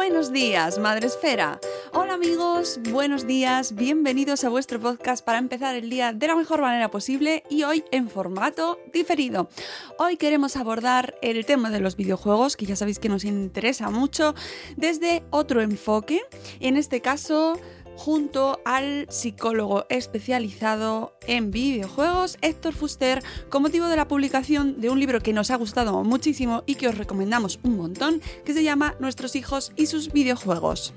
Buenos 0.00 0.32
días, 0.32 0.78
Madre 0.78 1.08
Esfera. 1.08 1.60
Hola 1.92 2.14
amigos, 2.14 2.80
buenos 2.90 3.26
días, 3.26 3.74
bienvenidos 3.74 4.44
a 4.44 4.48
vuestro 4.48 4.80
podcast 4.80 5.22
para 5.22 5.36
empezar 5.36 5.76
el 5.76 5.90
día 5.90 6.14
de 6.14 6.26
la 6.26 6.36
mejor 6.36 6.62
manera 6.62 6.90
posible 6.90 7.42
y 7.50 7.64
hoy 7.64 7.84
en 7.90 8.08
formato 8.08 8.78
diferido. 8.94 9.50
Hoy 9.98 10.16
queremos 10.16 10.56
abordar 10.56 11.16
el 11.20 11.44
tema 11.44 11.68
de 11.68 11.80
los 11.80 11.96
videojuegos, 11.96 12.56
que 12.56 12.64
ya 12.64 12.76
sabéis 12.76 12.98
que 12.98 13.10
nos 13.10 13.24
interesa 13.24 13.90
mucho, 13.90 14.34
desde 14.74 15.22
otro 15.28 15.60
enfoque, 15.60 16.22
en 16.60 16.78
este 16.78 17.02
caso 17.02 17.60
junto 17.96 18.60
al 18.64 19.06
psicólogo 19.10 19.86
especializado 19.88 21.14
en 21.26 21.50
videojuegos 21.50 22.38
Héctor 22.40 22.74
Fuster 22.74 23.22
con 23.48 23.62
motivo 23.62 23.86
de 23.86 23.96
la 23.96 24.08
publicación 24.08 24.80
de 24.80 24.90
un 24.90 25.00
libro 25.00 25.20
que 25.20 25.32
nos 25.32 25.50
ha 25.50 25.56
gustado 25.56 26.02
muchísimo 26.04 26.62
y 26.66 26.76
que 26.76 26.88
os 26.88 26.98
recomendamos 26.98 27.60
un 27.62 27.76
montón, 27.76 28.20
que 28.44 28.54
se 28.54 28.64
llama 28.64 28.94
Nuestros 29.00 29.36
hijos 29.36 29.72
y 29.76 29.86
sus 29.86 30.12
videojuegos. 30.12 30.94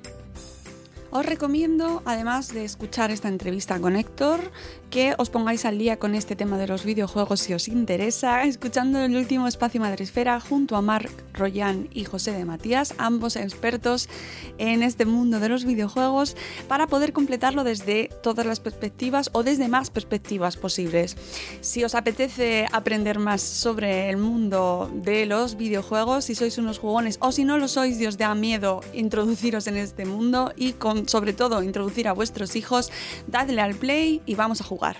Os 1.15 1.27
recomiendo, 1.27 2.01
además 2.05 2.51
de 2.55 2.65
escuchar 2.65 3.11
esta 3.11 3.27
entrevista 3.27 3.79
con 3.79 3.95
Héctor, 3.95 4.51
que 4.89 5.13
os 5.19 5.29
pongáis 5.29 5.63
al 5.63 5.77
día 5.77 5.99
con 5.99 6.15
este 6.15 6.35
tema 6.35 6.57
de 6.57 6.65
los 6.65 6.85
videojuegos 6.85 7.39
si 7.39 7.53
os 7.53 7.67
interesa, 7.67 8.45
escuchando 8.45 8.97
el 8.99 9.15
último 9.15 9.47
espacio 9.47 9.79
Madresfera 9.79 10.39
junto 10.39 10.75
a 10.75 10.81
Marc 10.81 11.11
Royan 11.33 11.87
y 11.93 12.05
José 12.05 12.31
de 12.31 12.45
Matías, 12.45 12.95
ambos 12.97 13.35
expertos 13.35 14.09
en 14.57 14.81
este 14.81 15.05
mundo 15.05 15.39
de 15.39 15.49
los 15.49 15.65
videojuegos, 15.65 16.35
para 16.67 16.87
poder 16.87 17.13
completarlo 17.13 17.63
desde 17.63 18.09
todas 18.23 18.47
las 18.47 18.59
perspectivas 18.59 19.29
o 19.33 19.43
desde 19.43 19.67
más 19.67 19.91
perspectivas 19.91 20.57
posibles. 20.57 21.15
Si 21.61 21.83
os 21.83 21.93
apetece 21.93 22.65
aprender 22.71 23.19
más 23.19 23.41
sobre 23.43 24.09
el 24.09 24.17
mundo 24.17 24.89
de 24.95 25.27
los 25.27 25.57
videojuegos, 25.57 26.25
si 26.25 26.33
sois 26.33 26.57
unos 26.57 26.79
jugones 26.79 27.19
o 27.21 27.31
si 27.31 27.45
no 27.45 27.59
lo 27.59 27.67
sois 27.67 28.01
y 28.01 28.07
os 28.07 28.17
da 28.17 28.33
miedo 28.33 28.81
introduciros 28.95 29.67
en 29.67 29.77
este 29.77 30.05
mundo 30.05 30.51
y 30.55 30.73
con 30.73 31.02
sobre 31.07 31.33
todo 31.33 31.63
introducir 31.63 32.07
a 32.07 32.13
vuestros 32.13 32.55
hijos, 32.55 32.91
dadle 33.27 33.61
al 33.61 33.75
play 33.75 34.21
y 34.25 34.35
vamos 34.35 34.61
a 34.61 34.63
jugar. 34.63 34.97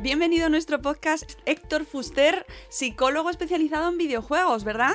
Bienvenido 0.00 0.46
a 0.46 0.48
nuestro 0.50 0.80
podcast 0.80 1.32
Héctor 1.46 1.84
Fuster, 1.84 2.46
psicólogo 2.68 3.30
especializado 3.30 3.88
en 3.88 3.98
videojuegos, 3.98 4.62
¿verdad? 4.62 4.94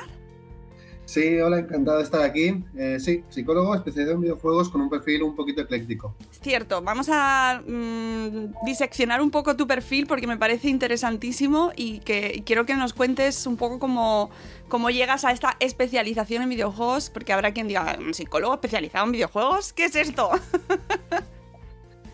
Sí, 1.04 1.38
hola, 1.40 1.58
encantado 1.58 1.98
de 1.98 2.04
estar 2.04 2.22
aquí. 2.22 2.64
Eh, 2.76 2.98
sí, 2.98 3.22
psicólogo 3.28 3.74
especializado 3.74 4.14
en 4.16 4.22
videojuegos 4.22 4.70
con 4.70 4.80
un 4.80 4.88
perfil 4.88 5.22
un 5.24 5.36
poquito 5.36 5.60
ecléctico. 5.60 6.14
Cierto, 6.30 6.80
vamos 6.80 7.08
a 7.10 7.62
mmm, 7.66 8.52
diseccionar 8.64 9.20
un 9.20 9.30
poco 9.30 9.56
tu 9.56 9.66
perfil 9.66 10.06
porque 10.06 10.26
me 10.26 10.38
parece 10.38 10.68
interesantísimo 10.68 11.72
y 11.76 11.98
que 12.00 12.32
y 12.36 12.42
quiero 12.42 12.64
que 12.64 12.76
nos 12.76 12.94
cuentes 12.94 13.46
un 13.46 13.56
poco 13.56 13.78
cómo, 13.78 14.30
cómo 14.68 14.90
llegas 14.90 15.24
a 15.24 15.32
esta 15.32 15.56
especialización 15.60 16.44
en 16.44 16.48
videojuegos, 16.48 17.10
porque 17.10 17.32
habrá 17.32 17.52
quien 17.52 17.68
diga, 17.68 17.98
¿un 17.98 18.14
psicólogo 18.14 18.54
especializado 18.54 19.04
en 19.04 19.12
videojuegos? 19.12 19.72
¿Qué 19.72 19.86
es 19.86 19.96
esto? 19.96 20.30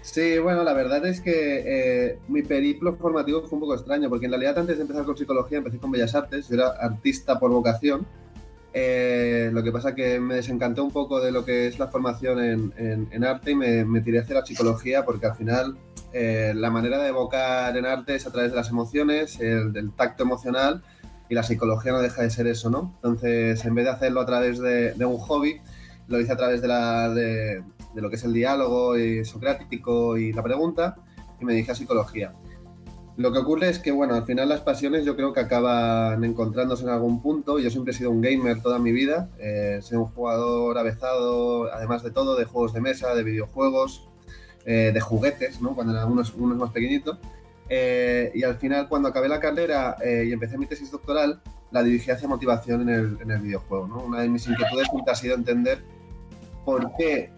Sí, 0.00 0.38
bueno, 0.38 0.65
la 0.65 0.72
verdad 0.72 1.05
es 1.06 1.20
que 1.20 1.62
eh, 1.66 2.19
mi 2.28 2.43
periplo 2.43 2.97
formativo 2.97 3.43
fue 3.43 3.56
un 3.56 3.60
poco 3.60 3.75
extraño, 3.75 4.09
porque 4.09 4.25
en 4.25 4.32
realidad 4.32 4.59
antes 4.59 4.78
de 4.78 4.82
empezar 4.82 5.05
con 5.05 5.16
psicología 5.16 5.59
empecé 5.59 5.76
con 5.76 5.91
Bellas 5.91 6.15
Artes, 6.15 6.49
yo 6.49 6.55
era 6.55 6.69
artista 6.81 7.38
por 7.38 7.50
vocación. 7.50 8.06
Eh, 8.74 9.50
lo 9.52 9.62
que 9.62 9.72
pasa 9.72 9.94
que 9.94 10.20
me 10.20 10.34
desencanté 10.34 10.80
un 10.80 10.90
poco 10.90 11.20
de 11.20 11.32
lo 11.32 11.44
que 11.44 11.66
es 11.66 11.78
la 11.78 11.88
formación 11.88 12.38
en, 12.42 13.06
en, 13.10 13.24
arte 13.24 13.52
y 13.52 13.54
me, 13.54 13.84
me, 13.84 14.02
tiré 14.02 14.20
hacia 14.20 14.34
la 14.34 14.46
psicología 14.46 15.06
porque 15.06 15.26
al 15.26 15.34
final 15.34 15.78
eh, 16.12 16.52
la 16.54 16.70
manera 16.70 16.98
de 16.98 17.08
evocar 17.08 17.76
en 17.76 17.86
arte 17.86 18.14
es 18.14 18.26
a 18.26 18.30
través 18.30 18.50
de 18.50 18.56
las 18.56 18.70
emociones, 18.70 19.40
el, 19.40 19.72
del 19.72 19.92
tacto 19.92 20.22
emocional 20.22 20.82
y 21.28 21.34
la 21.34 21.42
psicología 21.42 21.92
no 21.92 22.00
deja 22.00 22.22
de 22.22 22.30
ser 22.30 22.46
eso, 22.46 22.70
¿no? 22.70 22.92
Entonces, 22.96 23.64
en 23.64 23.74
vez 23.74 23.84
de 23.84 23.90
hacerlo 23.90 24.20
a 24.20 24.26
través 24.26 24.58
de, 24.58 24.92
de 24.92 25.04
un 25.04 25.18
hobby, 25.18 25.60
lo 26.08 26.20
hice 26.20 26.32
a 26.32 26.36
través 26.36 26.62
de, 26.62 26.68
la, 26.68 27.10
de, 27.10 27.62
lo 27.94 28.08
que 28.08 28.16
es 28.16 28.24
el 28.24 28.32
diálogo 28.32 28.98
y 28.98 29.24
socrático 29.24 30.16
y 30.16 30.32
la 30.32 30.42
pregunta 30.42 30.96
y 31.40 31.44
me 31.44 31.52
dije 31.52 31.72
a 31.72 31.74
psicología. 31.74 32.32
Lo 33.18 33.32
que 33.32 33.40
ocurre 33.40 33.68
es 33.68 33.80
que, 33.80 33.90
bueno, 33.90 34.14
al 34.14 34.24
final 34.26 34.48
las 34.48 34.60
pasiones 34.60 35.04
yo 35.04 35.16
creo 35.16 35.32
que 35.32 35.40
acaban 35.40 36.22
encontrándose 36.22 36.84
en 36.84 36.90
algún 36.90 37.20
punto. 37.20 37.58
Yo 37.58 37.68
siempre 37.68 37.90
he 37.90 37.96
sido 37.96 38.12
un 38.12 38.20
gamer 38.20 38.62
toda 38.62 38.78
mi 38.78 38.92
vida. 38.92 39.28
Eh, 39.40 39.80
soy 39.82 39.98
un 39.98 40.04
jugador 40.04 40.78
avezado, 40.78 41.64
además 41.72 42.04
de 42.04 42.12
todo, 42.12 42.36
de 42.36 42.44
juegos 42.44 42.72
de 42.74 42.80
mesa, 42.80 43.16
de 43.16 43.24
videojuegos, 43.24 44.08
eh, 44.64 44.92
de 44.94 45.00
juguetes, 45.00 45.60
¿no? 45.60 45.74
Cuando 45.74 45.94
era 45.94 46.06
uno, 46.06 46.22
uno 46.36 46.54
más 46.54 46.70
pequeñito. 46.70 47.18
Eh, 47.68 48.30
y 48.36 48.44
al 48.44 48.54
final, 48.54 48.88
cuando 48.88 49.08
acabé 49.08 49.28
la 49.28 49.40
carrera 49.40 49.96
eh, 50.00 50.26
y 50.28 50.32
empecé 50.32 50.56
mi 50.56 50.66
tesis 50.66 50.92
doctoral, 50.92 51.40
la 51.72 51.82
dirigí 51.82 52.12
hacia 52.12 52.28
motivación 52.28 52.82
en 52.82 52.88
el, 52.88 53.18
en 53.20 53.32
el 53.32 53.40
videojuego. 53.40 53.88
¿no? 53.88 53.98
Una 53.98 54.20
de 54.20 54.28
mis 54.28 54.46
inquietudes 54.46 54.86
siempre 54.92 55.12
ha 55.12 55.16
sido 55.16 55.34
entender 55.34 55.82
por 56.64 56.92
qué 56.96 57.32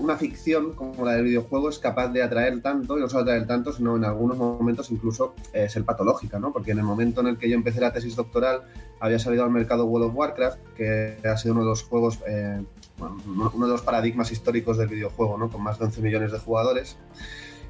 una 0.00 0.16
ficción 0.16 0.72
como 0.72 1.04
la 1.04 1.12
del 1.12 1.24
videojuego 1.24 1.68
es 1.68 1.78
capaz 1.78 2.08
de 2.08 2.22
atraer 2.22 2.60
tanto, 2.62 2.98
y 2.98 3.00
no 3.00 3.08
solo 3.08 3.22
atraer 3.22 3.46
tanto, 3.46 3.72
sino 3.72 3.96
en 3.96 4.04
algunos 4.04 4.36
momentos 4.36 4.90
incluso 4.90 5.34
eh, 5.52 5.68
ser 5.68 5.84
patológica, 5.84 6.38
¿no? 6.38 6.52
Porque 6.52 6.72
en 6.72 6.78
el 6.78 6.84
momento 6.84 7.20
en 7.20 7.28
el 7.28 7.38
que 7.38 7.48
yo 7.48 7.54
empecé 7.54 7.80
la 7.80 7.92
tesis 7.92 8.16
doctoral 8.16 8.62
había 8.98 9.18
salido 9.18 9.44
al 9.44 9.50
mercado 9.50 9.84
World 9.86 10.08
of 10.08 10.16
Warcraft, 10.16 10.58
que 10.76 11.16
ha 11.24 11.36
sido 11.36 11.54
uno 11.54 11.62
de 11.62 11.70
los 11.70 11.84
juegos, 11.84 12.18
eh, 12.26 12.62
uno 12.98 13.66
de 13.66 13.72
los 13.72 13.82
paradigmas 13.82 14.32
históricos 14.32 14.78
del 14.78 14.88
videojuego, 14.88 15.38
¿no? 15.38 15.48
Con 15.48 15.62
más 15.62 15.78
de 15.78 15.84
11 15.86 16.02
millones 16.02 16.32
de 16.32 16.38
jugadores. 16.38 16.96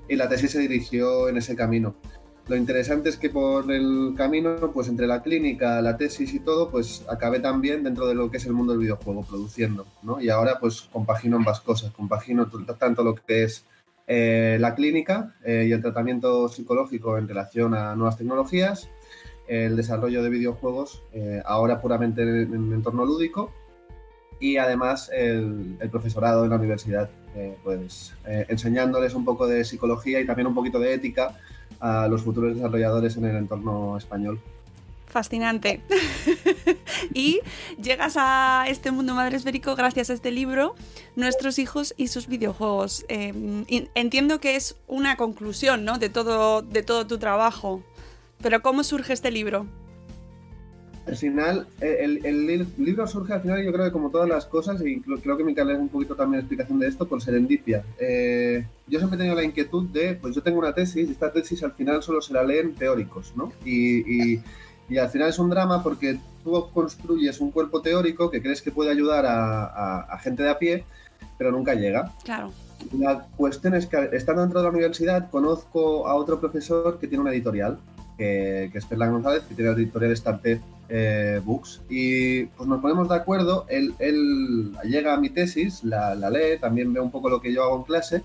Y 0.09 0.17
la 0.17 0.29
tesis 0.29 0.51
se 0.51 0.59
dirigió 0.61 1.29
en 1.29 1.37
ese 1.37 1.55
camino. 1.57 1.95
Lo 2.49 2.57
interesante 2.57 3.09
es 3.09 3.17
que 3.17 3.31
por 3.31 3.71
el 3.71 4.15
camino, 4.17 4.73
pues 4.75 4.89
entre 4.89 5.07
la 5.07 5.23
clínica, 5.23 5.81
la 5.81 5.97
tesis 5.97 6.35
y 6.35 6.41
todo, 6.41 6.71
pues 6.71 7.05
acabé 7.09 7.39
también 7.39 7.85
dentro 7.85 8.07
de 8.07 8.15
lo 8.15 8.31
que 8.31 8.39
es 8.39 8.47
el 8.47 8.53
mundo 8.53 8.73
del 8.73 8.83
videojuego, 8.83 9.23
produciendo, 9.23 9.87
¿no? 10.03 10.21
Y 10.21 10.29
ahora 10.29 10.59
pues 10.59 10.83
compagino 10.93 11.37
ambas 11.37 11.61
cosas, 11.61 11.93
compagino 11.93 12.51
tanto 12.79 13.05
lo 13.05 13.15
que 13.15 13.45
es 13.45 13.65
eh, 14.09 14.57
la 14.61 14.75
clínica 14.75 15.35
eh, 15.45 15.67
y 15.69 15.73
el 15.73 15.81
tratamiento 15.81 16.49
psicológico 16.49 17.17
en 17.17 17.29
relación 17.29 17.75
a 17.75 17.95
nuevas 17.95 18.19
tecnologías, 18.19 18.89
el 19.47 19.77
desarrollo 19.77 20.23
de 20.25 20.31
videojuegos, 20.31 21.01
eh, 21.13 21.41
ahora 21.45 21.81
puramente 21.81 22.23
en, 22.23 22.55
en 22.55 22.73
entorno 22.73 23.07
lúdico, 23.07 23.53
y 24.41 24.57
además 24.57 25.09
el, 25.15 25.79
profesorado 25.93 26.43
en 26.43 26.51
la 26.51 26.57
universidad, 26.57 27.09
pues 27.63 28.13
enseñándoles 28.27 29.15
un 29.15 29.25
poco 29.25 29.47
de 29.47 29.65
psicología 29.65 30.21
y 30.21 30.27
también 30.27 30.49
un 30.49 30.55
poquito 30.55 30.81
de 30.81 30.93
ética 30.93 31.39
a 31.83 32.07
los 32.07 32.23
futuros 32.23 32.55
desarrolladores 32.55 33.17
en 33.17 33.25
el 33.27 33.37
entorno 33.37 33.99
español. 33.99 34.41
Fascinante. 35.07 35.83
y 37.13 37.41
llegas 37.83 38.15
a 38.17 38.65
este 38.69 38.93
mundo 38.93 39.15
madre 39.15 39.37
esférico 39.37 39.75
gracias 39.77 40.09
a 40.09 40.15
este 40.15 40.31
libro, 40.31 40.75
Nuestros 41.17 41.59
hijos 41.59 41.93
y 41.99 42.09
sus 42.09 42.29
videojuegos. 42.29 43.05
Em, 43.09 43.67
entiendo 43.95 44.41
que 44.41 44.57
es 44.57 44.77
una 44.87 45.17
conclusión 45.17 45.85
¿no? 45.85 45.99
de, 45.99 46.09
todo, 46.09 46.63
de 46.63 46.83
todo 46.83 47.07
tu 47.07 47.19
trabajo. 47.19 47.83
Pero 48.41 48.63
¿cómo 48.63 48.85
surge 48.85 49.13
este 49.13 49.31
libro? 49.31 49.67
Al 51.07 51.17
final, 51.17 51.67
el, 51.81 52.67
libro 52.79 53.07
surge 53.07 53.33
al 53.33 53.43
final, 53.43 53.65
yo 53.65 53.73
creo 53.73 53.87
que 53.87 53.93
como 53.93 54.11
todas 54.11 54.29
las 54.29 54.47
cosas, 54.47 54.81
y 54.85 55.01
creo, 55.01 55.37
que 55.37 55.45
me 55.45 55.53
es 55.53 55.79
un 55.79 55.89
poquito 55.89 56.15
también 56.15 56.41
explicación 56.41 56.79
de 56.79 56.89
esto, 56.89 57.09
por 57.09 57.21
serendipia. 57.21 57.85
Eh, 57.99 58.65
yo 58.87 58.99
siempre 58.99 59.17
he 59.17 59.19
tenido 59.19 59.37
la 59.37 59.45
inquietud 59.45 59.89
de, 59.89 60.15
pues 60.15 60.35
yo 60.35 60.43
tengo 60.43 60.59
una 60.59 60.73
tesis, 60.73 61.09
y 61.09 61.13
esta 61.13 61.33
tesis 61.33 61.63
al 61.65 61.73
final 61.73 62.03
solo 62.03 62.21
se 62.21 62.33
la 62.33 62.45
leen 62.45 62.75
teóricos, 62.75 63.33
¿no? 63.37 63.53
y 63.65 64.41
y 64.93 64.99
al 64.99 65.09
final 65.09 65.31
es 65.31 65.39
un 65.39 65.49
drama 65.49 65.83
porque 65.83 66.19
tú 66.45 66.69
construyes 66.73 67.41
un 67.41 67.51
cuerpo 67.51 67.81
teórico 67.81 68.31
que 68.31 68.43
crees 68.43 68.61
que 68.61 68.71
puede 68.71 68.91
ayudar 68.91 69.25
a, 69.27 70.19
gente 70.21 70.43
de 70.43 70.51
a 70.51 70.59
pie, 70.59 70.85
pero 71.39 71.51
nunca 71.51 71.75
llega. 71.75 72.13
Claro. 72.25 72.53
La 72.99 73.27
cuestión 73.37 73.75
es 73.75 73.87
que 73.87 74.11
estando 74.13 74.43
dentro 74.43 74.61
de 74.61 74.65
la 74.65 74.71
universidad 74.71 75.31
conozco 75.31 76.07
a 76.07 76.15
otro 76.15 76.41
profesor 76.41 76.99
que 76.99 77.07
tiene 77.07 77.23
una 77.23 77.33
editorial, 77.33 77.79
que, 78.23 78.79
es 78.79 78.87
Fernando 78.87 79.15
González, 79.15 79.43
que 79.49 79.55
tiene 79.55 79.71
la 79.71 79.77
editorial 79.77 80.13
Startup 80.13 80.61
eh, 80.89 81.41
Books. 81.45 81.81
Y 81.89 82.45
pues 82.45 82.69
nos 82.69 82.81
ponemos 82.81 83.09
de 83.09 83.15
acuerdo, 83.15 83.67
él, 83.69 83.95
llega 84.85 85.15
a 85.15 85.17
mi 85.19 85.31
tesis, 85.31 85.83
la, 85.85 86.15
la 86.15 86.31
lee, 86.31 86.59
también 86.61 86.93
ve 86.93 87.01
un 87.01 87.11
poco 87.11 87.29
lo 87.29 87.41
que 87.41 87.53
yo 87.53 87.63
hago 87.63 87.79
en 87.79 87.85
clase 87.85 88.23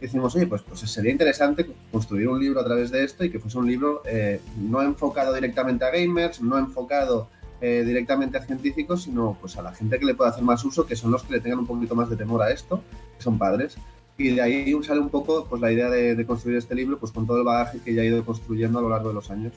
decimos, 0.00 0.34
oye, 0.34 0.46
pues, 0.46 0.62
pues 0.62 0.80
sería 0.80 1.12
interesante 1.12 1.68
construir 1.92 2.28
un 2.28 2.40
libro 2.40 2.60
a 2.60 2.64
través 2.64 2.90
de 2.90 3.04
esto 3.04 3.24
y 3.24 3.30
que 3.30 3.38
fuese 3.38 3.58
un 3.58 3.66
libro 3.66 4.02
eh, 4.06 4.40
no 4.56 4.82
enfocado 4.82 5.34
directamente 5.34 5.84
a 5.84 5.90
gamers, 5.90 6.40
no 6.40 6.58
enfocado 6.58 7.28
eh, 7.60 7.82
directamente 7.84 8.38
a 8.38 8.42
científicos, 8.42 9.02
sino 9.02 9.36
pues 9.40 9.56
a 9.58 9.62
la 9.62 9.72
gente 9.72 9.98
que 9.98 10.06
le 10.06 10.14
pueda 10.14 10.30
hacer 10.30 10.42
más 10.42 10.64
uso, 10.64 10.86
que 10.86 10.96
son 10.96 11.10
los 11.10 11.22
que 11.22 11.34
le 11.34 11.40
tengan 11.40 11.60
un 11.60 11.66
poquito 11.66 11.94
más 11.94 12.08
de 12.08 12.16
temor 12.16 12.42
a 12.42 12.50
esto, 12.50 12.82
que 13.16 13.22
son 13.22 13.36
padres. 13.36 13.76
Y 14.20 14.34
de 14.34 14.42
ahí 14.42 14.82
sale 14.82 15.00
un 15.00 15.08
poco 15.08 15.46
pues, 15.48 15.62
la 15.62 15.72
idea 15.72 15.88
de, 15.88 16.14
de 16.14 16.26
construir 16.26 16.58
este 16.58 16.74
libro 16.74 16.98
pues, 16.98 17.10
con 17.10 17.26
todo 17.26 17.38
el 17.38 17.44
bagaje 17.44 17.78
que 17.84 17.94
ya 17.94 18.02
he 18.02 18.06
ido 18.06 18.24
construyendo 18.24 18.78
a 18.78 18.82
lo 18.82 18.90
largo 18.90 19.08
de 19.08 19.14
los 19.14 19.30
años. 19.30 19.52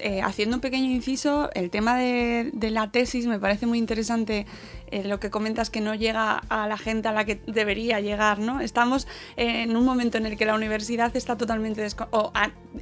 Eh, 0.00 0.20
haciendo 0.22 0.56
un 0.56 0.60
pequeño 0.60 0.90
inciso, 0.90 1.50
el 1.54 1.70
tema 1.70 1.96
de, 1.96 2.52
la 2.70 2.90
tesis 2.90 3.26
me 3.26 3.38
parece 3.38 3.64
muy 3.64 3.78
interesante 3.78 4.44
eh, 4.90 5.04
lo 5.04 5.18
que 5.18 5.30
comentas 5.30 5.70
que 5.70 5.80
no 5.80 5.94
llega 5.94 6.42
a 6.48 6.68
la 6.68 6.76
gente 6.76 7.08
a 7.08 7.12
la 7.12 7.24
que 7.24 7.40
debería 7.46 8.00
llegar, 8.00 8.38
¿no? 8.38 8.60
Estamos 8.60 9.06
en 9.36 9.76
un 9.76 9.84
momento 9.84 10.18
en 10.18 10.26
el 10.26 10.36
que 10.36 10.44
la 10.44 10.54
universidad 10.54 11.16
está 11.16 11.36
totalmente 11.36 11.86
o 12.10 12.32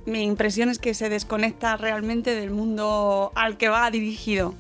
mi 0.07 0.23
impresión 0.23 0.69
es 0.69 0.79
que 0.79 0.95
se 0.95 1.09
desconecta 1.09 1.77
realmente 1.77 2.35
del 2.35 2.51
mundo 2.51 3.31
al 3.35 3.57
que 3.57 3.69
va 3.69 3.91
dirigido. 3.91 4.55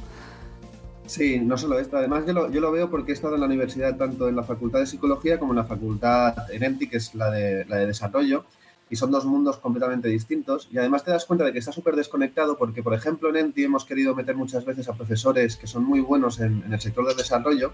Sí, 1.06 1.40
no 1.40 1.58
solo 1.58 1.78
esto. 1.78 1.96
Además, 1.96 2.24
yo 2.26 2.32
lo, 2.32 2.50
yo 2.50 2.60
lo, 2.60 2.72
veo 2.72 2.88
porque 2.90 3.12
he 3.12 3.14
estado 3.14 3.34
en 3.34 3.40
la 3.40 3.46
universidad 3.46 3.96
tanto 3.96 4.28
en 4.28 4.36
la 4.36 4.44
Facultad 4.44 4.80
de 4.80 4.86
Psicología 4.86 5.38
como 5.38 5.52
en 5.52 5.58
la 5.58 5.64
Facultad 5.64 6.50
ENEMTI, 6.50 6.88
que 6.88 6.96
es 6.98 7.14
la 7.14 7.30
de, 7.30 7.64
la 7.66 7.76
de 7.76 7.86
Desarrollo 7.86 8.44
y 8.92 8.96
son 8.96 9.10
dos 9.10 9.24
mundos 9.24 9.56
completamente 9.56 10.08
distintos. 10.08 10.68
Y 10.70 10.76
además 10.76 11.02
te 11.02 11.10
das 11.10 11.24
cuenta 11.24 11.46
de 11.46 11.52
que 11.54 11.60
está 11.60 11.72
súper 11.72 11.96
desconectado 11.96 12.58
porque, 12.58 12.82
por 12.82 12.92
ejemplo, 12.92 13.30
en 13.30 13.36
ENTI 13.36 13.64
hemos 13.64 13.86
querido 13.86 14.14
meter 14.14 14.36
muchas 14.36 14.66
veces 14.66 14.86
a 14.86 14.92
profesores 14.92 15.56
que 15.56 15.66
son 15.66 15.82
muy 15.82 16.00
buenos 16.00 16.40
en, 16.40 16.62
el 16.70 16.78
sector 16.78 17.06
del 17.08 17.16
desarrollo, 17.16 17.72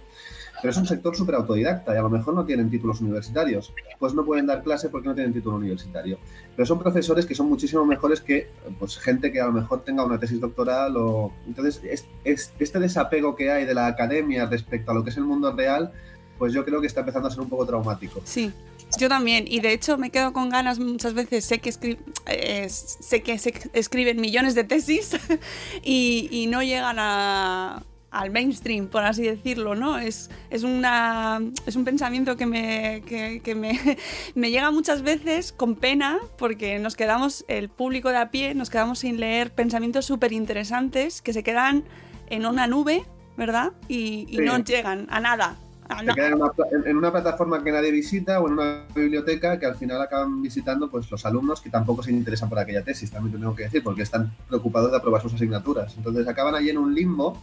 pero 0.63 0.71
es 0.71 0.77
un 0.77 0.87
sector 0.87 1.17
súper 1.17 1.35
autodidacta 1.35 1.93
y 1.93 1.99
a 1.99 2.03
lo 2.03 2.09
mejor 2.09 2.35
no 2.35 2.45
tienen 2.45 2.71
títulos 2.71 3.01
universitarios. 3.01 3.73
Pues 3.99 4.15
no 4.15 4.25
pueden 4.25 4.47
dar 4.47 4.63
clase 4.63 4.91
porque 4.91 5.09
no 5.09 5.15
tienen 5.17 5.33
título 5.33 5.57
universitario. 5.57 6.19
Pero 6.55 6.67
son 6.67 6.79
profesores 6.79 7.27
que 7.27 7.35
son 7.35 7.49
muchísimo 7.49 7.85
mejores 7.85 8.21
que 8.21 8.49
pues, 8.79 8.97
gente 8.97 9.33
que 9.33 9.41
a 9.41 9.47
lo 9.47 9.53
mejor 9.53 9.83
tenga 9.83 10.05
una 10.05 10.21
tesis 10.21 10.41
doctoral 10.41 10.97
o... 10.99 11.33
Entonces, 11.49 11.81
es, 11.83 12.07
este 12.25 12.79
desapego 12.79 13.35
que 13.35 13.51
hay 13.51 13.65
de 13.65 13.75
la 13.75 13.89
academia 13.89 14.47
respecto 14.47 14.93
a 14.93 14.95
lo 14.95 15.03
que 15.03 15.11
es 15.11 15.17
el 15.17 15.25
mundo 15.25 15.51
real, 15.51 15.91
pues 16.39 16.53
yo 16.53 16.65
creo 16.65 16.81
que 16.81 16.87
está 16.87 17.01
empezando 17.01 17.27
a 17.27 17.33
ser 17.33 17.41
un 17.41 17.49
poco 17.49 17.67
traumático. 17.67 18.21
Sí, 18.23 18.53
yo 18.97 19.09
también, 19.09 19.45
y 19.47 19.61
de 19.61 19.73
hecho 19.73 19.99
me 19.99 20.11
quedo 20.11 20.33
con 20.33 20.49
ganas 20.49 20.79
muchas 20.79 21.15
veces, 21.15 21.45
sé 21.45 21.59
que, 21.59 21.99
eh, 22.27 22.69
sé 22.69 23.23
que 23.23 23.39
se 23.39 23.53
escriben 23.73 24.21
millones 24.21 24.55
de 24.55 24.65
tesis 24.65 25.17
y, 25.83 26.47
no 26.49 26.63
llegan 26.63 26.99
al 26.99 28.31
mainstream, 28.31 28.89
por 28.89 29.05
así 29.05 29.23
decirlo, 29.23 29.75
¿no? 29.75 29.99
Es, 29.99 30.31
es, 30.51 30.63
una, 30.63 31.41
es 31.67 31.77
un 31.77 31.85
pensamiento 31.85 32.37
que, 32.37 32.47
me, 32.47 33.03
que, 33.05 33.55
me, 33.55 33.99
me, 34.35 34.51
llega 34.51 34.71
muchas 34.71 35.03
veces 35.03 35.53
con 35.53 35.75
pena 35.77 36.19
porque 36.39 36.79
nos 36.79 36.97
quedamos, 36.97 37.45
el 37.49 37.69
público 37.69 38.09
de 38.09 38.19
a 38.19 38.31
pie, 38.31 38.55
nos 38.55 38.71
quedamos 38.71 39.01
sin 39.01 39.21
leer 39.21 39.53
pensamientos 39.53 40.07
súper 40.07 40.33
interesantes 40.33 41.21
que 41.21 41.33
se 41.33 41.43
quedan 41.43 41.85
en 42.31 42.47
una 42.47 42.67
nube, 42.67 43.05
¿verdad? 43.37 43.73
Y, 43.89 44.27
no 44.41 44.59
llegan 44.59 45.07
a 45.11 45.21
nada. 45.21 45.59
Ah, 45.91 46.03
en 46.85 46.97
una, 46.97 47.11
plataforma 47.11 47.65
que 47.65 47.73
nadie 47.73 47.91
visita 47.91 48.41
o 48.41 48.47
en 48.47 48.55
una 48.55 48.85
biblioteca 48.95 49.59
que 49.59 49.65
al 49.65 49.75
final 49.75 50.03
acaban 50.03 50.43
visitando 50.43 50.91
pues 50.91 51.11
los 51.11 51.25
alumnos 51.25 51.63
que 51.63 51.71
tampoco 51.71 52.03
se 52.03 52.13
interesan 52.13 52.49
por 52.51 52.59
aquella 52.59 52.85
tesis, 52.85 53.11
también 53.11 53.39
tengo 53.39 53.57
que 53.57 53.65
decir, 53.65 53.83
porque 53.83 54.03
están 54.03 54.31
preocupados 54.49 54.91
de 54.91 54.99
aprobar 54.99 55.23
sus 55.23 55.33
asignaturas. 55.35 55.97
Entonces 55.97 56.29
acaban 56.29 56.55
allí 56.55 56.69
en 56.69 56.79
un 56.79 56.95
limbo 56.95 57.41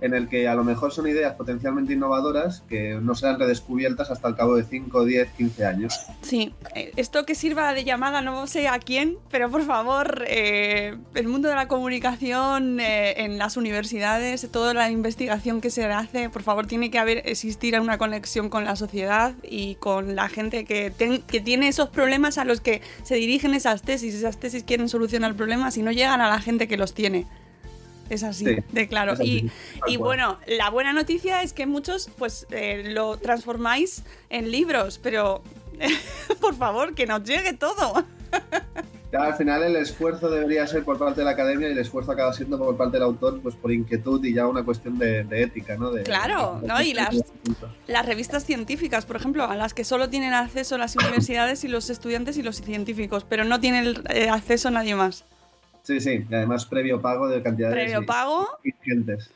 en 0.00 0.14
el 0.14 0.28
que 0.28 0.48
a 0.48 0.54
lo 0.54 0.64
mejor 0.64 0.92
son 0.92 1.06
ideas 1.06 1.34
potencialmente 1.34 1.92
innovadoras 1.92 2.62
que 2.68 2.98
no 3.00 3.14
serán 3.14 3.38
redescubiertas 3.38 4.10
hasta 4.10 4.28
el 4.28 4.36
cabo 4.36 4.56
de 4.56 4.64
5, 4.64 5.04
10, 5.04 5.30
15 5.32 5.64
años. 5.64 6.00
Sí, 6.22 6.54
eh, 6.74 6.92
esto 6.96 7.24
que 7.24 7.34
sirva 7.34 7.72
de 7.72 7.84
llamada 7.84 8.20
no 8.22 8.46
sé 8.46 8.68
a 8.68 8.78
quién, 8.78 9.18
pero 9.30 9.50
por 9.50 9.64
favor, 9.64 10.24
eh, 10.26 10.96
el 11.14 11.28
mundo 11.28 11.48
de 11.48 11.54
la 11.54 11.68
comunicación 11.68 12.80
eh, 12.80 13.24
en 13.24 13.38
las 13.38 13.56
universidades, 13.56 14.48
toda 14.50 14.74
la 14.74 14.90
investigación 14.90 15.60
que 15.60 15.70
se 15.70 15.84
hace, 15.84 16.28
por 16.30 16.42
favor, 16.42 16.66
tiene 16.66 16.90
que 16.90 16.98
haber, 16.98 17.22
existir 17.28 17.78
una 17.80 17.98
conexión 17.98 18.48
con 18.48 18.64
la 18.64 18.76
sociedad 18.76 19.34
y 19.42 19.74
con 19.76 20.14
la 20.14 20.28
gente 20.28 20.64
que, 20.64 20.92
que 21.26 21.40
tiene 21.40 21.68
esos 21.68 21.88
problemas 21.88 22.38
a 22.38 22.44
los 22.44 22.60
que 22.60 22.80
se 23.02 23.16
dirigen 23.16 23.54
esas 23.54 23.82
tesis. 23.82 24.14
Esas 24.14 24.38
tesis 24.38 24.64
quieren 24.64 24.88
solucionar 24.88 25.34
problemas 25.34 25.76
y 25.76 25.82
no 25.82 25.92
llegan 25.92 26.20
a 26.20 26.28
la 26.28 26.40
gente 26.40 26.68
que 26.68 26.76
los 26.76 26.94
tiene. 26.94 27.26
Es 28.08 28.22
así, 28.22 28.44
de 28.72 28.88
claro. 28.88 29.14
y, 29.20 29.50
bueno, 29.96 30.38
la 30.46 30.70
buena 30.70 30.92
noticia 30.92 31.42
es 31.42 31.52
que 31.52 31.66
muchos 31.66 32.08
pues 32.16 32.46
eh, 32.50 32.84
lo 32.86 33.16
transformáis 33.16 34.04
en 34.30 34.50
libros, 34.50 34.98
pero 35.02 35.42
por 36.40 36.54
favor, 36.54 36.94
que 36.94 37.06
nos 37.06 37.24
llegue 37.24 37.52
todo. 37.52 38.04
al 39.12 39.34
final 39.34 39.62
el 39.62 39.76
esfuerzo 39.76 40.28
debería 40.28 40.66
ser 40.66 40.84
por 40.84 40.98
parte 40.98 41.20
de 41.20 41.24
la 41.24 41.32
academia 41.32 41.68
y 41.68 41.72
el 41.72 41.78
esfuerzo 41.78 42.12
acaba 42.12 42.32
siendo 42.32 42.58
por 42.58 42.76
parte 42.76 42.96
del 42.96 43.04
autor, 43.04 43.40
pues 43.40 43.54
por 43.54 43.72
inquietud 43.72 44.22
y 44.24 44.34
ya 44.34 44.46
una 44.46 44.64
cuestión 44.64 44.98
de, 44.98 45.26
ética, 45.30 45.76
¿no? 45.76 45.92
claro, 46.04 46.60
¿no? 46.64 46.80
Y 46.82 46.92
las, 46.92 47.16
las 47.86 48.06
revistas 48.06 48.44
científicas, 48.44 49.06
por 49.06 49.16
ejemplo, 49.16 49.44
a 49.44 49.56
las 49.56 49.74
que 49.74 49.84
solo 49.84 50.08
tienen 50.08 50.34
acceso 50.34 50.78
las 50.78 50.96
universidades 50.96 51.64
y 51.64 51.68
los 51.68 51.90
estudiantes 51.90 52.36
y 52.36 52.42
los 52.42 52.56
científicos, 52.56 53.24
pero 53.28 53.44
no 53.44 53.60
tienen 53.60 53.94
eh, 54.10 54.28
acceso 54.28 54.70
nadie 54.70 54.94
más. 54.94 55.24
Sí, 55.86 56.00
sí, 56.00 56.26
y 56.28 56.34
además 56.34 56.66
previo 56.66 57.00
pago 57.00 57.28
de 57.28 57.40
cantidades 57.44 57.76
Previo 57.76 58.04
pago. 58.04 58.48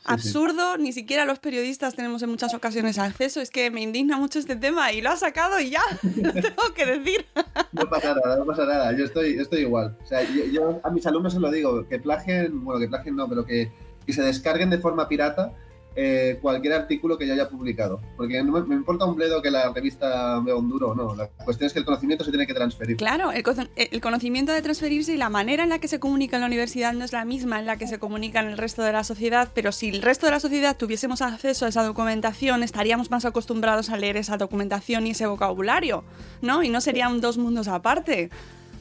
absurdo, 0.03 0.77
ni 0.77 0.91
siquiera 0.91 1.23
los 1.23 1.39
periodistas 1.39 1.95
tenemos 1.95 2.21
en 2.23 2.29
muchas 2.29 2.53
ocasiones 2.53 2.99
acceso. 2.99 3.39
Es 3.39 3.49
que 3.51 3.71
me 3.71 3.79
indigna 3.79 4.17
mucho 4.17 4.37
este 4.37 4.57
tema 4.57 4.91
y 4.91 4.99
lo 4.99 5.11
ha 5.11 5.15
sacado 5.15 5.61
y 5.61 5.69
ya, 5.69 5.81
lo 6.03 6.33
tengo 6.33 6.73
que 6.75 6.85
decir. 6.85 7.25
No 7.71 7.89
pasa 7.89 8.13
nada, 8.13 8.35
no 8.35 8.45
pasa 8.45 8.65
nada. 8.65 8.91
Yo 8.91 9.05
estoy, 9.05 9.39
estoy 9.39 9.61
igual. 9.61 9.95
O 10.03 10.05
sea, 10.05 10.23
yo, 10.23 10.81
a 10.83 10.89
mis 10.89 11.07
alumnos 11.07 11.31
se 11.31 11.39
lo 11.39 11.49
digo, 11.51 11.87
que 11.87 11.99
plagien, 11.99 12.65
bueno, 12.65 12.81
que 12.81 12.89
plagien 12.89 13.15
no, 13.15 13.29
pero 13.29 13.45
que, 13.45 13.71
que 14.05 14.11
se 14.11 14.21
descarguen 14.21 14.69
de 14.69 14.77
forma 14.77 15.07
pirata 15.07 15.53
eh, 15.95 16.39
cualquier 16.41 16.73
artículo 16.73 17.17
que 17.17 17.27
yo 17.27 17.33
haya 17.33 17.49
publicado. 17.49 17.99
Porque 18.15 18.41
no 18.43 18.63
me, 18.63 18.75
importa 18.75 19.05
un 19.05 19.15
bledo 19.15 19.41
que 19.41 19.51
la 19.51 19.71
revista 19.73 20.39
vea 20.39 20.55
un 20.55 20.69
duro 20.69 20.91
o 20.91 20.95
no. 20.95 21.15
La 21.15 21.27
cuestión 21.27 21.67
es 21.67 21.73
que 21.73 21.79
el 21.79 21.85
conocimiento 21.85 22.23
se 22.23 22.31
tiene 22.31 22.47
que 22.47 22.53
transferir. 22.53 22.97
Claro, 22.97 23.31
el, 23.31 23.43
el, 23.75 24.01
conocimiento 24.01 24.53
de 24.53 24.61
transferirse 24.61 25.13
y 25.13 25.17
la 25.17 25.29
manera 25.29 25.63
en 25.63 25.69
la 25.69 25.79
que 25.79 25.87
se 25.87 25.99
comunica 25.99 26.37
en 26.37 26.41
la 26.41 26.47
universidad 26.47 26.93
no 26.93 27.03
es 27.03 27.11
la 27.11 27.25
misma 27.25 27.59
en 27.59 27.65
la 27.65 27.77
que 27.77 27.87
se 27.87 27.99
comunica 27.99 28.39
en 28.39 28.47
el 28.47 28.57
resto 28.57 28.83
de 28.83 28.93
la 28.93 29.03
sociedad, 29.03 29.49
pero 29.53 29.71
si 29.71 29.89
el 29.89 30.01
resto 30.01 30.27
de 30.27 30.31
la 30.31 30.39
sociedad 30.39 30.77
tuviésemos 30.77 31.21
acceso 31.21 31.65
a 31.65 31.69
esa 31.69 31.83
documentación, 31.83 32.63
estaríamos 32.63 33.11
más 33.11 33.25
acostumbrados 33.25 33.89
a 33.89 33.97
leer 33.97 34.17
esa 34.17 34.37
documentación 34.37 35.07
y 35.07 35.11
ese 35.11 35.25
vocabulario, 35.25 36.03
¿no? 36.41 36.63
Y 36.63 36.69
no 36.69 36.79
serían 36.79 37.19
dos 37.19 37.37
mundos 37.37 37.67
aparte. 37.67 38.29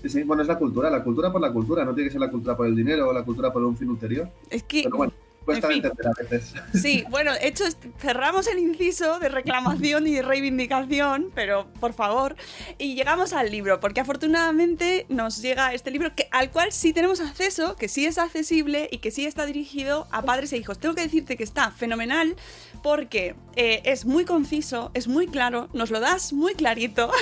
Sí, 0.07 0.23
bueno, 0.23 0.43
es 0.43 0.49
la 0.49 0.59
cultura, 0.59 0.89
la 0.91 1.05
cultura 1.05 1.31
por 1.31 1.41
la 1.41 1.53
cultura, 1.53 1.85
no 1.85 1.95
tiene 1.95 2.09
que 2.09 2.13
ser 2.13 2.21
la 2.21 2.31
cultura 2.31 2.57
por 2.57 2.67
el 2.67 2.75
dinero 2.75 3.09
o 3.09 3.13
la 3.13 3.23
cultura 3.23 3.53
por 3.53 3.63
un 3.63 3.77
fin 3.77 3.89
ulterior. 3.91 4.29
Es 4.49 4.63
que 4.63 4.89
Cuesta 5.45 5.69
En 5.69 5.73
fin. 5.75 5.85
entender 5.85 6.07
a 6.07 6.13
veces. 6.31 6.55
Sí, 6.81 7.05
bueno, 7.09 7.33
hecho, 7.41 7.65
cerramos 7.99 8.47
el 8.47 8.59
inciso 8.59 9.19
de 9.19 9.29
reclamación 9.29 10.07
y 10.07 10.15
de 10.15 10.23
reivindicación, 10.23 11.31
pero 11.35 11.67
por 11.81 11.93
favor, 11.95 12.37
y 12.79 12.95
llegamos 12.95 13.33
al 13.33 13.51
libro, 13.51 13.81
porque 13.81 14.01
afortunadamente 14.01 15.07
nos 15.09 15.41
llega 15.43 15.73
este 15.75 15.91
libro 15.91 16.15
que, 16.15 16.29
al 16.31 16.51
cual 16.51 16.73
sí 16.73 16.93
tenemos 16.93 17.21
acceso, 17.21 17.77
que 17.77 17.89
sí 17.89 18.07
es 18.07 18.19
accesible 18.19 18.89
y 18.93 18.99
que 18.99 19.11
sí 19.11 19.27
está 19.27 19.47
dirigido 19.47 20.07
a 20.11 20.23
padres 20.23 20.53
e 20.53 20.59
hijos. 20.59 20.79
Tengo 20.79 20.95
que 20.95 21.03
decirte 21.03 21.37
que 21.37 21.45
está 21.45 21.71
fenomenal 21.71 22.37
porque 22.83 23.35
eh, 23.57 23.83
es 23.85 24.05
muy 24.05 24.25
conciso, 24.25 24.91
es 24.95 25.09
muy 25.09 25.27
claro, 25.27 25.69
nos 25.73 25.91
lo 25.91 26.01
das 26.01 26.33
muy 26.33 26.55
clarito. 26.55 27.11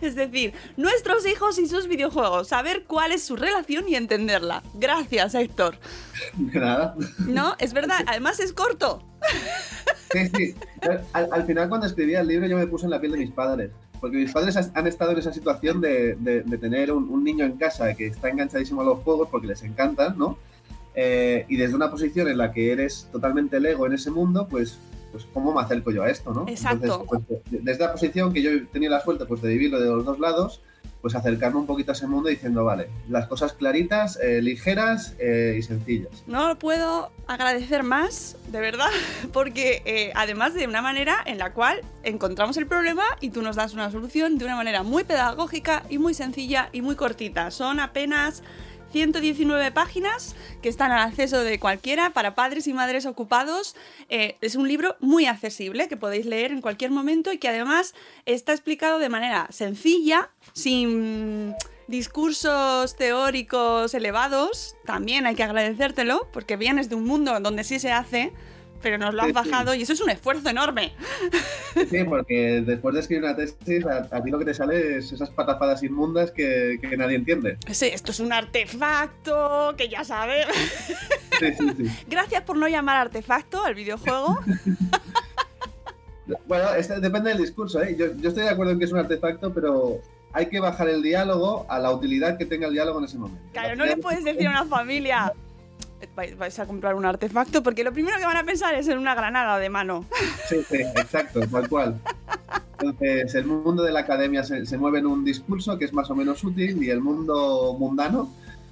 Es 0.00 0.16
decir, 0.16 0.52
nuestros 0.76 1.24
hijos 1.26 1.58
y 1.58 1.68
sus 1.68 1.86
videojuegos, 1.86 2.48
saber 2.48 2.84
cuál 2.84 3.12
es 3.12 3.22
su 3.24 3.36
relación 3.36 3.88
y 3.88 3.94
entenderla. 3.94 4.62
Gracias, 4.74 5.34
Héctor. 5.34 5.78
Nada. 6.52 6.94
No, 7.26 7.54
es 7.58 7.72
verdad, 7.72 7.98
además 8.06 8.40
es 8.40 8.52
corto. 8.52 9.02
Sí, 10.12 10.28
sí. 10.36 10.54
Al, 11.12 11.28
al 11.32 11.44
final, 11.46 11.68
cuando 11.68 11.86
escribía 11.86 12.20
el 12.20 12.28
libro, 12.28 12.46
yo 12.46 12.56
me 12.58 12.66
puse 12.66 12.84
en 12.84 12.90
la 12.90 13.00
piel 13.00 13.12
de 13.12 13.18
mis 13.18 13.30
padres. 13.30 13.70
Porque 14.00 14.16
mis 14.16 14.32
padres 14.32 14.56
han 14.74 14.86
estado 14.86 15.12
en 15.12 15.18
esa 15.18 15.32
situación 15.32 15.80
de, 15.80 16.16
de- 16.16 16.42
de 16.42 16.58
tener 16.58 16.90
un, 16.92 17.08
un 17.08 17.22
niño 17.22 17.44
en 17.44 17.56
casa 17.56 17.94
que 17.94 18.08
está 18.08 18.28
enganchadísimo 18.28 18.80
a 18.80 18.84
los 18.84 18.98
juegos 19.04 19.28
porque 19.30 19.46
les 19.46 19.62
encantan, 19.62 20.18
¿no? 20.18 20.38
Eh, 20.94 21.46
y 21.48 21.56
desde 21.56 21.74
una 21.76 21.88
posición 21.90 22.28
en 22.28 22.36
la 22.36 22.52
que 22.52 22.72
eres 22.72 23.08
totalmente 23.12 23.60
lego 23.60 23.86
en 23.86 23.92
ese 23.92 24.10
mundo, 24.10 24.48
pues, 24.50 24.78
pues 25.12 25.24
¿cómo 25.32 25.54
me 25.54 25.60
acerco 25.60 25.92
yo 25.92 26.02
a 26.02 26.10
esto, 26.10 26.34
no? 26.34 26.46
Exacto. 26.48 26.84
Entonces, 26.84 27.24
pues, 27.28 27.50
de- 27.52 27.58
desde 27.60 27.84
la 27.84 27.92
posición 27.92 28.32
que 28.32 28.42
yo 28.42 28.50
tenía 28.72 28.90
la 28.90 29.00
suerte 29.00 29.24
pues, 29.24 29.40
de 29.40 29.48
vivirlo 29.50 29.80
de 29.80 29.86
los 29.88 30.04
dos 30.04 30.18
lados, 30.18 30.60
pues 31.02 31.16
acercarme 31.16 31.58
un 31.58 31.66
poquito 31.66 31.90
a 31.90 31.94
ese 31.94 32.06
mundo 32.06 32.28
diciendo, 32.28 32.64
vale, 32.64 32.88
las 33.08 33.26
cosas 33.26 33.52
claritas, 33.52 34.18
eh, 34.22 34.40
ligeras 34.40 35.16
eh, 35.18 35.56
y 35.58 35.62
sencillas. 35.62 36.22
No 36.28 36.46
lo 36.46 36.58
puedo 36.58 37.10
agradecer 37.26 37.82
más, 37.82 38.36
de 38.52 38.60
verdad, 38.60 38.88
porque 39.32 39.82
eh, 39.84 40.12
además 40.14 40.54
de 40.54 40.66
una 40.68 40.80
manera 40.80 41.16
en 41.26 41.38
la 41.38 41.52
cual 41.52 41.80
encontramos 42.04 42.56
el 42.56 42.68
problema 42.68 43.02
y 43.20 43.30
tú 43.30 43.42
nos 43.42 43.56
das 43.56 43.74
una 43.74 43.90
solución 43.90 44.38
de 44.38 44.44
una 44.44 44.54
manera 44.54 44.84
muy 44.84 45.02
pedagógica 45.02 45.82
y 45.88 45.98
muy 45.98 46.14
sencilla 46.14 46.68
y 46.72 46.82
muy 46.82 46.94
cortita. 46.94 47.50
Son 47.50 47.80
apenas 47.80 48.44
119 48.92 49.72
páginas 49.72 50.36
que 50.60 50.68
están 50.68 50.92
al 50.92 51.00
acceso 51.00 51.42
de 51.42 51.58
cualquiera 51.58 52.10
para 52.10 52.34
padres 52.34 52.66
y 52.66 52.74
madres 52.74 53.06
ocupados. 53.06 53.74
Eh, 54.08 54.36
es 54.40 54.54
un 54.54 54.68
libro 54.68 54.96
muy 55.00 55.26
accesible 55.26 55.88
que 55.88 55.96
podéis 55.96 56.26
leer 56.26 56.52
en 56.52 56.60
cualquier 56.60 56.90
momento 56.90 57.32
y 57.32 57.38
que 57.38 57.48
además 57.48 57.94
está 58.26 58.52
explicado 58.52 58.98
de 58.98 59.08
manera 59.08 59.48
sencilla, 59.50 60.30
sin 60.52 61.54
discursos 61.88 62.96
teóricos 62.96 63.94
elevados. 63.94 64.76
También 64.84 65.26
hay 65.26 65.34
que 65.34 65.42
agradecértelo 65.42 66.28
porque 66.32 66.56
vienes 66.56 66.88
de 66.88 66.94
un 66.94 67.04
mundo 67.04 67.38
donde 67.40 67.64
sí 67.64 67.78
se 67.78 67.92
hace. 67.92 68.32
Pero 68.82 68.98
nos 68.98 69.14
lo 69.14 69.22
has 69.22 69.32
bajado 69.32 69.74
y 69.74 69.82
eso 69.82 69.92
es 69.92 70.00
un 70.00 70.10
esfuerzo 70.10 70.48
enorme. 70.50 70.92
Sí, 71.90 72.04
porque 72.04 72.62
después 72.66 72.94
de 72.94 73.00
escribir 73.00 73.24
una 73.24 73.36
tesis, 73.36 73.86
a, 73.86 74.08
a 74.10 74.22
ti 74.22 74.30
lo 74.30 74.38
que 74.38 74.44
te 74.44 74.54
sale 74.54 74.96
es 74.98 75.12
esas 75.12 75.30
patafadas 75.30 75.82
inmundas 75.82 76.30
que, 76.32 76.78
que 76.80 76.96
nadie 76.96 77.16
entiende. 77.16 77.56
Sí, 77.70 77.86
esto 77.86 78.10
es 78.10 78.20
un 78.20 78.32
artefacto 78.32 79.74
que 79.76 79.88
ya 79.88 80.04
sabes. 80.04 80.46
Sí, 81.38 81.46
sí, 81.58 81.70
sí. 81.76 81.90
Gracias 82.08 82.42
por 82.42 82.56
no 82.56 82.68
llamar 82.68 82.96
artefacto 82.96 83.64
al 83.64 83.74
videojuego. 83.74 84.38
Bueno, 86.46 86.72
este- 86.74 87.00
depende 87.00 87.30
del 87.30 87.38
discurso, 87.38 87.82
¿eh? 87.82 87.96
Yo, 87.98 88.06
yo 88.16 88.28
estoy 88.28 88.44
de 88.44 88.50
acuerdo 88.50 88.72
en 88.72 88.78
que 88.78 88.84
es 88.84 88.92
un 88.92 88.98
artefacto, 88.98 89.52
pero 89.52 89.98
hay 90.32 90.46
que 90.46 90.60
bajar 90.60 90.88
el 90.88 91.02
diálogo 91.02 91.66
a 91.68 91.78
la 91.78 91.90
utilidad 91.90 92.38
que 92.38 92.46
tenga 92.46 92.68
el 92.68 92.72
diálogo 92.72 93.00
en 93.00 93.04
ese 93.06 93.18
momento. 93.18 93.42
Claro, 93.52 93.76
no 93.76 93.84
le 93.84 93.96
puedes 93.96 94.24
decir 94.24 94.46
a 94.46 94.50
una 94.50 94.64
familia. 94.64 95.32
"Vais- 96.16 96.36
Vais 96.36 96.58
a 96.58 96.66
comprar 96.66 96.94
un 96.94 97.04
artefacto 97.04 97.62
porque 97.62 97.84
lo 97.84 97.92
primero 97.92 98.18
que 98.18 98.26
van 98.26 98.36
a 98.36 98.44
pensar 98.44 98.74
es 98.74 98.88
en 98.88 98.98
una 98.98 99.14
granada 99.14 99.58
de 99.58 99.68
mano. 99.70 100.04
Sí, 100.48 100.56
sí, 100.68 100.76
exacto, 100.76 101.40
tal 101.48 101.68
cual. 101.68 101.98
Entonces, 102.80 103.34
el 103.34 103.46
mundo 103.46 103.82
de 103.82 103.92
la 103.92 104.00
academia 104.00 104.42
se, 104.42 104.66
se 104.66 104.76
mueve 104.76 104.98
en 104.98 105.06
un 105.06 105.24
discurso 105.24 105.78
que 105.78 105.84
es 105.84 105.92
más 105.92 106.10
o 106.10 106.14
menos 106.14 106.42
útil 106.44 106.82
y 106.82 106.90
el 106.90 107.00
mundo 107.00 107.76
mundano 107.78 108.28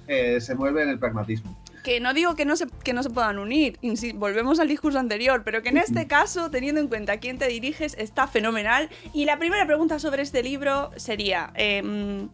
eh, 0.07 0.41
se 0.41 0.53
mueve 0.55 0.83
en 0.83 0.89
el 0.89 0.99
pragmatismo. 0.99 1.55
Que 1.83 1.99
no 1.99 2.13
digo 2.13 2.35
que 2.35 2.45
no 2.45 2.55
se, 2.57 2.67
que 2.83 2.93
no 2.93 3.01
se 3.01 3.09
puedan 3.09 3.39
unir, 3.39 3.79
insi- 3.81 4.13
volvemos 4.13 4.59
al 4.59 4.67
discurso 4.67 4.99
anterior, 4.99 5.41
pero 5.43 5.63
que 5.63 5.69
en 5.69 5.77
este 5.77 6.05
caso, 6.07 6.51
teniendo 6.51 6.79
en 6.81 6.87
cuenta 6.89 7.13
a 7.13 7.17
quién 7.17 7.39
te 7.39 7.47
diriges, 7.47 7.95
está 7.97 8.27
fenomenal. 8.27 8.89
Y 9.13 9.25
la 9.25 9.39
primera 9.39 9.65
pregunta 9.65 9.97
sobre 9.97 10.21
este 10.21 10.43
libro 10.43 10.91
sería, 10.97 11.49
em, 11.55 12.29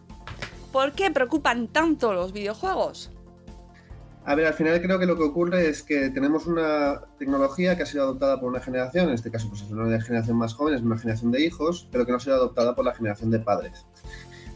¿por 0.73 0.91
qué 0.93 1.11
preocupan 1.11 1.67
tanto 1.67 2.11
los 2.11 2.33
videojuegos? 2.33 3.11
A 4.29 4.35
ver, 4.35 4.45
al 4.45 4.53
final 4.53 4.81
creo 4.81 4.99
que 4.99 5.05
lo 5.05 5.15
que 5.15 5.23
ocurre 5.23 5.69
es 5.69 5.83
que 5.83 6.09
tenemos 6.09 6.47
una 6.47 7.01
tecnología 7.17 7.77
que 7.77 7.83
ha 7.83 7.85
sido 7.85 8.03
adoptada 8.03 8.41
por 8.41 8.49
una 8.49 8.59
generación, 8.59 9.07
en 9.07 9.13
este 9.15 9.31
caso 9.31 9.47
pues 9.47 9.61
es 9.61 9.71
una 9.71 10.01
generación 10.01 10.35
más 10.35 10.53
joven, 10.53 10.73
es 10.75 10.81
una 10.81 10.97
generación 10.97 11.31
de 11.31 11.45
hijos, 11.45 11.87
pero 11.93 12.05
que 12.05 12.11
no 12.11 12.17
ha 12.17 12.19
sido 12.19 12.35
adoptada 12.35 12.75
por 12.75 12.83
la 12.83 12.93
generación 12.93 13.31
de 13.31 13.39
padres. 13.39 13.85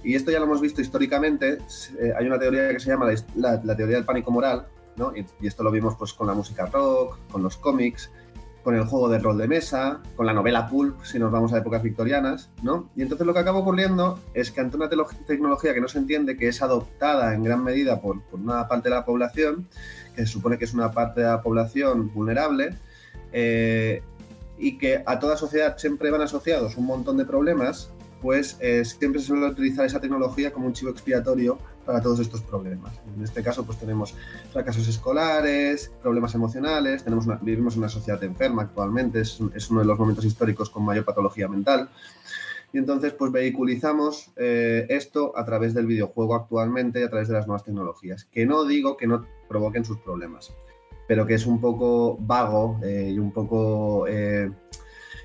Y 0.04 0.16
esto 0.16 0.30
ya 0.30 0.40
lo 0.40 0.46
hemos 0.46 0.60
visto 0.60 0.82
históricamente, 0.82 1.58
eh, 2.00 2.12
hay 2.18 2.26
una 2.28 2.38
teoría 2.38 2.68
que 2.70 2.82
se 2.82 2.90
llama 2.90 3.06
la, 3.06 3.16
la- 3.36 3.62
la 3.64 3.76
teoría 3.78 3.96
del 3.96 4.04
pánico 4.06 4.30
moral, 4.30 4.68
¿no? 4.98 5.16
y, 5.16 5.26
y 5.40 5.48
esto 5.48 5.64
lo 5.64 5.72
vimos 5.72 5.96
pues 5.98 6.12
con 6.12 6.28
la 6.28 6.34
música 6.34 6.66
rock, 6.66 7.18
con 7.32 7.42
los 7.42 7.56
cómics, 7.56 8.12
con 8.64 8.76
el 8.76 8.84
juego 8.84 9.10
de 9.10 9.20
rol 9.20 9.38
de 9.38 9.48
mesa, 9.48 10.02
con 10.16 10.26
la 10.26 10.34
novela 10.34 10.68
pulp, 10.68 11.04
si 11.04 11.18
nos 11.20 11.32
vamos 11.32 11.54
a 11.54 11.58
épocas 11.58 11.82
victorianas, 11.82 12.50
¿no? 12.62 12.90
Y 12.96 13.02
entonces 13.02 13.26
lo 13.26 13.34
que 13.34 13.40
acaba 13.40 13.60
ocurriendo 13.60 14.20
es 14.34 14.52
que 14.52 14.62
ante 14.62 14.78
una 14.78 14.90
tecnología 14.90 15.74
que 15.74 15.82
no 15.82 15.88
se 15.88 15.98
entiende, 15.98 16.38
que 16.38 16.48
es 16.48 16.62
adoptada 16.62 17.34
en 17.34 17.44
gran 17.44 17.64
medida 17.64 18.02
por, 18.02 18.22
por 18.24 18.40
una 18.40 18.68
parte 18.68 18.90
de 18.90 18.96
la 18.96 19.06
población, 19.06 19.68
que 20.16 20.26
se 20.26 20.32
supone 20.32 20.58
que 20.58 20.66
es 20.66 20.74
una 20.74 20.92
parte 20.92 21.22
de 21.22 21.28
la 21.28 21.42
población 21.42 22.14
vulnerable, 22.14 22.76
eh, 23.32 24.04
y 24.58 24.78
que 24.78 25.04
a 25.06 25.20
toda 25.20 25.38
sociedad 25.38 25.78
siempre 25.78 26.12
van 26.12 26.22
asociados 26.22 26.78
un 26.78 26.86
montón 26.86 27.18
de 27.18 27.26
problemas, 27.26 27.92
pues 28.22 28.58
eh, 28.60 28.86
siempre 28.86 29.20
se 29.20 29.28
suele 29.28 29.48
utilizar 29.48 29.86
esa 29.86 30.00
tecnología 30.00 30.54
como 30.54 30.68
un 30.68 30.74
chivo 30.74 30.92
expiatorio 30.92 31.58
para 31.92 32.02
todos 32.02 32.20
estos 32.22 32.42
problemas. 32.42 32.94
En 33.18 33.22
este 33.24 33.44
caso, 33.44 33.66
pues 33.66 33.78
tenemos 33.78 34.16
fracasos 34.54 34.88
escolares, 34.88 35.92
problemas 36.02 36.34
emocionales, 36.36 37.04
vivimos 37.42 37.74
en 37.74 37.80
una 37.80 37.90
sociedad 37.90 38.24
enferma 38.24 38.62
actualmente, 38.64 39.20
es, 39.20 39.40
un- 39.42 39.52
es 39.54 39.70
uno 39.70 39.82
de 39.82 39.86
los 39.88 40.00
momentos 40.00 40.24
históricos 40.24 40.70
con 40.70 40.84
mayor 40.86 41.04
patología 41.04 41.48
mental. 41.50 41.90
Y 42.74 42.78
entonces, 42.78 43.12
pues 43.12 43.34
vehiculizamos 43.34 44.32
eh, 44.38 44.86
esto 44.88 45.34
a 45.38 45.44
través 45.44 45.74
del 45.74 45.86
videojuego 45.86 46.36
actualmente 46.36 47.02
y 47.02 47.04
a 47.04 47.10
través 47.10 47.28
de 47.28 47.34
las 47.34 47.46
nuevas 47.46 47.66
tecnologías. 47.66 48.24
Que 48.32 48.46
no 48.46 48.64
digo 48.64 48.96
que 48.96 49.08
no 49.08 49.26
provoquen 49.50 49.84
sus 49.84 49.98
problemas, 49.98 50.54
pero 51.10 51.26
que 51.26 51.34
es 51.34 51.46
un 51.46 51.60
poco 51.60 52.16
vago 52.22 52.80
eh, 52.84 53.12
y 53.14 53.20
un 53.20 53.34
poco 53.34 54.08
eh, 54.08 54.50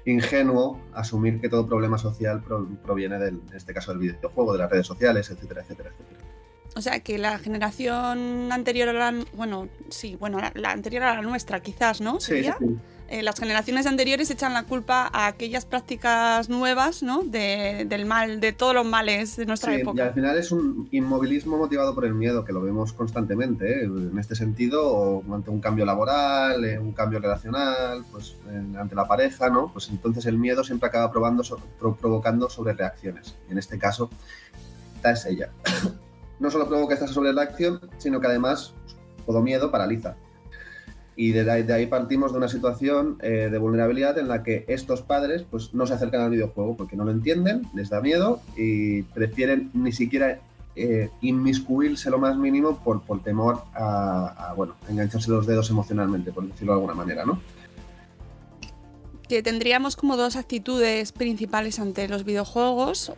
ingenuo 0.07 0.81
asumir 0.93 1.41
que 1.41 1.49
todo 1.49 1.67
problema 1.69 1.99
social 1.99 2.43
pro- 2.43 2.67
proviene 2.83 3.17
del, 3.21 3.41
en 3.49 3.57
este 3.57 3.73
caso 3.73 3.93
del 3.93 4.01
videojuego, 4.01 4.53
de 4.53 4.59
las 4.59 4.71
redes 4.71 4.87
sociales, 4.89 5.31
etcétera, 5.31 5.63
etcétera, 5.63 5.91
etcétera. 5.91 6.36
O 6.77 6.83
sea, 6.83 7.01
que 7.01 7.17
la 7.17 7.39
generación 7.39 8.53
anterior 8.53 8.91
a 8.91 8.93
la... 8.93 9.15
Bueno, 9.35 9.67
sí, 9.89 10.15
bueno, 10.21 10.39
la, 10.41 10.53
la 10.55 10.73
anterior 10.73 11.03
a 11.05 11.15
la 11.17 11.23
nuestra 11.23 11.61
quizás, 11.61 12.01
¿no? 12.03 12.21
Sí, 12.21 12.27
¿Sería? 12.35 12.57
sí. 12.61 12.77
Eh, 13.09 13.23
las 13.23 13.39
generaciones 13.39 13.87
anteriores 13.87 14.31
echan 14.33 14.53
la 14.53 14.65
culpa 14.65 15.09
a 15.13 15.29
aquellas 15.29 15.65
prácticas 15.65 16.49
nuevas, 16.49 17.03
¿no? 17.05 17.23
De- 17.23 17.87
del 17.89 18.05
mal, 18.05 18.41
de 18.41 18.53
todos 18.53 18.75
los 18.75 18.85
males 18.85 19.37
de 19.37 19.47
nuestra 19.47 19.71
Sí, 19.73 19.79
y 19.79 19.81
época. 19.83 20.05
al 20.07 20.13
final 20.13 20.37
es 20.37 20.51
un 20.51 20.89
inmovilismo 20.91 21.57
motivado 21.57 21.95
por 21.95 22.05
el 22.05 22.15
miedo, 22.15 22.45
que 22.45 22.53
lo 22.53 22.61
vemos 22.61 22.93
constantemente, 22.93 23.83
¿eh? 23.83 23.85
en 23.85 24.19
este 24.19 24.35
sentido, 24.35 25.23
ante 25.33 25.51
un 25.51 25.61
cambio 25.61 25.85
laboral, 25.87 26.65
eh, 26.65 26.79
un 26.81 26.93
cambio 26.93 27.21
relacional, 27.21 28.05
pues 28.11 28.35
en- 28.53 28.77
ante 28.77 28.97
la 28.97 29.07
pareja, 29.07 29.49
¿no? 29.51 29.71
Pues 29.73 29.89
entonces 29.89 30.27
el 30.27 30.37
miedo 30.37 30.65
siempre 30.65 30.89
acaba 30.89 31.11
probando 31.13 31.45
so- 31.45 31.61
pro- 31.79 31.95
provocando 31.97 32.51
sobrereacciones. 32.51 33.37
Y 33.49 33.53
en 33.53 33.59
este 33.59 33.79
caso, 33.79 34.11
esta 34.97 35.13
es 35.13 35.25
ella. 35.27 35.51
No 36.39 36.51
solo 36.51 36.69
provoca 36.69 36.95
esta 36.95 37.07
sobrereacción, 37.07 37.81
sino 37.99 38.21
que 38.21 38.27
además 38.27 38.75
todo 39.27 39.43
miedo 39.43 39.71
paraliza. 39.71 40.17
Y 41.19 41.33
de 41.33 41.51
ahí, 41.73 41.87
partimos 41.87 42.33
de 42.33 42.39
una 42.39 42.49
situación 42.49 43.17
eh, 43.23 43.49
de 43.51 43.59
vulnerabilidad 43.59 44.19
en 44.19 44.29
la 44.29 44.43
que 44.43 44.67
estos 44.69 45.01
padres 45.01 45.45
pues, 45.51 45.73
no 45.73 45.87
se 45.87 45.95
acercan 45.95 46.21
al 46.21 46.31
videojuego 46.31 46.77
porque 46.77 46.95
no 46.95 47.07
lo 47.07 47.11
entienden, 47.11 47.63
les 47.75 47.89
da 47.89 48.03
miedo 48.03 48.41
y 48.55 49.03
prefieren 49.03 49.71
ni 49.73 49.93
siquiera 49.93 50.41
eh, 50.75 51.09
inmiscuirse 51.23 52.11
lo 52.11 52.19
más 52.19 52.37
mínimo 52.37 52.79
por, 52.85 53.01
por 53.03 53.23
temor 53.23 53.63
a, 53.73 54.53
bueno, 54.57 54.75
engancharse 54.91 55.31
los 55.31 55.47
dedos 55.47 55.71
emocionalmente, 55.71 56.33
por 56.33 56.47
decirlo 56.47 56.75
de 56.75 56.81
alguna 56.81 56.95
manera, 56.95 57.25
¿no? 57.25 57.41
que 59.27 59.43
tendríamos 59.43 59.97
como 59.97 60.17
dos 60.17 60.37
actitudes 60.37 61.11
principales 61.13 61.81
ante 61.81 62.09
los 62.09 62.25
videojuegos, 62.25 63.13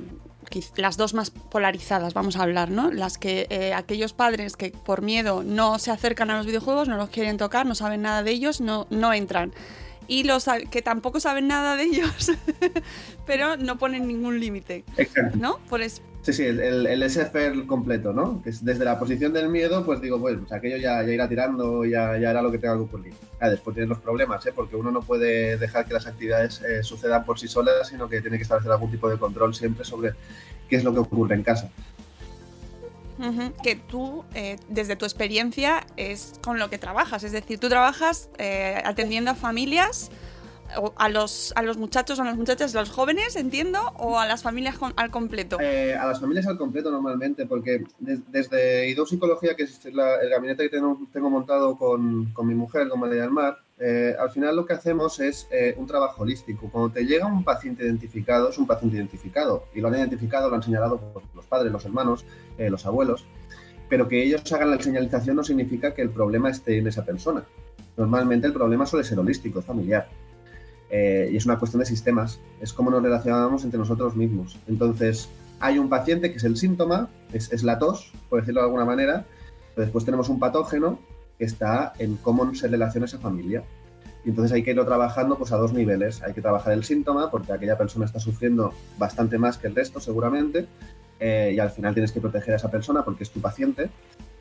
las 0.76 0.96
dos 0.96 1.14
más 1.14 1.30
polarizadas, 1.30 2.14
vamos 2.14 2.36
a 2.36 2.42
hablar, 2.42 2.70
¿no? 2.70 2.90
Las 2.90 3.18
que 3.18 3.46
eh, 3.50 3.74
aquellos 3.74 4.12
padres 4.12 4.56
que 4.56 4.70
por 4.70 5.02
miedo 5.02 5.42
no 5.42 5.78
se 5.78 5.90
acercan 5.90 6.30
a 6.30 6.36
los 6.36 6.46
videojuegos, 6.46 6.88
no 6.88 6.96
los 6.96 7.10
quieren 7.10 7.36
tocar, 7.36 7.66
no 7.66 7.74
saben 7.74 8.02
nada 8.02 8.22
de 8.22 8.30
ellos, 8.30 8.60
no, 8.60 8.86
no 8.90 9.12
entran. 9.12 9.52
Y 10.08 10.24
los 10.24 10.46
que 10.70 10.82
tampoco 10.82 11.20
saben 11.20 11.46
nada 11.46 11.76
de 11.76 11.84
ellos, 11.84 12.32
pero 13.26 13.56
no 13.56 13.78
ponen 13.78 14.08
ningún 14.08 14.40
límite. 14.40 14.84
Exacto. 14.96 15.38
¿No? 15.38 15.58
Por 15.68 15.82
es- 15.82 16.02
Sí, 16.22 16.32
sí, 16.32 16.44
el, 16.44 16.60
el, 16.86 17.02
SFR 17.08 17.64
completo, 17.66 18.12
¿no? 18.12 18.42
Que 18.42 18.50
es 18.50 18.62
desde 18.62 18.84
la 18.84 18.98
posición 18.98 19.32
del 19.32 19.48
miedo, 19.48 19.86
pues 19.86 20.00
digo, 20.00 20.20
pues, 20.20 20.36
pues 20.36 20.52
aquello 20.52 20.76
ya, 20.76 21.02
ya 21.02 21.12
irá 21.12 21.28
tirando, 21.28 21.84
ya, 21.86 22.18
ya 22.18 22.30
hará 22.30 22.42
lo 22.42 22.50
que 22.50 22.58
tenga 22.58 22.74
que 22.74 22.80
ocurrir. 22.82 23.14
Ah, 23.40 23.48
después 23.48 23.72
tienen 23.74 23.88
los 23.88 23.98
problemas, 24.00 24.44
¿eh? 24.44 24.52
Porque 24.54 24.76
uno 24.76 24.90
no 24.90 25.00
puede 25.00 25.56
dejar 25.56 25.86
que 25.86 25.94
las 25.94 26.06
actividades 26.06 26.60
eh, 26.62 26.82
sucedan 26.82 27.24
por 27.24 27.38
sí 27.38 27.46
solas, 27.48 27.88
sino 27.88 28.08
que 28.08 28.20
tiene 28.20 28.36
que 28.36 28.42
establecer 28.42 28.70
algún 28.72 28.90
tipo 28.90 29.08
de 29.08 29.16
control 29.16 29.54
siempre 29.54 29.84
sobre 29.84 30.12
qué 30.68 30.76
es 30.76 30.84
lo 30.84 30.92
que 30.92 30.98
ocurre 30.98 31.34
en 31.36 31.44
casa. 31.44 31.70
Que 33.62 33.76
tú, 33.76 34.24
eh, 34.34 34.56
desde 34.68 34.96
tu 34.96 35.04
experiencia, 35.04 35.86
es 35.96 36.34
con 36.42 36.58
lo 36.58 36.70
que 36.70 36.78
trabajas. 36.78 37.24
Es 37.24 37.32
decir, 37.32 37.58
tú 37.58 37.68
trabajas 37.68 38.30
eh, 38.38 38.80
atendiendo 38.84 39.30
a 39.30 39.34
familias, 39.34 40.10
o 40.76 40.92
a 40.96 41.08
los, 41.08 41.52
a 41.56 41.62
los 41.62 41.78
muchachos 41.78 42.18
o 42.18 42.22
a 42.22 42.24
las 42.26 42.36
muchachas, 42.36 42.74
los 42.74 42.90
jóvenes, 42.90 43.36
entiendo, 43.36 43.80
o 43.96 44.18
a 44.18 44.26
las 44.26 44.42
familias 44.42 44.76
al 44.96 45.10
completo. 45.10 45.56
Eh, 45.60 45.94
a 45.94 46.06
las 46.06 46.20
familias 46.20 46.46
al 46.46 46.58
completo 46.58 46.90
normalmente, 46.90 47.46
porque 47.46 47.84
des- 47.98 48.20
desde 48.30 48.86
IDO 48.90 49.06
Psicología, 49.06 49.54
que 49.56 49.62
es 49.62 49.82
la- 49.94 50.16
el 50.16 50.28
gabinete 50.28 50.64
que 50.64 50.68
tengo, 50.68 50.98
tengo 51.10 51.30
montado 51.30 51.76
con, 51.78 52.26
con 52.34 52.46
mi 52.46 52.54
mujer, 52.54 52.88
con 52.90 53.00
María 53.00 53.22
del 53.22 53.30
Mar, 53.30 53.56
eh, 53.80 54.14
al 54.18 54.30
final 54.30 54.56
lo 54.56 54.66
que 54.66 54.72
hacemos 54.72 55.20
es 55.20 55.46
eh, 55.50 55.74
un 55.76 55.86
trabajo 55.86 56.22
holístico. 56.22 56.68
Cuando 56.70 56.92
te 56.92 57.04
llega 57.04 57.26
un 57.26 57.44
paciente 57.44 57.84
identificado, 57.84 58.50
es 58.50 58.58
un 58.58 58.66
paciente 58.66 58.96
identificado, 58.96 59.64
y 59.74 59.80
lo 59.80 59.88
han 59.88 59.94
identificado, 59.94 60.48
lo 60.48 60.56
han 60.56 60.62
señalado 60.62 61.00
los 61.34 61.46
padres, 61.46 61.72
los 61.72 61.84
hermanos, 61.84 62.24
eh, 62.58 62.70
los 62.70 62.86
abuelos, 62.86 63.24
pero 63.88 64.08
que 64.08 64.22
ellos 64.22 64.50
hagan 64.52 64.70
la 64.70 64.82
señalización 64.82 65.36
no 65.36 65.44
significa 65.44 65.94
que 65.94 66.02
el 66.02 66.10
problema 66.10 66.50
esté 66.50 66.78
en 66.78 66.86
esa 66.86 67.04
persona. 67.04 67.44
Normalmente 67.96 68.46
el 68.46 68.52
problema 68.52 68.86
suele 68.86 69.04
ser 69.04 69.18
holístico, 69.18 69.62
familiar. 69.62 70.08
Y 70.90 71.36
es 71.36 71.44
una 71.44 71.58
cuestión 71.58 71.80
de 71.80 71.86
sistemas, 71.86 72.40
es 72.62 72.72
cómo 72.72 72.90
nos 72.90 73.02
relacionamos 73.02 73.62
entre 73.64 73.78
nosotros 73.78 74.16
mismos. 74.16 74.58
Entonces, 74.68 75.28
hay 75.60 75.78
un 75.78 75.88
paciente 75.88 76.30
que 76.30 76.38
es 76.38 76.44
el 76.44 76.56
síntoma, 76.56 77.08
es, 77.32 77.62
la 77.62 77.78
tos, 77.78 78.12
por 78.28 78.40
decirlo 78.40 78.60
de 78.60 78.66
alguna 78.66 78.84
manera, 78.84 79.26
después 79.76 80.04
tenemos 80.04 80.28
un 80.28 80.38
patógeno 80.38 80.98
que 81.38 81.44
está 81.44 81.92
en 81.98 82.16
cómo 82.16 82.54
se 82.54 82.68
relaciona 82.68 83.06
esa 83.06 83.18
familia. 83.18 83.62
Y 84.24 84.30
entonces 84.30 84.52
hay 84.52 84.62
que 84.62 84.72
irlo 84.72 84.84
trabajando 84.84 85.38
pues, 85.38 85.52
a 85.52 85.56
dos 85.56 85.72
niveles. 85.72 86.22
Hay 86.22 86.34
que 86.34 86.42
trabajar 86.42 86.72
el 86.72 86.84
síntoma, 86.84 87.30
porque 87.30 87.52
aquella 87.52 87.78
persona 87.78 88.04
está 88.04 88.18
sufriendo 88.18 88.74
bastante 88.98 89.38
más 89.38 89.56
que 89.56 89.68
el 89.68 89.74
resto, 89.74 90.00
seguramente, 90.00 90.66
eh, 91.20 91.52
y 91.54 91.58
al 91.58 91.70
final 91.70 91.94
tienes 91.94 92.12
que 92.12 92.20
proteger 92.20 92.54
a 92.54 92.56
esa 92.56 92.70
persona 92.70 93.04
porque 93.04 93.22
es 93.22 93.30
tu 93.30 93.40
paciente. 93.40 93.88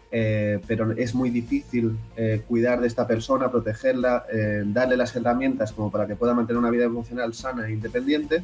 Eh, 0.10 0.62
pero 0.66 0.94
es 0.94 1.14
muy 1.14 1.30
difícil 1.30 1.98
eh, 2.16 2.42
cuidar 2.48 2.80
de 2.80 2.88
esta 2.88 3.06
persona, 3.06 3.52
protegerla, 3.52 4.26
darle 4.66 4.96
las 4.96 5.14
herramientas 5.16 5.74
como 5.74 5.92
para 5.92 6.08
que 6.08 6.16
pueda 6.16 6.34
mantener 6.34 6.60
una 6.60 6.70
vida 6.70 6.86
emocional 6.86 7.34
sana 7.34 7.68
e 7.68 7.74
independiente, 7.74 8.42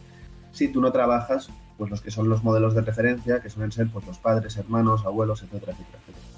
si 0.51 0.67
tú 0.67 0.81
no 0.81 0.91
trabajas 0.91 1.49
pues 1.77 1.89
los 1.89 2.01
que 2.01 2.11
son 2.11 2.29
los 2.29 2.43
modelos 2.43 2.75
de 2.75 2.81
referencia, 2.81 3.39
que 3.39 3.49
suelen 3.49 3.71
ser 3.71 3.87
pues, 3.87 4.05
los 4.05 4.17
padres, 4.17 4.57
hermanos, 4.57 5.05
abuelos, 5.05 5.41
etcétera, 5.41 5.71
etcétera, 5.71 5.99
etcétera. 5.99 6.32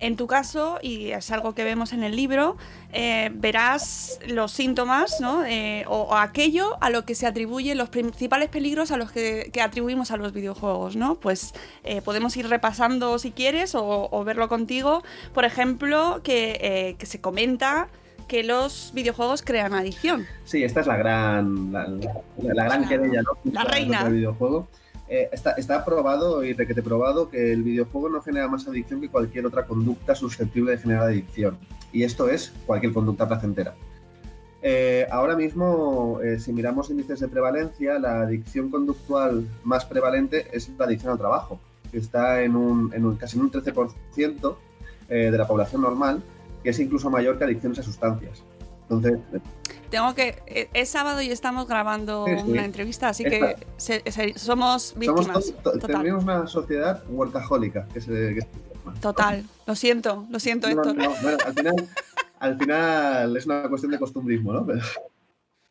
En 0.00 0.16
tu 0.16 0.26
caso, 0.26 0.78
y 0.82 1.10
es 1.12 1.30
algo 1.30 1.54
que 1.54 1.64
vemos 1.64 1.92
en 1.92 2.02
el 2.02 2.14
libro, 2.16 2.56
eh, 2.92 3.30
verás 3.34 4.18
los 4.26 4.52
síntomas 4.52 5.20
¿no? 5.20 5.44
Eh, 5.44 5.84
o, 5.88 6.02
o 6.02 6.14
aquello 6.16 6.76
a 6.80 6.90
lo 6.90 7.04
que 7.04 7.14
se 7.14 7.26
atribuyen 7.26 7.78
los 7.78 7.88
principales 7.88 8.48
peligros 8.48 8.90
a 8.90 8.96
los 8.96 9.10
que, 9.12 9.50
que 9.52 9.60
atribuimos 9.62 10.10
a 10.10 10.16
los 10.16 10.32
videojuegos. 10.32 10.96
¿no? 10.96 11.14
Pues 11.16 11.54
eh, 11.84 12.02
podemos 12.02 12.36
ir 12.36 12.48
repasando 12.48 13.18
si 13.18 13.30
quieres 13.30 13.74
o, 13.74 14.08
o 14.10 14.24
verlo 14.24 14.48
contigo. 14.48 15.02
Por 15.34 15.44
ejemplo, 15.44 16.20
que, 16.22 16.96
que 16.98 17.06
se 17.06 17.20
comenta 17.20 17.88
que 18.28 18.44
los 18.44 18.92
videojuegos 18.94 19.42
crean 19.42 19.74
adicción. 19.74 20.26
Sí, 20.44 20.62
esta 20.64 20.80
es 20.80 20.86
la 20.86 20.96
gran, 20.96 21.72
la, 21.72 21.86
la- 21.86 22.54
la 22.54 22.64
gran 22.64 22.82
La- 22.82 22.88
querella, 22.88 23.22
¿no? 23.22 23.52
la 23.52 23.64
reina. 23.64 24.04
Del 24.04 24.14
videojuego. 24.14 24.68
Eh, 25.14 25.28
está, 25.30 25.84
probado 25.84 26.42
y 26.42 26.54
requete 26.54 26.82
probado 26.82 27.28
que 27.28 27.52
el 27.52 27.62
videojuego 27.62 28.08
no 28.08 28.22
genera 28.22 28.48
más 28.48 28.66
adicción 28.66 28.98
que 28.98 29.10
cualquier 29.10 29.44
otra 29.44 29.66
conducta 29.66 30.14
susceptible 30.14 30.70
de 30.70 30.78
generar 30.78 31.02
adicción. 31.02 31.58
Y 31.92 32.04
esto 32.04 32.30
es 32.30 32.50
cualquier 32.64 32.94
conducta 32.94 33.28
placentera. 33.28 33.74
Eh, 34.62 35.06
ahora 35.10 35.36
mismo, 35.36 36.18
eh, 36.24 36.38
si 36.38 36.54
miramos 36.54 36.88
índices 36.88 37.20
de 37.20 37.28
prevalencia, 37.28 37.98
la 37.98 38.22
adicción 38.22 38.70
conductual 38.70 39.46
más 39.64 39.84
prevalente 39.84 40.46
es 40.50 40.70
la 40.78 40.86
adicción 40.86 41.12
al 41.12 41.18
trabajo, 41.18 41.60
que 41.90 41.98
está 41.98 42.40
en 42.40 42.56
un, 42.56 43.16
casi 43.16 43.36
en 43.36 43.44
un 43.44 43.50
13% 43.50 44.56
eh, 45.10 45.30
de 45.30 45.36
la 45.36 45.46
población 45.46 45.82
normal, 45.82 46.22
que 46.64 46.70
es 46.70 46.78
incluso 46.78 47.10
mayor 47.10 47.36
que 47.36 47.44
adicciones 47.44 47.80
a 47.80 47.82
sustancias. 47.82 48.42
Entonces, 48.88 49.18
Tengo 49.92 50.14
que. 50.14 50.42
eh, 50.46 50.68
Es 50.72 50.88
sábado 50.88 51.20
y 51.20 51.30
estamos 51.30 51.68
grabando 51.68 52.24
Sí, 52.26 52.32
sí. 52.44 52.50
una 52.50 52.64
entrevista, 52.64 53.10
así 53.10 53.24
Esta- 53.24 53.54
que 53.56 53.66
se- 53.76 54.02
se- 54.10 54.38
somos 54.38 54.84
Somos 54.84 54.98
víctimas. 54.98 55.44
to- 55.62 55.70
to- 55.72 55.78
Total. 55.78 55.98
tenemos 56.02 56.24
una 56.24 56.46
sociedad 56.46 57.04
workahólica 57.10 57.86
que 57.92 58.00
se, 58.00 58.10
que 58.34 58.40
se 58.40 58.48
llama. 58.74 58.94
Total. 59.00 59.44
Lo 59.66 59.74
siento, 59.76 60.26
lo 60.30 60.40
siento, 60.40 60.66
No, 60.68 60.72
Héctor. 60.72 60.96
no, 60.96 61.10
bueno, 61.22 61.38
al 61.44 61.54
final, 61.54 61.88
al 62.38 62.58
final 62.58 63.36
es 63.36 63.44
una 63.46 63.68
cuestión 63.68 63.92
de 63.92 63.98
costumbrismo, 63.98 64.52
¿no? 64.54 64.64
Pero- 64.66 64.80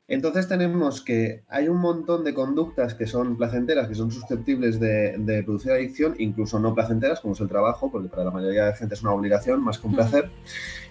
Entonces 0.08 0.48
tenemos 0.48 1.02
que 1.02 1.44
hay 1.48 1.68
un 1.70 1.78
montón 1.78 2.24
de 2.26 2.34
conductas 2.34 2.94
que 2.94 3.08
son 3.08 3.38
placenteras, 3.38 3.88
que 3.88 3.96
son 3.96 4.12
susceptibles 4.12 4.78
de, 4.80 5.16
de 5.18 5.42
producir 5.42 5.72
adicción, 5.72 6.16
incluso 6.20 6.60
no 6.60 6.76
placenteras, 6.76 7.22
como 7.22 7.34
es 7.34 7.40
el 7.40 7.48
trabajo, 7.48 7.90
porque 7.90 8.10
para 8.10 8.26
la 8.26 8.32
mayoría 8.32 8.66
de 8.66 8.74
gente 8.76 8.94
es 8.94 9.02
una 9.02 9.14
obligación 9.14 9.64
más 9.64 9.80
que 9.80 9.88
un 9.88 9.96
placer. 9.96 10.30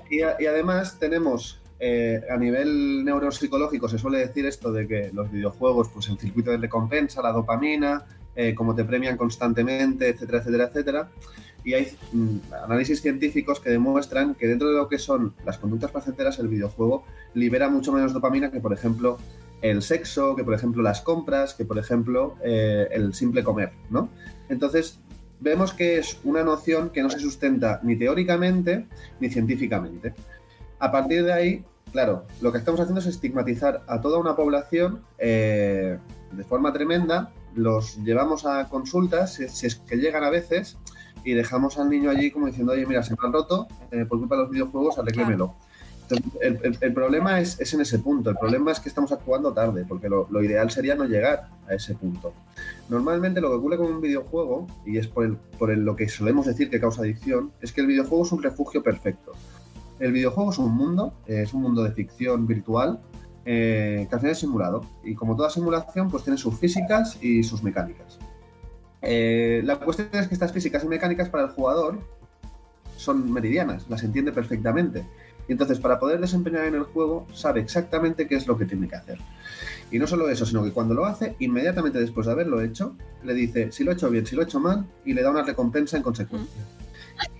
Y, 0.08 0.22
a- 0.22 0.36
y 0.40 0.46
además 0.46 0.98
tenemos, 0.98 1.59
eh, 1.80 2.20
a 2.30 2.36
nivel 2.36 3.04
neuropsicológico, 3.04 3.88
se 3.88 3.98
suele 3.98 4.18
decir 4.18 4.44
esto 4.44 4.70
de 4.70 4.86
que 4.86 5.10
los 5.14 5.32
videojuegos, 5.32 5.88
pues 5.88 6.08
el 6.08 6.18
circuito 6.18 6.50
de 6.50 6.58
recompensa, 6.58 7.22
la 7.22 7.32
dopamina, 7.32 8.04
eh, 8.36 8.54
como 8.54 8.74
te 8.74 8.84
premian 8.84 9.16
constantemente, 9.16 10.10
etcétera, 10.10 10.38
etcétera, 10.38 10.64
etcétera. 10.64 11.08
Y 11.64 11.74
hay 11.74 11.88
mm, 12.12 12.36
análisis 12.64 13.00
científicos 13.00 13.60
que 13.60 13.70
demuestran 13.70 14.34
que 14.34 14.46
dentro 14.46 14.68
de 14.68 14.76
lo 14.76 14.88
que 14.88 14.98
son 14.98 15.34
las 15.44 15.58
conductas 15.58 15.90
placenteras, 15.90 16.38
el 16.38 16.48
videojuego 16.48 17.04
libera 17.34 17.70
mucho 17.70 17.92
menos 17.92 18.12
dopamina 18.12 18.50
que, 18.50 18.60
por 18.60 18.72
ejemplo, 18.72 19.18
el 19.62 19.82
sexo, 19.82 20.36
que, 20.36 20.44
por 20.44 20.54
ejemplo, 20.54 20.82
las 20.82 21.00
compras, 21.00 21.54
que, 21.54 21.64
por 21.64 21.78
ejemplo, 21.78 22.36
eh, 22.44 22.88
el 22.92 23.14
simple 23.14 23.42
comer, 23.42 23.72
¿no? 23.88 24.10
Entonces, 24.48 25.00
vemos 25.40 25.72
que 25.72 25.98
es 25.98 26.18
una 26.24 26.44
noción 26.44 26.90
que 26.90 27.02
no 27.02 27.10
se 27.10 27.18
sustenta 27.18 27.80
ni 27.82 27.96
teóricamente 27.96 28.86
ni 29.18 29.30
científicamente. 29.30 30.14
A 30.78 30.90
partir 30.90 31.24
de 31.24 31.32
ahí, 31.32 31.64
claro, 31.92 32.24
lo 32.40 32.52
que 32.52 32.58
estamos 32.58 32.80
haciendo 32.80 33.00
es 33.00 33.06
estigmatizar 33.06 33.82
a 33.86 34.00
toda 34.00 34.18
una 34.18 34.36
población 34.36 35.02
eh, 35.18 35.98
de 36.32 36.44
forma 36.44 36.72
tremenda, 36.72 37.32
los 37.54 37.96
llevamos 38.04 38.46
a 38.46 38.68
consultas, 38.68 39.34
si, 39.34 39.66
es 39.66 39.74
que 39.76 39.96
llegan 39.96 40.24
a 40.24 40.30
veces, 40.30 40.78
y 41.24 41.34
dejamos 41.34 41.78
al 41.78 41.90
niño 41.90 42.10
allí 42.10 42.30
como 42.30 42.46
diciendo, 42.46 42.72
oye, 42.72 42.86
mira, 42.86 43.02
se 43.02 43.12
me 43.12 43.18
ha 43.22 43.30
roto, 43.30 43.66
eh, 43.90 44.04
por 44.06 44.18
culpa 44.18 44.36
de 44.36 44.42
los 44.42 44.50
videojuegos, 44.50 44.98
arréglemelo. 44.98 45.54
Entonces, 46.08 46.40
el, 46.40 46.58
el- 46.64 46.78
el 46.80 46.92
problema 46.92 47.40
es, 47.40 47.60
es 47.60 47.72
en 47.74 47.82
ese 47.82 47.98
punto, 48.00 48.30
el 48.30 48.36
problema 48.36 48.72
es 48.72 48.80
que 48.80 48.88
estamos 48.88 49.12
actuando 49.12 49.52
tarde, 49.52 49.84
porque 49.86 50.08
lo, 50.08 50.26
lo 50.30 50.42
ideal 50.42 50.70
sería 50.70 50.94
no 50.96 51.04
llegar 51.04 51.48
a 51.68 51.74
ese 51.74 51.94
punto. 51.94 52.32
Normalmente 52.88 53.40
lo 53.40 53.48
que 53.50 53.54
ocurre 53.56 53.76
con 53.76 53.86
un 53.92 54.00
videojuego, 54.00 54.66
y 54.86 54.98
es 54.98 55.06
por, 55.06 55.24
el- 55.24 55.36
por 55.36 55.76
lo 55.76 55.94
que 55.94 56.08
solemos 56.08 56.46
decir 56.46 56.68
que 56.70 56.80
causa 56.80 57.02
adicción, 57.02 57.52
es 57.60 57.72
que 57.72 57.80
el 57.82 57.86
videojuego 57.86 58.24
es 58.24 58.32
un 58.32 58.42
refugio 58.42 58.82
perfecto. 58.82 59.32
El 60.00 60.12
videojuego 60.12 60.50
es 60.50 60.58
un 60.58 60.74
mundo, 60.74 61.12
eh, 61.26 61.42
es 61.42 61.52
un 61.52 61.62
mundo 61.62 61.84
de 61.84 61.92
ficción 61.92 62.46
virtual, 62.46 63.00
eh, 63.44 64.06
que 64.08 64.14
al 64.14 64.20
final 64.20 64.34
simulado. 64.34 64.84
Y 65.04 65.14
como 65.14 65.36
toda 65.36 65.50
simulación, 65.50 66.10
pues 66.10 66.24
tiene 66.24 66.38
sus 66.38 66.58
físicas 66.58 67.18
y 67.22 67.42
sus 67.42 67.62
mecánicas. 67.62 68.18
Eh, 69.02 69.62
la 69.64 69.78
cuestión 69.78 70.08
es 70.12 70.26
que 70.26 70.34
estas 70.34 70.52
físicas 70.52 70.84
y 70.84 70.88
mecánicas 70.88 71.28
para 71.28 71.44
el 71.44 71.50
jugador 71.50 72.00
son 72.96 73.30
meridianas, 73.32 73.86
las 73.88 74.02
entiende 74.02 74.32
perfectamente. 74.32 75.06
Y 75.48 75.52
entonces, 75.52 75.78
para 75.78 75.98
poder 75.98 76.20
desempeñar 76.20 76.64
en 76.66 76.74
el 76.74 76.84
juego, 76.84 77.26
sabe 77.32 77.60
exactamente 77.60 78.26
qué 78.26 78.36
es 78.36 78.46
lo 78.46 78.56
que 78.56 78.66
tiene 78.66 78.88
que 78.88 78.96
hacer. 78.96 79.18
Y 79.90 79.98
no 79.98 80.06
solo 80.06 80.28
eso, 80.28 80.46
sino 80.46 80.62
que 80.62 80.70
cuando 80.70 80.94
lo 80.94 81.04
hace, 81.06 81.34
inmediatamente 81.40 81.98
después 81.98 82.26
de 82.26 82.32
haberlo 82.32 82.60
hecho, 82.62 82.94
le 83.24 83.34
dice 83.34 83.72
si 83.72 83.84
lo 83.84 83.90
he 83.90 83.94
hecho 83.94 84.08
bien, 84.08 84.24
si 84.24 84.36
lo 84.36 84.42
he 84.42 84.44
hecho 84.44 84.60
mal, 84.60 84.86
y 85.04 85.12
le 85.12 85.22
da 85.22 85.30
una 85.30 85.42
recompensa 85.42 85.96
en 85.96 86.02
consecuencia. 86.02 86.62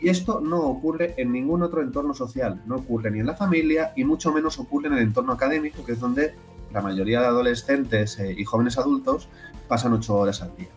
Y 0.01 0.09
esto 0.09 0.41
no 0.41 0.61
ocurre 0.61 1.15
en 1.17 1.33
ningún 1.33 1.63
otro 1.63 1.83
entorno 1.83 2.15
social, 2.15 2.63
no 2.67 2.77
ocurre 2.77 3.11
ni 3.11 3.21
en 3.21 3.27
la 3.27 3.35
familia 3.35 3.93
y 3.97 4.05
mucho 4.05 4.33
menos 4.33 4.59
ocurre 4.59 4.89
en 4.89 4.95
el 4.95 5.01
entorno 5.01 5.33
académico, 5.33 5.85
que 5.85 5.93
es 5.93 6.01
donde 6.01 6.35
la 6.73 6.81
mayoría 6.81 7.21
de 7.21 7.27
adolescentes 7.27 8.19
eh, 8.19 8.35
y 8.37 8.45
jóvenes 8.45 8.79
adultos 8.79 9.29
pasan 9.69 9.93
ocho 9.93 10.17
horas 10.17 10.43
al 10.43 10.55
día. 10.57 10.69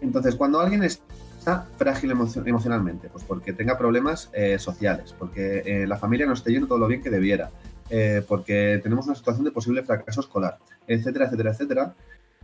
Entonces, 0.00 0.34
cuando 0.34 0.60
alguien 0.60 0.82
está 0.82 1.66
frágil 1.76 2.12
emo- 2.12 2.46
emocionalmente, 2.46 3.08
pues 3.08 3.24
porque 3.24 3.52
tenga 3.52 3.76
problemas 3.78 4.30
eh, 4.32 4.58
sociales, 4.58 5.14
porque 5.18 5.62
eh, 5.64 5.86
la 5.86 5.96
familia 5.96 6.26
no 6.26 6.32
esté 6.32 6.52
yendo 6.52 6.66
todo 6.66 6.78
lo 6.78 6.86
bien 6.86 7.02
que 7.02 7.10
debiera, 7.10 7.50
eh, 7.90 8.24
porque 8.26 8.80
tenemos 8.82 9.06
una 9.06 9.14
situación 9.14 9.44
de 9.44 9.50
posible 9.50 9.82
fracaso 9.82 10.20
escolar, 10.20 10.58
etcétera, 10.86 11.26
etcétera, 11.26 11.50
etcétera, 11.50 11.94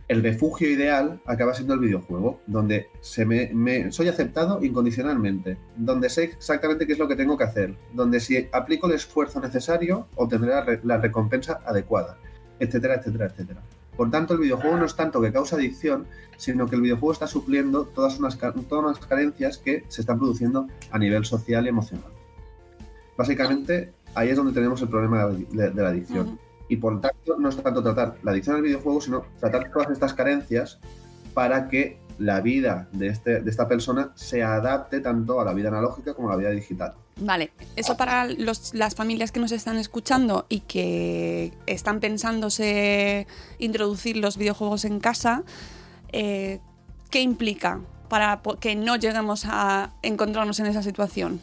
el 0.07 0.23
refugio 0.23 0.69
ideal 0.69 1.19
acaba 1.25 1.53
siendo 1.53 1.73
el 1.73 1.81
videojuego, 1.81 2.39
donde 2.47 2.89
se 3.01 3.25
me, 3.25 3.91
soy 3.91 4.07
aceptado 4.07 4.63
incondicionalmente, 4.63 5.57
donde 5.75 6.09
sé 6.09 6.23
exactamente 6.23 6.87
qué 6.87 6.93
es 6.93 6.99
lo 6.99 7.07
que 7.07 7.15
tengo 7.15 7.37
que 7.37 7.43
hacer, 7.43 7.75
donde 7.93 8.19
si 8.19 8.47
aplico 8.51 8.87
el 8.87 8.93
esfuerzo 8.93 9.41
necesario 9.41 10.07
obtendré 10.15 10.51
la, 10.51 10.79
la 10.83 10.97
recompensa 10.97 11.59
adecuada, 11.65 12.17
etcétera, 12.59 12.95
etcétera, 12.95 13.25
etcétera. 13.25 13.61
Por 13.97 14.11
tanto, 14.11 14.35
el 14.35 14.39
videojuego 14.39 14.77
no 14.77 14.85
es 14.85 14.95
tanto 14.95 15.19
que 15.19 15.33
causa 15.33 15.55
adicción, 15.55 16.05
sino 16.37 16.67
que 16.67 16.75
el 16.75 16.83
videojuego 16.83 17.11
está 17.11 17.27
supliendo 17.27 17.85
todas 17.85 18.19
unas, 18.19 18.37
todas 18.37 18.85
unas 18.85 18.99
carencias 18.99 19.57
que 19.57 19.83
se 19.87 20.01
están 20.01 20.19
produciendo 20.19 20.67
a 20.91 20.99
nivel 20.99 21.25
social 21.25 21.65
y 21.65 21.69
emocional. 21.69 22.11
Básicamente, 23.17 23.91
ahí 24.13 24.29
es 24.29 24.37
donde 24.37 24.53
tenemos 24.53 24.79
el 24.83 24.89
problema 24.89 25.25
de, 25.25 25.73
la 25.73 25.89
adicción. 25.89 26.39
Y 26.69 26.77
por 26.77 26.99
tanto, 27.01 27.37
no 27.37 27.49
es 27.49 27.57
tanto 27.57 27.81
tratar 27.81 28.17
la 28.23 28.31
adicción 28.31 28.57
al 28.57 28.61
videojuego, 28.61 29.01
sino 29.01 29.25
tratar 29.39 29.71
todas 29.71 29.89
estas 29.91 30.13
carencias 30.13 30.79
para 31.33 31.67
que 31.67 31.99
la 32.19 32.41
vida 32.41 32.87
de, 32.91 33.07
este, 33.07 33.41
de 33.41 33.49
esta 33.49 33.67
persona 33.67 34.11
se 34.15 34.43
adapte 34.43 34.99
tanto 35.01 35.39
a 35.39 35.45
la 35.45 35.53
vida 35.53 35.69
analógica 35.69 36.13
como 36.13 36.29
a 36.29 36.31
la 36.31 36.37
vida 36.37 36.49
digital. 36.49 36.93
Vale, 37.19 37.51
eso 37.75 37.97
para 37.97 38.27
las 38.27 38.95
familias 38.95 39.31
que 39.31 39.39
nos 39.39 39.51
están 39.51 39.77
escuchando 39.77 40.45
y 40.49 40.61
que 40.61 41.51
están 41.65 41.99
pensándose 41.99 43.27
introducir 43.57 44.17
los 44.17 44.37
videojuegos 44.37 44.85
en 44.85 44.99
casa, 44.99 45.43
eh, 46.11 46.59
¿qué 47.09 47.21
implica 47.21 47.81
para 48.07 48.41
que 48.59 48.75
no 48.75 48.95
lleguemos 48.95 49.45
a 49.47 49.93
encontrarnos 50.03 50.59
en 50.59 50.67
esa 50.67 50.83
situación? 50.83 51.41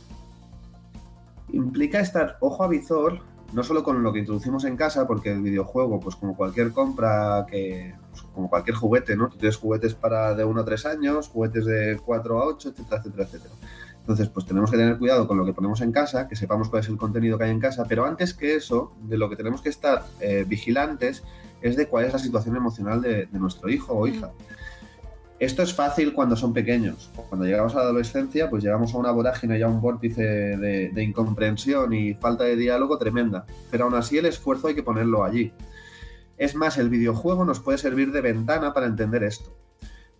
Implica 1.52 2.00
estar 2.00 2.36
ojo 2.40 2.62
a 2.62 2.68
visor 2.68 3.20
no 3.54 3.62
solo 3.62 3.84
con 3.84 4.02
lo 4.02 4.12
que 4.12 4.18
introducimos 4.18 4.64
en 4.64 4.76
casa, 4.76 5.06
porque 5.06 5.30
el 5.30 5.40
videojuego, 5.40 6.00
pues 6.00 6.16
como 6.16 6.36
cualquier 6.36 6.72
compra, 6.72 7.46
que 7.48 7.94
pues, 8.10 8.22
como 8.34 8.50
cualquier 8.50 8.76
juguete, 8.76 9.16
¿no? 9.16 9.28
Tú 9.28 9.38
tienes 9.38 9.56
juguetes 9.56 9.94
para 9.94 10.34
de 10.34 10.44
1 10.44 10.60
a 10.60 10.64
3 10.64 10.86
años, 10.86 11.28
juguetes 11.28 11.64
de 11.64 12.00
4 12.04 12.42
a 12.42 12.46
8, 12.46 12.68
etcétera, 12.70 12.98
etcétera, 12.98 13.24
etcétera. 13.24 13.54
Entonces, 14.00 14.28
pues 14.28 14.44
tenemos 14.44 14.70
que 14.70 14.76
tener 14.76 14.98
cuidado 14.98 15.26
con 15.26 15.38
lo 15.38 15.46
que 15.46 15.54
ponemos 15.54 15.80
en 15.80 15.92
casa, 15.92 16.28
que 16.28 16.36
sepamos 16.36 16.68
cuál 16.68 16.82
es 16.82 16.88
el 16.88 16.98
contenido 16.98 17.38
que 17.38 17.44
hay 17.44 17.50
en 17.50 17.60
casa, 17.60 17.84
pero 17.88 18.04
antes 18.04 18.34
que 18.34 18.56
eso, 18.56 18.92
de 19.02 19.16
lo 19.16 19.30
que 19.30 19.36
tenemos 19.36 19.62
que 19.62 19.70
estar 19.70 20.04
eh, 20.20 20.44
vigilantes 20.46 21.22
es 21.62 21.76
de 21.76 21.88
cuál 21.88 22.04
es 22.04 22.12
la 22.12 22.18
situación 22.18 22.56
emocional 22.56 23.00
de, 23.00 23.28
nuestro 23.32 23.70
hijo 23.70 23.94
o 23.94 24.06
hija. 24.06 24.32
Esto 25.40 25.62
es 25.62 25.74
fácil 25.74 26.12
cuando 26.12 26.36
son 26.36 26.52
pequeños. 26.52 27.10
Cuando 27.28 27.44
llegamos 27.44 27.74
a 27.74 27.78
la 27.78 27.84
adolescencia, 27.84 28.48
pues 28.48 28.62
llegamos 28.62 28.94
a 28.94 28.98
una 28.98 29.10
vorágine 29.10 29.58
y 29.58 29.62
a 29.62 29.68
un 29.68 29.80
vórtice 29.80 30.22
de, 30.22 31.02
incomprensión 31.02 31.92
y 31.92 32.14
falta 32.14 32.44
de 32.44 32.56
diálogo 32.56 32.98
tremenda. 32.98 33.44
Pero 33.70 33.84
aún 33.84 33.94
así 33.94 34.16
el 34.16 34.26
esfuerzo 34.26 34.68
hay 34.68 34.74
que 34.74 34.84
ponerlo 34.84 35.24
allí. 35.24 35.52
Es 36.38 36.54
más, 36.54 36.78
el 36.78 36.88
videojuego 36.88 37.44
nos 37.44 37.60
puede 37.60 37.78
servir 37.78 38.12
de 38.12 38.20
ventana 38.20 38.72
para 38.72 38.86
entender 38.86 39.24
esto. 39.24 39.56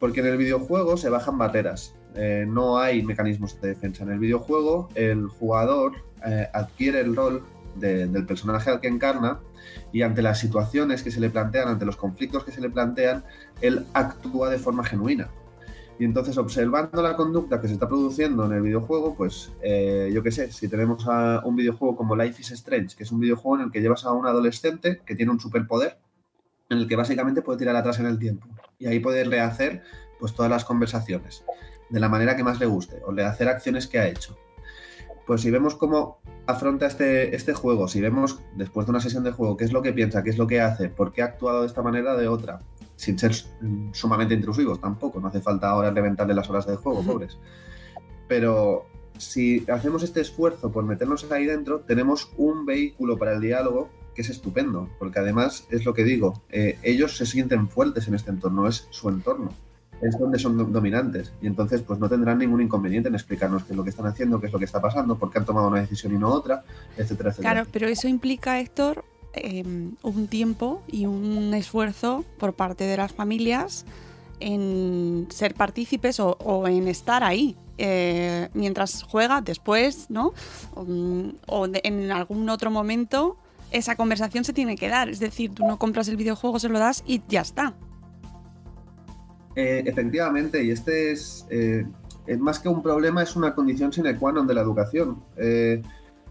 Porque 0.01 0.21
en 0.21 0.27
el 0.27 0.37
videojuego 0.37 0.97
se 0.97 1.09
bajan 1.09 1.39
barreras, 1.39 1.95
eh, 2.17 2.45
no 2.47 2.79
hay 2.79 3.03
mecanismos 3.05 3.61
de 3.61 3.69
defensa. 3.69 4.03
En 4.03 4.11
el 4.11 4.19
videojuego 4.19 4.89
el 4.97 5.29
jugador 5.29 5.93
eh, 6.27 6.49
adquiere 6.53 7.01
el 7.01 7.15
rol 7.15 7.45
del 7.77 8.27
personaje 8.27 8.71
al 8.71 8.81
que 8.81 8.89
encarna 8.89 9.41
y 9.93 10.03
ante 10.03 10.23
las 10.23 10.39
situaciones 10.39 11.03
que 11.03 11.11
se 11.11 11.21
le 11.21 11.31
plantean, 11.31 11.69
ante 11.69 11.85
los 11.85 11.97
conflictos 11.97 12.45
que 12.45 12.53
se 12.53 12.61
le 12.61 12.71
plantean, 12.71 13.25
él 13.61 13.87
actúa 13.93 14.51
de 14.51 14.59
forma 14.59 14.85
genuina. 14.85 15.31
Y 15.99 16.05
entonces, 16.05 16.37
observando 16.39 17.03
la 17.03 17.15
conducta 17.15 17.61
que 17.61 17.69
se 17.69 17.75
está 17.75 17.89
produciendo 17.89 18.47
en 18.47 18.53
el 18.53 18.63
videojuego, 18.63 19.15
pues 19.15 19.53
eh, 19.63 20.11
yo 20.13 20.25
qué 20.25 20.33
sé, 20.33 20.51
si 20.51 20.69
tenemos 20.69 21.07
un 21.45 21.55
videojuego 21.55 21.97
como 21.97 22.17
Life 22.17 22.43
is 22.43 22.51
Strange, 22.51 22.97
que 22.97 23.05
es 23.05 23.13
un 23.13 23.21
videojuego 23.21 23.59
en 23.59 23.67
el 23.67 23.71
que 23.71 23.81
llevas 23.81 24.05
a 24.05 24.13
un 24.13 24.27
adolescente 24.27 25.03
que 25.07 25.15
tiene 25.15 25.31
un 25.31 25.39
superpoder, 25.39 25.99
en 26.71 26.79
el 26.79 26.89
que 26.89 26.97
básicamente 26.97 27.43
puede 27.43 27.59
tirar 27.59 27.77
atrás 27.77 28.01
en 28.01 28.07
el 28.07 28.19
tiempo 28.19 28.47
y 28.79 28.87
ahí 28.87 29.01
puede 29.01 29.25
rehacer 29.25 29.83
pues 30.19 30.35
todas 30.35 30.51
las 30.51 30.65
conversaciones 30.65 31.45
de 31.91 32.01
la 32.01 32.09
manera 32.09 32.37
que 32.37 32.45
más 32.45 32.59
le 32.59 32.67
guste 32.67 33.01
o 33.05 33.13
le 33.13 33.25
hacer 33.25 33.49
acciones 33.49 33.87
que 33.87 33.99
ha 33.99 34.09
hecho. 34.09 34.37
Pues 35.27 35.43
si 35.43 35.51
vemos 35.51 35.75
cómo 35.75 36.21
afronta 36.47 36.87
este, 36.87 37.35
este 37.35 37.55
juego, 37.55 37.89
si 37.89 38.01
vemos 38.01 38.41
después 38.57 38.87
de 38.87 38.91
una 38.91 39.01
sesión 39.01 39.25
de 39.25 39.33
juego 39.33 39.57
qué 39.57 39.65
es 39.65 39.73
lo 39.73 39.83
que 39.83 39.93
piensa, 39.93 40.23
qué 40.23 40.31
es 40.31 40.39
lo 40.39 40.47
que 40.47 40.61
hace, 40.61 40.89
por 40.89 41.13
qué 41.13 41.23
ha 41.23 41.27
actuado 41.27 41.63
de 41.63 41.67
esta 41.67 41.83
manera 41.83 42.15
o 42.15 42.17
de 42.17 42.29
otra, 42.29 42.61
sin 42.97 43.19
ser 43.19 43.33
sumamente 43.93 44.35
intrusivos 44.35 44.81
tampoco, 44.81 45.21
no 45.21 45.29
hace 45.29 45.41
falta 45.41 45.69
ahora 45.69 45.91
reventarle 45.91 46.35
las 46.35 46.49
horas 46.51 46.67
de 46.67 46.77
juego, 46.77 47.03
pobres. 47.03 47.39
Pero 48.29 48.87
si 49.19 49.65
hacemos 49.71 50.03
este 50.03 50.21
esfuerzo 50.21 50.71
por 50.71 50.85
meternos 50.85 51.31
ahí 51.31 51.47
dentro, 51.47 51.81
tenemos 51.81 52.31
un 52.37 52.67
vehículo 52.67 53.19
para 53.19 53.35
el 53.35 53.41
diálogo 53.41 53.91
que 54.15 54.23
es 54.23 54.31
estupendo, 54.31 54.89
porque 54.99 55.19
además 55.19 55.67
es 55.71 55.85
lo 55.85 55.93
que 55.93 56.05
digo, 56.05 56.43
eh, 56.51 56.79
ellos 56.83 57.17
se 57.17 57.27
sienten 57.27 57.69
fuertes 57.69 58.07
en 58.07 58.15
este 58.15 58.31
entorno, 58.31 58.69
es 58.69 58.87
su 58.91 59.09
entorno 59.09 59.51
es 60.05 60.19
donde 60.19 60.39
son 60.39 60.73
dominantes 60.73 61.33
y 61.41 61.47
entonces 61.47 61.83
pues 61.83 61.99
no 61.99 62.09
tendrán 62.09 62.39
ningún 62.39 62.61
inconveniente 62.61 63.09
en 63.09 63.15
explicarnos 63.15 63.65
qué 63.65 63.73
es 63.73 63.77
lo 63.77 63.85
que 63.85 63.91
están 63.91 64.07
haciendo, 64.07 64.41
qué 64.41 64.47
es 64.49 64.53
lo 64.53 64.59
que 64.59 64.67
está 64.67 64.81
pasando, 64.81 65.17
por 65.17 65.31
qué 65.31 65.39
han 65.39 65.47
tomado 65.47 65.69
una 65.69 65.81
decisión 65.81 66.15
y 66.15 66.19
no 66.19 66.29
otra, 66.29 66.63
etcétera, 66.97 67.31
etcétera. 67.31 67.53
Claro, 67.55 67.69
pero 67.73 67.89
eso 67.89 68.07
implica, 68.07 68.61
Héctor, 68.61 69.05
em, 69.33 69.93
un 70.03 70.29
tiempo 70.29 70.83
y 70.87 71.07
un 71.07 71.55
esfuerzo 71.55 72.25
por 72.39 72.53
parte 72.53 72.85
de 72.85 72.97
las 72.97 73.13
familias 73.13 73.87
en 74.41 75.27
ser 75.31 75.55
partícipes 75.55 76.21
o, 76.21 76.67
en 76.67 76.89
estar 76.89 77.25
ahí 77.25 77.57
eh, 77.79 78.49
mientras 78.53 79.03
juega, 79.03 79.41
después, 79.41 80.11
¿no? 80.11 80.35
O, 80.75 81.67
en 81.67 82.13
algún 82.13 82.49
otro 82.51 82.71
momento 82.71 83.37
esa 83.71 83.97
conversación 83.97 84.45
se 84.45 84.53
tiene 84.53 84.77
que 84.77 84.89
dar. 84.89 85.09
Es 85.09 85.19
decir, 85.19 85.53
tú 85.53 85.67
no 85.67 85.79
compras 85.79 86.09
el 86.09 86.17
videojuego, 86.17 86.59
se 86.59 86.69
lo 86.69 86.79
das 86.79 87.03
y 87.07 87.23
ya 87.29 87.41
está. 87.41 87.75
Eh, 89.57 89.85
efectivamente, 89.87 90.65
y 90.65 90.71
este 90.71 91.13
es, 91.13 91.47
eh, 91.51 91.87
más 92.39 92.59
que 92.59 92.69
un 92.69 92.83
problema, 92.83 93.23
es 93.23 93.37
una 93.37 93.55
condición 93.55 93.93
sine 93.93 94.19
qua 94.19 94.33
non 94.33 94.47
de 94.47 94.55
la 94.55 94.63
educación. 94.63 95.23
Eh, 95.37 95.83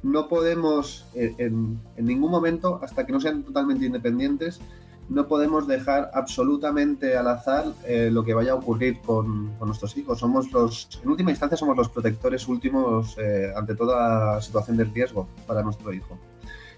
no 0.04 0.28
podemos, 0.28 1.08
en, 1.16 1.80
ningún 1.96 2.30
momento, 2.30 2.82
hasta 2.84 3.06
que 3.06 3.14
no 3.14 3.22
sean 3.22 3.44
totalmente 3.44 3.86
independientes, 3.86 4.60
no 5.08 5.28
podemos 5.28 5.66
dejar 5.66 6.12
absolutamente 6.14 7.16
al 7.16 7.28
azar 7.28 7.66
lo 8.12 8.24
que 8.26 8.34
vaya 8.34 8.52
a 8.52 8.56
ocurrir 8.56 9.00
con, 9.00 9.58
nuestros 9.60 9.96
hijos. 9.96 10.20
Somos 10.20 10.52
los, 10.52 11.00
en 11.02 11.10
última 11.10 11.32
instancia, 11.32 11.56
somos 11.56 11.78
los 11.78 11.88
protectores 11.88 12.50
últimos 12.50 13.16
ante 13.56 13.76
toda 13.76 14.42
situación 14.42 14.76
de 14.76 14.84
riesgo 14.84 15.26
para 15.48 15.64
nuestro 15.64 15.94
hijo. 15.94 16.20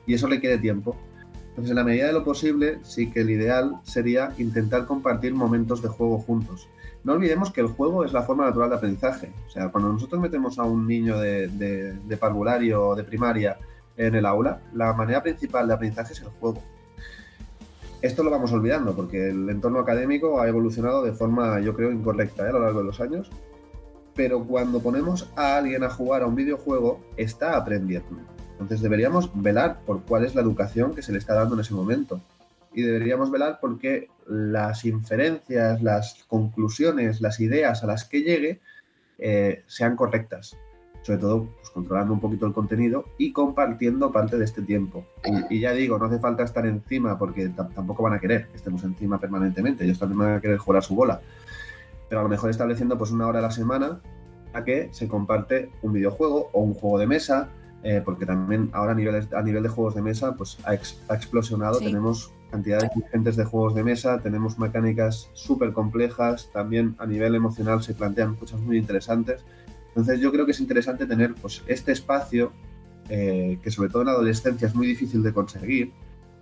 Y 0.05 0.13
eso 0.13 0.27
requiere 0.27 0.60
tiempo. 0.60 0.95
Entonces, 1.56 1.72
en 1.72 1.78
la 1.78 1.86
medida 1.86 2.08
de 2.08 2.12
lo 2.13 2.26
posible, 2.26 2.80
sí 2.84 3.10
que 3.10 3.22
el 3.22 3.30
ideal 3.30 3.80
sería 3.84 4.34
intentar 4.38 4.86
compartir 4.86 5.34
momentos 5.34 5.82
de 5.82 5.88
juego 5.88 6.20
juntos. 6.20 6.68
No 7.06 7.13
olvidemos 7.13 7.50
que 7.50 7.62
el 7.62 7.68
juego 7.68 8.04
es 8.04 8.12
la 8.12 8.24
forma 8.24 8.44
natural 8.44 8.72
de 8.72 8.76
aprendizaje. 8.76 9.32
O 9.48 9.50
sea, 9.50 9.70
cuando 9.70 9.94
nosotros 9.94 10.22
metemos 10.22 10.60
a 10.60 10.63
un 10.63 10.86
niño 10.86 11.18
de, 11.18 11.48
de, 11.48 12.18
parvulario 12.18 12.89
o 12.89 12.96
de 12.96 13.06
primaria 13.06 13.58
en 13.96 14.15
el 14.15 14.26
aula, 14.26 14.60
la 14.74 14.91
manera 14.91 15.24
principal 15.24 15.65
de 15.65 15.76
aprendizaje 15.76 16.12
es 16.12 16.20
el 16.20 16.28
juego. 16.28 16.62
Esto 18.02 18.22
lo 18.22 18.32
vamos 18.32 18.52
olvidando 18.52 18.94
porque 18.94 19.30
el 19.30 19.50
entorno 19.50 19.80
académico 19.80 20.41
ha 20.41 20.50
evolucionado 20.50 21.04
de 21.04 21.13
forma, 21.13 21.62
yo 21.62 21.74
creo, 21.74 21.89
incorrecta 21.89 22.46
¿eh? 22.46 22.50
a 22.50 22.52
lo 22.52 22.60
largo 22.60 22.80
de 22.80 22.86
los 22.86 23.00
años. 23.00 23.32
Pero 24.13 24.44
cuando 24.44 24.82
ponemos 24.82 25.32
a 25.38 25.56
alguien 25.56 25.86
a 25.86 25.89
jugar 25.89 26.22
a 26.22 26.28
un 26.28 26.36
videojuego, 26.36 27.00
está 27.15 27.56
aprendiendo 27.56 28.35
entonces 28.56 28.82
deberíamos 28.82 29.30
velar 29.34 29.82
por 29.86 30.04
cuál 30.04 30.24
es 30.24 30.34
la 30.34 30.41
educación 30.41 30.96
que 30.96 31.02
se 31.02 31.12
le 31.12 31.18
está 31.18 31.34
dando 31.34 31.56
en 31.56 31.62
ese 31.62 31.74
momento. 31.74 32.22
Y 32.74 32.84
deberíamos 32.84 33.30
velar 33.30 33.60
porque 33.60 34.08
las 34.28 34.86
inferencias, 34.86 35.82
las 35.82 36.24
conclusiones, 36.30 37.20
las 37.20 37.41
ideas 37.41 37.84
a 37.84 37.88
las 37.88 38.06
que 38.06 38.22
llegue 38.22 38.62
eh, 39.18 39.63
sean 39.68 39.98
correctas. 39.98 40.58
Sobre 41.02 41.20
todo 41.20 41.50
pues, 41.58 41.70
controlando 41.70 42.13
un 42.13 42.22
poquito 42.22 42.46
el 42.46 42.54
contenido 42.54 43.06
y 43.18 43.34
compartiendo 43.34 44.13
parte 44.13 44.38
de 44.38 44.46
este 44.46 44.62
tiempo. 44.62 45.06
Y, 45.50 45.60
ya 45.60 45.74
digo, 45.74 46.00
no 46.00 46.06
hace 46.06 46.20
falta 46.20 46.44
estar 46.44 46.65
encima 46.65 47.20
porque 47.20 47.50
tampoco 47.50 48.04
van 48.04 48.13
a 48.13 48.20
querer 48.20 48.48
que 48.48 48.56
estemos 48.56 48.84
encima 48.86 49.20
permanentemente. 49.20 49.84
Ellos 49.84 50.00
también 50.00 50.20
van 50.20 50.34
a 50.36 50.41
querer 50.41 50.58
jugar 50.58 50.80
a 50.80 50.82
su 50.82 50.96
bola. 50.96 51.20
Pero 52.08 52.22
a 52.22 52.24
lo 52.24 52.30
mejor 52.30 52.50
estableciendo 52.50 52.98
pues 52.98 53.12
una 53.12 53.28
hora 53.28 53.39
a 53.39 53.44
la 53.44 53.52
semana 53.52 54.00
a 54.54 54.63
que 54.63 54.88
se 54.94 55.10
comparte 55.10 55.70
un 55.82 55.91
videojuego 55.91 56.50
o 56.54 56.62
un 56.62 56.74
juego 56.74 56.98
de 56.98 57.08
mesa 57.08 57.50
eh, 57.88 58.02
porque 58.04 58.26
también 58.26 58.71
ahora 58.74 58.93
a 58.93 58.95
nivel, 58.95 59.28
a 59.32 59.43
nivel 59.43 59.62
de 59.62 59.69
juegos 59.69 59.93
de 59.93 60.02
mesa 60.02 60.36
pues 60.36 60.58
ha, 60.65 60.74
explosionado, 60.74 61.78
tenemos 61.78 62.34
cantidades 62.50 62.89
diferentes 62.95 63.36
de 63.36 63.45
juegos 63.45 63.76
de 63.76 63.84
mesa, 63.84 64.19
tenemos 64.24 64.58
mecánicas 64.58 65.30
súper 65.34 65.71
complejas, 65.71 66.50
también 66.52 66.95
a 66.98 67.06
nivel 67.06 67.36
emocional 67.36 67.84
se 67.84 67.93
plantean 67.93 68.38
cosas 68.38 68.60
muy 68.60 68.80
interesantes. 68.80 69.45
Entonces 69.89 70.19
yo 70.19 70.32
creo 70.32 70.48
que 70.48 70.54
es 70.54 70.60
interesante 70.60 71.06
tener 71.06 71.36
pues, 71.36 71.62
este 71.67 71.91
espacio 71.91 72.54
eh, 73.08 73.60
que 73.62 73.69
sobre 73.69 73.89
todo 73.89 74.02
en 74.02 74.08
la 74.08 74.13
adolescencia 74.13 74.67
es 74.67 74.74
muy 74.74 74.88
difícil 74.88 75.21
de 75.21 75.32
conseguir 75.32 75.93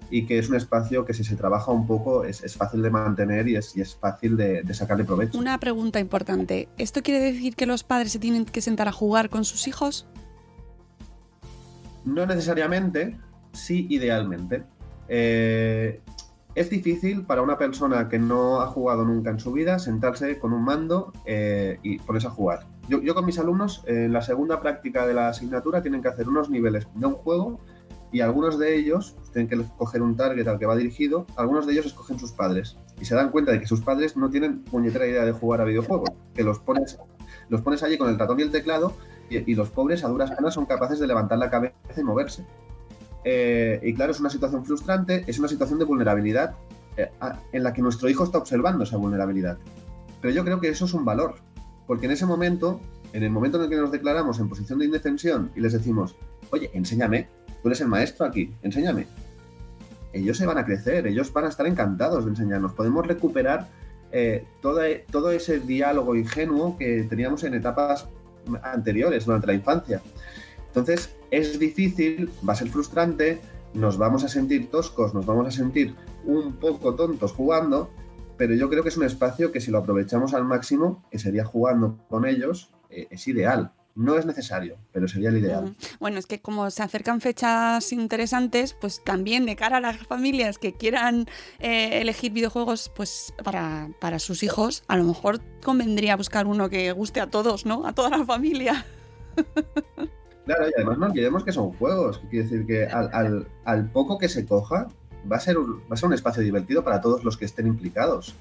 y 0.10 0.26
que 0.26 0.40
es 0.40 0.48
un 0.48 0.56
espacio 0.56 1.04
que 1.04 1.14
si 1.14 1.26
se 1.26 1.36
trabaja 1.36 1.74
un 1.74 1.86
poco 1.86 2.24
es, 2.24 2.42
es 2.42 2.56
fácil 2.56 2.82
de 2.82 2.90
mantener 2.90 3.50
y 3.50 3.58
es, 3.58 3.76
y 3.76 3.82
es 3.82 3.96
fácil 3.96 4.38
de, 4.38 4.64
de, 4.64 4.74
sacarle 4.74 5.04
provecho. 5.04 5.38
Una 5.38 5.60
pregunta 5.60 6.00
importante. 6.00 6.70
¿Esto 6.78 7.04
quiere 7.04 7.20
decir 7.20 7.58
que 7.58 7.66
los 7.66 7.84
padres 7.84 8.14
se 8.14 8.20
tienen 8.20 8.46
que 8.46 8.62
sentar 8.62 8.88
a 8.88 8.94
jugar 8.94 9.30
con 9.30 9.44
sus 9.44 9.68
hijos? 9.68 10.08
No 12.06 12.26
necesariamente, 12.26 13.18
sí 13.52 13.88
idealmente. 13.90 14.64
Eh, 15.08 16.02
es 16.56 16.70
difícil 16.70 17.26
para 17.26 17.42
una 17.42 17.58
persona 17.58 18.10
que 18.10 18.20
no 18.20 18.62
ha 18.62 18.68
jugado 18.68 19.06
nunca 19.06 19.32
en 19.32 19.40
su 19.40 19.52
vida 19.52 19.80
sentarse 19.80 20.38
con 20.38 20.54
un 20.54 20.64
mando 20.64 21.12
eh, 21.26 21.80
y 21.82 21.98
ponerse 22.00 22.28
a 22.28 22.32
jugar. 22.32 22.68
Yo, 22.90 23.16
con 23.16 23.26
mis 23.26 23.40
alumnos, 23.40 23.84
en 23.88 24.12
la 24.12 24.22
segunda 24.22 24.62
práctica 24.62 25.08
de 25.08 25.14
la 25.14 25.30
asignatura, 25.30 25.82
tienen 25.82 26.02
que 26.02 26.10
hacer 26.10 26.28
unos 26.28 26.50
niveles 26.50 26.88
de 26.96 27.06
un 27.06 27.14
juego 27.14 27.60
y 28.12 28.20
algunos 28.20 28.60
de 28.60 28.76
ellos 28.76 29.16
tienen 29.32 29.48
que 29.48 29.66
coger 29.78 30.02
un 30.02 30.16
target 30.16 30.48
al 30.48 30.60
que 30.60 30.66
va 30.66 30.76
dirigido, 30.76 31.26
algunos 31.38 31.66
de 31.66 31.74
ellos 31.74 31.88
escogen 31.88 32.20
sus 32.20 32.34
padres 32.34 32.78
y 33.02 33.06
se 33.06 33.16
dan 33.16 33.32
cuenta 33.32 33.52
de 33.54 33.60
que 33.60 33.66
sus 33.66 33.82
padres 33.82 34.16
no 34.18 34.30
tienen 34.30 34.64
puñetera 34.64 35.08
idea 35.08 35.26
de 35.26 35.32
jugar 35.32 35.62
a 35.62 35.64
videojuegos, 35.64 36.10
que 36.36 36.44
los 36.44 36.60
pones, 36.60 37.00
los 37.50 37.62
pones 37.62 37.82
allí 37.82 37.98
con 37.98 38.10
el 38.10 38.20
ratón 38.20 38.40
y 38.40 38.44
el 38.44 38.52
teclado 38.52 38.94
y, 39.38 39.56
los 39.56 39.70
pobres 39.70 40.04
a 40.04 40.08
duras 40.08 40.32
penas 40.32 40.54
son 40.54 40.66
capaces 40.66 41.00
de 41.00 41.08
levantar 41.08 41.38
la 41.38 41.50
cabeza 41.50 41.76
y 41.98 42.04
moverse. 42.04 42.46
Eh, 43.24 43.80
y 43.84 43.94
claro, 43.94 44.12
es 44.12 44.20
una 44.20 44.30
situación 44.30 44.66
frustrante, 44.66 45.24
es 45.28 45.40
una 45.40 45.48
situación 45.48 45.80
de 45.80 45.86
vulnerabilidad 45.86 46.56
eh, 46.98 47.10
en 47.52 47.64
la 47.64 47.74
que 47.74 47.82
nuestro 47.82 48.10
hijo 48.10 48.24
está 48.24 48.38
observando 48.38 48.84
esa 48.84 48.98
vulnerabilidad. 48.98 49.58
Pero 50.22 50.34
yo 50.34 50.44
creo 50.44 50.60
que 50.60 50.70
eso 50.70 50.86
es 50.86 50.94
un 50.94 51.06
valor, 51.06 51.36
porque 51.88 52.06
en 52.06 52.12
ese 52.12 52.26
momento, 52.26 52.80
en 53.14 53.24
el 53.24 53.32
momento 53.32 53.58
en 53.58 53.64
el 53.64 53.70
que 53.70 53.78
nos 53.78 53.92
declaramos 53.92 54.40
en 54.40 54.50
posición 54.50 54.80
de 54.80 54.86
indefensión 54.86 55.52
y 55.56 55.62
les 55.62 55.74
decimos, 55.74 56.16
oye, 56.52 56.70
enséñame, 56.74 57.28
tú 57.62 57.70
eres 57.70 57.82
el 57.82 57.88
maestro 57.88 58.26
aquí, 58.26 58.54
enséñame. 58.62 59.08
Ellos 60.14 60.38
se 60.38 60.46
van 60.46 60.60
a 60.60 60.66
crecer, 60.66 61.08
ellos 61.08 61.34
van 61.34 61.46
a 61.46 61.50
estar 61.50 61.66
encantados 61.66 62.26
de 62.26 62.32
enseñarnos. 62.32 62.74
Podemos 62.74 63.08
recuperar 63.08 63.68
eh, 64.12 64.46
todo, 64.62 64.82
todo 65.10 65.32
ese 65.32 65.60
diálogo 65.60 66.16
ingenuo 66.16 66.78
que 66.78 67.04
teníamos 67.10 67.44
en 67.44 67.56
etapas 67.56 68.08
anteriores, 68.62 69.26
durante 69.26 69.48
la 69.48 69.54
infancia. 69.54 70.02
Entonces, 70.68 71.16
es 71.32 71.60
difícil, 71.60 72.32
va 72.48 72.54
a 72.54 72.56
ser 72.56 72.70
frustrante, 72.70 73.42
nos 73.74 73.98
vamos 73.98 74.24
a 74.24 74.28
sentir 74.28 74.70
toscos, 74.70 75.14
nos 75.14 75.26
vamos 75.26 75.48
a 75.48 75.52
sentir 75.52 75.96
un 76.26 76.54
poco 76.54 76.96
tontos 76.96 77.32
jugando, 77.32 77.90
pero 78.38 78.56
yo 78.56 78.70
creo 78.70 78.84
que 78.84 78.90
es 78.90 78.98
un 78.98 79.06
espacio 79.06 79.52
que 79.52 79.62
si 79.62 79.72
lo 79.72 79.80
aprovechamos 79.80 80.34
al 80.34 80.46
máximo, 80.46 81.04
que 81.12 81.20
sería 81.20 81.46
jugando 81.46 81.98
con 82.10 82.26
ellos, 82.26 82.74
eh, 82.90 83.08
es 83.10 83.28
ideal. 83.28 83.72
No 83.96 84.18
es 84.18 84.26
necesario, 84.26 84.78
pero 84.92 85.08
sería 85.08 85.30
el 85.30 85.38
ideal. 85.38 85.76
Bueno, 86.00 86.18
es 86.18 86.26
que 86.26 86.42
como 86.42 86.72
se 86.72 86.82
acercan 86.82 87.22
fechas 87.22 87.92
interesantes, 87.92 88.74
pues 88.74 89.04
también 89.04 89.46
de 89.46 89.56
cara 89.56 89.78
a 89.78 89.82
las 89.82 89.98
familias 90.08 90.58
que 90.58 90.74
quieran 90.74 91.28
eh, 91.60 92.02
elegir 92.02 92.32
videojuegos 92.32 92.92
pues 92.96 93.34
para, 93.44 93.90
para 94.00 94.18
sus 94.18 94.42
hijos, 94.42 94.84
a 94.88 94.98
lo 94.98 95.04
mejor 95.04 95.42
convendría 95.64 96.18
buscar 96.18 96.48
uno 96.48 96.70
que 96.70 96.92
guste 96.92 97.22
a 97.22 97.30
todos, 97.30 97.68
¿no? 97.68 97.86
A 97.86 97.94
toda 97.94 98.10
la 98.10 98.26
familia. 98.26 98.86
Claro, 100.46 100.68
y 100.68 100.74
además 100.76 100.98
no 100.98 101.06
olvidemos 101.06 101.44
que 101.44 101.54
son 101.54 101.72
juegos. 101.74 102.22
Quiere 102.30 102.44
decir 102.44 102.66
que 102.66 102.86
al, 102.86 103.48
al, 103.64 103.90
poco 103.92 104.18
que 104.18 104.28
se 104.28 104.46
coja, 104.46 104.90
va 105.32 105.38
a, 105.38 105.40
ser 105.40 105.58
un, 105.58 105.80
va 105.82 105.94
a 105.94 105.96
ser 105.96 106.08
un 106.08 106.14
espacio 106.14 106.44
divertido 106.44 106.84
para 106.84 107.00
todos 107.00 107.24
los 107.24 107.38
que 107.38 107.46
estén 107.46 107.68
implicados. 107.68 108.36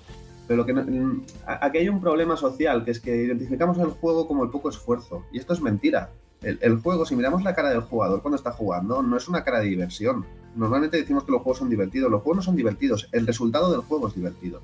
Pero 0.53 0.67
lo 0.67 0.67
que 0.67 0.75
mm, 0.75 1.23
aquí 1.47 1.79
hay 1.79 1.88
un 1.88 1.99
problema 1.99 2.37
social, 2.37 2.85
que 2.85 2.91
es 2.91 3.01
que 3.01 3.17
identificamos 3.17 3.79
el 3.79 3.87
juego 3.87 4.29
como 4.29 4.45
el 4.45 4.51
poco 4.51 4.69
esfuerzo. 4.69 5.25
Y 5.33 5.38
esto 5.38 5.55
es 5.55 5.62
mentira. 5.62 6.11
El, 6.43 6.59
el, 6.61 6.79
juego, 6.79 7.07
si 7.07 7.17
miramos 7.17 7.43
la 7.43 7.55
cara 7.55 7.71
del 7.71 7.81
jugador 7.81 8.21
cuando 8.21 8.37
está 8.37 8.53
jugando, 8.53 9.03
no 9.03 9.17
es 9.17 9.29
una 9.29 9.45
cara 9.45 9.61
de 9.61 9.69
diversión. 9.69 10.27
Normalmente 10.55 10.99
decimos 10.99 11.25
que 11.25 11.33
los 11.33 11.41
juegos 11.41 11.57
son 11.57 11.71
divertidos. 11.71 12.11
Los 12.11 12.21
juegos 12.21 12.37
no 12.37 12.43
son 12.43 12.57
divertidos. 12.57 13.09
El 13.12 13.27
resultado 13.27 13.73
del 13.73 13.81
juego 13.81 14.09
es 14.09 14.15
divertido. 14.15 14.61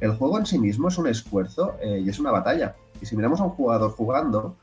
El 0.00 0.10
juego 0.10 0.40
en 0.40 0.46
sí 0.46 0.58
mismo 0.58 0.88
es 0.88 0.98
un 0.98 1.06
esfuerzo 1.06 1.76
eh, 1.80 2.02
y 2.04 2.08
es 2.08 2.18
una 2.18 2.32
batalla. 2.32 2.74
Y 3.00 3.06
si 3.06 3.14
miramos 3.14 3.40
a 3.40 3.44
un 3.44 3.50
jugador 3.50 3.92
jugando, 3.92 4.56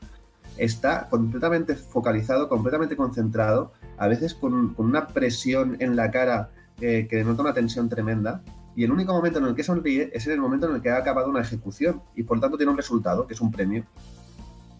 está 0.58 1.08
completamente 1.08 1.74
focalizado, 1.74 2.50
completamente 2.50 2.96
concentrado, 2.96 3.72
a 3.96 4.08
veces 4.08 4.34
con, 4.34 4.74
una 4.76 5.06
presión 5.06 5.78
en 5.80 5.96
la 5.96 6.10
cara 6.10 6.50
eh, 6.82 7.06
que 7.08 7.16
denota 7.16 7.40
una 7.40 7.54
tensión 7.54 7.88
tremenda. 7.88 8.42
Y 8.76 8.84
el 8.84 8.92
único 8.92 9.12
momento 9.12 9.38
en 9.38 9.46
el 9.46 9.54
que 9.54 9.64
sonríe 9.64 10.10
es 10.12 10.26
en 10.26 10.32
el 10.32 10.40
momento 10.40 10.68
en 10.68 10.76
el 10.76 10.82
que 10.82 10.90
ha 10.90 10.96
acabado 10.96 11.28
una 11.28 11.40
ejecución 11.40 12.02
y 12.14 12.22
por 12.22 12.40
tanto 12.40 12.56
tiene 12.56 12.70
un 12.70 12.76
resultado, 12.76 13.26
que 13.26 13.34
es 13.34 13.40
un 13.40 13.50
premio. 13.50 13.84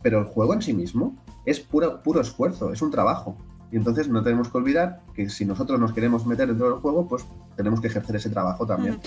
Pero 0.02 0.18
el 0.18 0.24
juego 0.24 0.54
en 0.54 0.62
sí 0.62 0.72
mismo 0.72 1.16
es 1.44 1.60
puro, 1.60 2.02
puro 2.02 2.20
esfuerzo, 2.20 2.72
es 2.72 2.80
un 2.82 2.90
trabajo. 2.90 3.36
Y 3.72 3.76
entonces 3.76 4.08
no 4.08 4.22
tenemos 4.22 4.48
que 4.48 4.58
olvidar 4.58 5.00
que 5.14 5.28
si 5.28 5.44
nosotros 5.44 5.78
nos 5.78 5.92
queremos 5.92 6.26
meter 6.26 6.48
dentro 6.48 6.70
del 6.70 6.80
juego, 6.80 7.06
pues 7.06 7.24
tenemos 7.56 7.80
que 7.80 7.86
ejercer 7.86 8.16
ese 8.16 8.30
trabajo 8.30 8.66
también. 8.66 8.98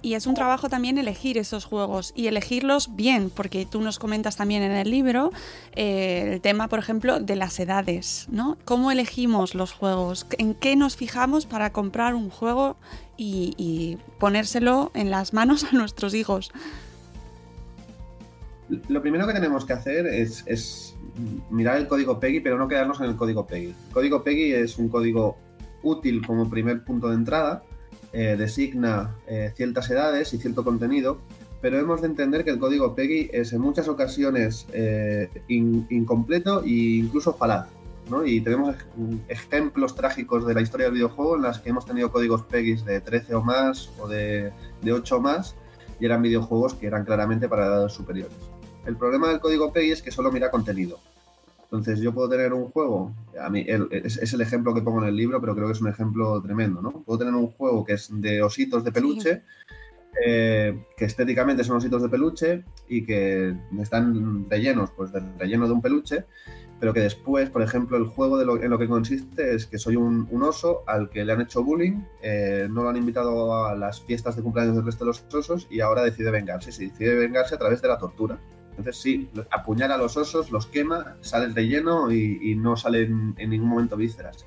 Y 0.00 0.14
es 0.14 0.26
un 0.26 0.34
trabajo 0.34 0.68
también 0.68 0.98
elegir 0.98 1.38
esos 1.38 1.64
juegos 1.64 2.12
y 2.14 2.28
elegirlos 2.28 2.94
bien, 2.94 3.30
porque 3.30 3.66
tú 3.66 3.80
nos 3.80 3.98
comentas 3.98 4.36
también 4.36 4.62
en 4.62 4.72
el 4.72 4.90
libro 4.90 5.30
eh, 5.74 6.34
el 6.34 6.40
tema, 6.40 6.68
por 6.68 6.78
ejemplo, 6.78 7.18
de 7.18 7.36
las 7.36 7.58
edades, 7.58 8.26
¿no? 8.30 8.58
¿Cómo 8.64 8.92
elegimos 8.92 9.54
los 9.54 9.72
juegos? 9.72 10.26
¿En 10.38 10.54
qué 10.54 10.76
nos 10.76 10.96
fijamos 10.96 11.46
para 11.46 11.72
comprar 11.72 12.14
un 12.14 12.30
juego 12.30 12.76
y, 13.16 13.98
ponérselo 14.18 14.90
en 14.94 15.10
las 15.10 15.32
manos 15.32 15.64
a 15.72 15.72
nuestros 15.72 16.14
hijos? 16.14 16.52
Lo 18.88 19.02
primero 19.02 19.26
que 19.26 19.34
tenemos 19.34 19.64
que 19.64 19.74
hacer 19.74 20.06
es, 20.06 20.94
mirar 21.50 21.76
el 21.76 21.88
código 21.88 22.18
PEGI, 22.18 22.40
pero 22.40 22.56
no 22.56 22.68
quedarnos 22.68 23.00
en 23.00 23.06
el 23.06 23.16
código 23.16 23.46
PEGI. 23.46 23.66
El 23.66 23.92
código 23.92 24.22
PEGI 24.22 24.52
es 24.54 24.78
un 24.78 24.88
código 24.88 25.36
útil 25.82 26.24
como 26.26 26.48
primer 26.48 26.84
punto 26.84 27.08
de 27.08 27.16
entrada, 27.16 27.62
eh, 28.12 28.36
designa 28.38 29.16
eh, 29.26 29.52
ciertas 29.54 29.90
edades 29.90 30.32
y 30.32 30.38
cierto 30.38 30.64
contenido, 30.64 31.18
pero 31.60 31.78
hemos 31.78 32.00
de 32.00 32.08
entender 32.08 32.44
que 32.44 32.50
el 32.50 32.58
código 32.58 32.94
PEGI 32.94 33.30
es 33.32 33.52
en 33.52 33.60
muchas 33.60 33.88
ocasiones 33.88 34.66
eh, 34.72 35.28
incompleto 35.48 36.62
e 36.64 36.98
incluso 36.98 37.34
falaz. 37.34 37.68
¿No? 38.10 38.24
Y 38.24 38.40
tenemos 38.40 38.76
ejemplos 39.28 39.94
trágicos 39.94 40.46
de 40.46 40.54
la 40.54 40.60
historia 40.60 40.86
del 40.86 40.94
videojuego 40.94 41.36
en 41.36 41.42
las 41.42 41.60
que 41.60 41.70
hemos 41.70 41.86
tenido 41.86 42.10
códigos 42.10 42.42
PEGI 42.42 42.82
de 42.84 43.00
13 43.00 43.34
o 43.34 43.42
más 43.42 43.90
o 43.98 44.08
de, 44.08 44.52
de 44.82 44.92
8 44.92 45.16
o 45.16 45.20
más 45.20 45.54
y 46.00 46.06
eran 46.06 46.22
videojuegos 46.22 46.74
que 46.74 46.86
eran 46.86 47.04
claramente 47.04 47.48
para 47.48 47.66
edades 47.66 47.92
superiores. 47.92 48.36
El 48.86 48.96
problema 48.96 49.28
del 49.28 49.40
código 49.40 49.72
PEGI 49.72 49.92
es 49.92 50.02
que 50.02 50.10
solo 50.10 50.32
mira 50.32 50.50
contenido. 50.50 50.98
Entonces 51.72 52.00
yo 52.00 52.12
puedo 52.12 52.28
tener 52.28 52.52
un 52.52 52.68
juego, 52.68 53.14
a 53.40 53.48
mí 53.48 53.64
es, 53.66 54.32
el 54.34 54.40
ejemplo 54.42 54.74
que 54.74 54.82
pongo 54.82 55.02
en 55.02 55.08
el 55.08 55.16
libro, 55.16 55.40
pero 55.40 55.54
creo 55.54 55.68
que 55.68 55.72
es 55.72 55.80
un 55.80 55.88
ejemplo 55.88 56.42
tremendo, 56.42 56.82
¿no? 56.82 57.02
Puedo 57.02 57.20
tener 57.20 57.34
un 57.34 57.46
juego 57.46 57.82
que 57.82 57.94
es 57.94 58.10
de 58.12 58.42
ositos 58.42 58.84
de 58.84 58.92
peluche, 58.92 59.42
eh, 60.22 60.84
que 60.98 61.06
estéticamente 61.06 61.64
son 61.64 61.78
ositos 61.78 62.02
de 62.02 62.10
peluche 62.10 62.64
y 62.88 63.06
que 63.06 63.56
están 63.80 64.50
rellenos, 64.50 64.90
pues 64.90 65.12
del 65.12 65.24
relleno 65.38 65.66
de 65.66 65.72
un 65.72 65.80
peluche, 65.80 66.26
pero 66.82 66.92
que 66.92 66.98
después, 66.98 67.48
por 67.48 67.62
ejemplo, 67.62 67.96
el 67.96 68.06
juego 68.06 68.36
de 68.38 68.44
lo, 68.44 68.60
en 68.60 68.68
lo 68.68 68.76
que 68.76 68.88
consiste 68.88 69.54
es 69.54 69.66
que 69.66 69.78
soy 69.78 69.94
un, 69.94 70.26
oso 70.42 70.82
al 70.88 71.10
que 71.10 71.24
le 71.24 71.32
han 71.32 71.40
hecho 71.40 71.62
bullying, 71.62 72.00
eh, 72.22 72.66
no 72.68 72.82
lo 72.82 72.88
han 72.88 72.96
invitado 72.96 73.66
a 73.66 73.76
las 73.76 74.00
fiestas 74.00 74.34
de 74.34 74.42
cumpleaños 74.42 74.74
del 74.74 74.84
resto 74.84 75.04
de 75.04 75.10
los 75.10 75.22
osos 75.32 75.68
y 75.70 75.78
ahora 75.78 76.02
decide 76.02 76.32
vengarse. 76.32 76.72
Se 76.72 76.88
decide 76.88 77.14
vengarse 77.14 77.54
a 77.54 77.58
través 77.58 77.82
de 77.82 77.86
la 77.86 77.98
tortura. 77.98 78.40
Entonces 78.70 78.96
sí, 78.96 79.30
apuñala 79.52 79.94
a 79.94 79.96
los 79.96 80.16
osos, 80.16 80.50
los 80.50 80.66
quema, 80.66 81.14
sale 81.20 81.44
el 81.44 81.54
relleno 81.54 82.10
y, 82.10 82.56
no 82.56 82.76
salen 82.76 83.36
en 83.38 83.50
ningún 83.50 83.68
momento 83.68 83.96
vísceras. 83.96 84.44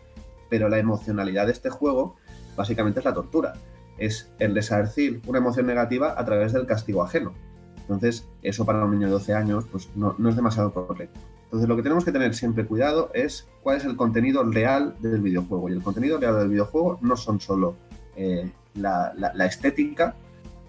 Pero 0.50 0.67
la 0.67 0.78
emocionalidad 0.78 1.45
de 1.45 1.54
este 1.54 1.69
juego 1.69 2.17
básicamente 2.58 3.00
es 3.00 3.06
la 3.06 3.13
tortura. 3.13 3.54
Es 3.98 4.30
el 4.39 4.54
desarcir 4.54 5.21
una 5.26 5.38
emoción 5.38 5.67
negativa 5.67 6.15
a 6.17 6.26
través 6.26 6.52
del 6.52 6.65
castigo 6.65 7.02
ajeno. 7.02 7.34
Entonces, 7.80 8.28
eso 8.41 8.65
para 8.65 8.84
un 8.84 8.91
niño 8.91 9.08
de 9.08 9.13
12 9.13 9.34
años 9.36 9.65
pues 9.71 9.89
no, 9.95 10.17
es 10.28 10.36
demasiado 10.36 10.74
correcto. 10.74 11.17
Entonces, 11.56 11.70
lo 11.70 11.78
que 11.78 11.84
tenemos 11.84 12.04
que 12.04 12.12
tener 12.12 12.36
siempre 12.36 12.65
cuidado 12.65 13.12
es 13.13 13.48
cuál 13.63 13.78
es 13.78 13.86
el 13.86 13.96
contenido 13.96 14.44
real 14.44 14.94
del 15.00 15.22
videojuego. 15.22 15.70
Y 15.70 15.72
el 15.72 15.82
contenido 15.82 16.20
real 16.20 16.38
del 16.38 16.50
videojuego 16.50 17.00
no 17.02 17.15
son 17.15 17.39
solo 17.39 17.78
eh, 18.18 18.52
la, 18.74 19.13
la 19.15 19.46
estética, 19.46 20.15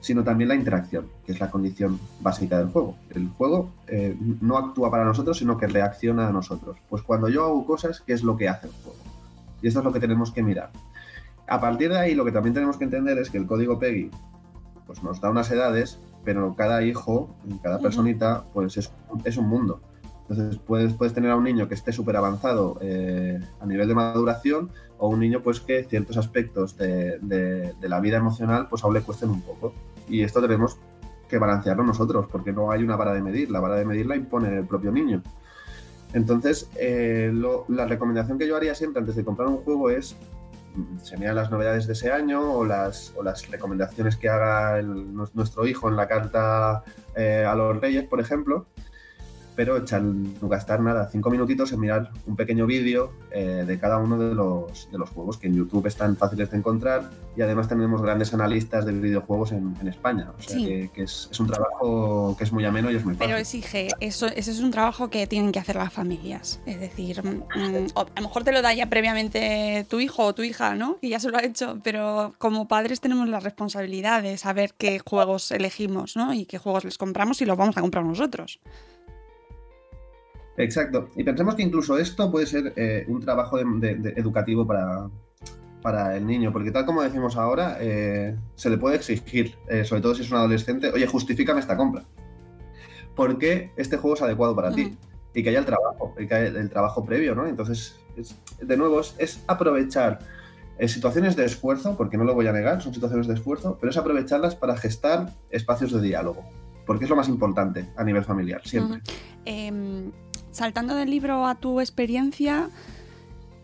sino 0.01 0.22
también 0.22 0.46
la 0.46 0.55
interacción, 0.55 1.09
que 1.25 1.33
es 1.33 1.40
la 1.40 1.51
condición 1.51 1.99
básica 2.20 2.59
del 2.59 2.68
juego. 2.68 2.96
El 3.11 3.29
juego 3.31 3.72
eh, 3.88 4.16
no 4.40 4.59
actúa 4.59 4.88
para 4.88 5.05
nosotros, 5.05 5.38
sino 5.38 5.59
que 5.59 5.66
reacciona 5.66 6.29
a 6.29 6.31
nosotros. 6.31 6.77
Pues 6.88 7.03
cuando 7.03 7.29
yo 7.29 7.44
hago 7.44 7.66
cosas, 7.66 8.03
¿qué 8.07 8.12
es 8.12 8.22
lo 8.22 8.37
que 8.37 8.49
hace 8.49 8.68
el 8.68 8.72
juego? 8.85 8.99
Y 9.62 9.66
esto 9.66 9.81
es 9.81 9.85
lo 9.85 9.92
que 9.92 9.99
tenemos 9.99 10.31
que 10.31 10.44
mirar. 10.44 10.70
A 11.49 11.61
partir 11.61 11.90
de 11.90 11.99
ahí, 11.99 12.14
lo 12.14 12.25
que 12.25 12.31
también 12.31 12.55
tenemos 12.55 12.77
que 12.77 12.85
entender 12.85 13.18
es 13.18 13.29
que 13.29 13.38
el 13.38 13.46
código 13.49 13.81
PEGI 13.81 14.12
pues, 14.87 15.03
nos 15.03 15.20
da 15.20 15.31
unas 15.31 15.51
edades, 15.51 15.99
pero 16.25 16.55
cada 16.55 16.85
hijo, 16.85 17.35
cada 17.61 17.81
personita, 17.81 18.44
pues 18.55 18.77
es, 18.77 18.92
es 19.25 19.37
un 19.37 19.49
mundo. 19.49 19.81
Entonces 20.28 20.60
puedes, 20.66 21.14
tener 21.14 21.30
a 21.30 21.36
un 21.36 21.44
niño 21.44 21.68
que 21.68 21.74
esté 21.74 21.92
súper 21.92 22.16
avanzado 22.16 22.78
eh, 22.80 23.40
a 23.60 23.66
nivel 23.66 23.86
de 23.86 23.94
maduración 23.94 24.70
o 24.98 25.08
un 25.08 25.20
niño 25.20 25.40
pues 25.40 25.60
que 25.60 25.84
ciertos 25.84 26.16
aspectos 26.16 26.76
de, 26.76 27.74
la 27.80 28.00
vida 28.00 28.16
emocional 28.16 28.66
pues 28.68 28.82
aún 28.82 28.94
le 28.94 29.02
cuesten 29.02 29.30
un 29.30 29.42
poco. 29.42 29.72
Y 30.08 30.22
esto 30.22 30.40
tenemos 30.40 30.78
que 31.28 31.38
balancearlo 31.38 31.84
nosotros 31.84 32.26
porque 32.30 32.52
no 32.52 32.70
hay 32.70 32.82
una 32.82 32.96
vara 32.96 33.12
de 33.12 33.22
medir, 33.22 33.50
la 33.50 33.60
vara 33.60 33.76
de 33.76 33.84
medir 33.84 34.06
la 34.06 34.16
impone 34.16 34.56
el 34.56 34.66
propio 34.66 34.90
niño. 34.90 35.22
Entonces, 36.12 36.70
eh, 36.76 37.32
la 37.68 37.86
recomendación 37.86 38.38
que 38.38 38.46
yo 38.46 38.56
haría 38.56 38.74
siempre 38.74 39.00
antes 39.00 39.16
de 39.16 39.24
comprar 39.24 39.48
un 39.48 39.58
juego 39.58 39.90
es 39.90 40.16
se 41.02 41.16
miran 41.16 41.36
las 41.36 41.50
novedades 41.50 41.86
de 41.86 41.94
ese 41.94 42.10
año 42.10 42.52
o 42.52 42.64
las, 42.64 43.12
o 43.16 43.22
las 43.22 43.48
recomendaciones 43.50 44.16
que 44.16 44.28
haga 44.28 44.82
nuestro 44.82 45.66
hijo 45.66 45.88
en 45.88 45.96
la 45.96 46.06
carta 46.06 46.82
eh, 47.14 47.44
a 47.48 47.54
los 47.54 47.80
reyes, 47.80 48.04
por 48.04 48.20
ejemplo, 48.20 48.66
pero 49.57 49.77
echar, 49.79 50.03
no 50.03 50.49
gastar 50.49 50.81
nada, 50.81 51.09
cinco 51.11 51.31
minutitos 51.31 51.73
en 51.73 51.81
mirar 51.81 52.11
un 52.27 52.37
pequeño 52.37 52.66
vídeo 52.66 53.12
eh, 53.33 53.64
de 53.66 53.79
cada 53.81 53.97
uno 53.99 54.19
de 54.19 54.35
los, 54.35 54.88
de 54.92 54.99
los 54.99 55.09
juegos 55.11 55.38
que 55.38 55.47
en 55.47 55.55
YouTube 55.57 55.87
están 55.87 56.16
fáciles 56.16 56.51
de 56.51 56.59
encontrar 56.59 57.11
y 57.37 57.42
además 57.42 57.66
tenemos 57.69 58.01
grandes 58.03 58.33
analistas 58.35 58.85
de 58.87 58.92
videojuegos 58.92 59.53
en, 59.53 59.75
en 59.81 59.88
España. 59.88 60.31
O 60.38 60.42
sea 60.42 60.57
Sí. 60.57 60.64
que, 60.66 60.90
que 60.95 61.03
es, 61.05 61.29
es 61.31 61.40
un 61.40 61.47
trabajo 61.49 62.35
que 62.38 62.45
es 62.45 62.53
muy 62.53 62.64
ameno 62.64 62.90
y 62.90 62.97
es 62.97 63.05
muy 63.05 63.14
fácil. 63.14 63.27
Pero 63.29 63.38
exige, 63.38 63.88
eso, 64.01 64.27
ese 64.27 64.51
es 64.51 64.61
un 64.61 64.71
trabajo 64.71 65.11
que 65.11 65.27
tienen 65.27 65.53
que 65.53 65.59
hacer 65.59 65.77
las 65.77 65.92
familias. 65.92 66.61
Es 66.66 66.79
decir, 66.81 67.23
mm, 67.25 67.87
o- 67.95 68.01
a 68.01 68.21
lo 68.21 68.23
mejor 68.23 68.45
te 68.45 68.53
lo 68.53 68.62
da 68.62 68.73
ya 68.75 68.88
previamente 68.88 69.87
tu 69.90 70.01
hijo 70.01 70.25
o 70.25 70.35
tu 70.35 70.42
hija, 70.42 70.75
¿no? 70.75 70.99
Y 71.01 71.11
ya 71.11 71.21
se 71.21 71.31
lo 71.31 71.38
ha 71.38 71.42
hecho, 71.45 71.79
pero 71.83 72.35
como 72.38 72.69
padres 72.69 73.01
tenemos 73.01 73.29
la 73.29 73.40
responsabilidad 73.40 74.23
de 74.23 74.37
saber 74.38 74.73
qué 74.79 74.99
juegos 74.99 75.51
elegimos, 75.51 76.16
¿no? 76.16 76.33
Y 76.35 76.47
qué 76.47 76.59
juegos 76.59 76.85
les 76.85 76.99
compramos 76.99 77.40
y 77.42 77.45
los 77.47 77.57
vamos 77.57 77.77
a 77.77 77.81
comprar 77.81 78.05
nosotros. 78.05 78.61
Exacto. 80.57 81.09
Y 81.16 81.25
pensemos 81.25 81.55
que 81.55 81.62
incluso 81.62 81.99
esto 81.99 82.31
puede 82.31 82.47
ser 82.47 82.73
eh, 82.77 83.05
un 83.09 83.21
trabajo 83.21 83.59
de- 83.59 83.64
de- 83.64 83.95
de 83.97 84.11
educativo 84.21 84.66
para, 84.66 85.09
para 85.83 86.16
el 86.16 86.27
niño, 86.27 86.53
porque 86.53 86.71
tal 86.71 86.85
como 86.87 87.03
decimos 87.03 87.37
ahora, 87.37 87.77
eh, 87.81 88.35
se 88.55 88.71
le 88.71 88.79
puede 88.79 88.97
exigir, 88.97 89.55
eh, 89.69 89.85
sobre 89.85 90.01
todo 90.03 90.14
si 90.14 90.23
es 90.23 90.31
un 90.31 90.38
adolescente, 90.38 90.90
oye, 90.90 91.07
justifícame 91.07 91.61
esta 91.61 91.77
compra. 91.77 92.05
Porque 93.14 93.71
este 93.77 93.97
juego 93.97 94.16
es 94.16 94.23
adecuado 94.23 94.55
para 94.55 94.71
ti. 94.73 94.97
Y 95.35 95.42
que 95.42 95.51
haya 95.51 95.59
el 95.59 95.66
trabajo, 95.66 96.14
y 96.19 96.27
que 96.27 96.35
haya 96.35 96.47
el, 96.61 96.71
trabajo 96.71 97.05
previo, 97.05 97.35
¿no? 97.35 97.47
Entonces, 97.47 97.97
es- 98.16 98.37
de 98.61 98.77
nuevo, 98.77 99.01
es, 99.01 99.14
es 99.19 99.45
aprovechar 99.47 100.19
situaciones 100.87 101.37
de 101.37 101.45
esfuerzo, 101.47 101.97
porque 101.97 102.16
no 102.19 102.25
lo 102.25 102.35
voy 102.35 102.47
a 102.47 102.53
negar, 102.53 102.83
son 102.83 102.92
situaciones 102.92 103.27
de 103.27 103.35
esfuerzo, 103.35 103.79
pero 103.81 103.90
es 103.90 103.97
aprovecharlas 103.97 104.55
para 104.57 104.77
gestar 104.77 105.33
espacios 105.51 105.92
de 105.92 106.03
diálogo, 106.03 106.45
porque 106.87 107.05
es 107.05 107.11
lo 107.11 107.16
más 107.16 107.29
importante 107.29 107.88
a 107.97 108.05
nivel 108.05 108.25
familiar, 108.25 108.61
siempre. 108.64 109.01
Em, 109.47 110.11
saltando 110.57 110.95
del 110.95 111.11
libro 111.11 111.47
a 111.47 111.55
tu 111.55 111.81
experiencia, 111.81 112.71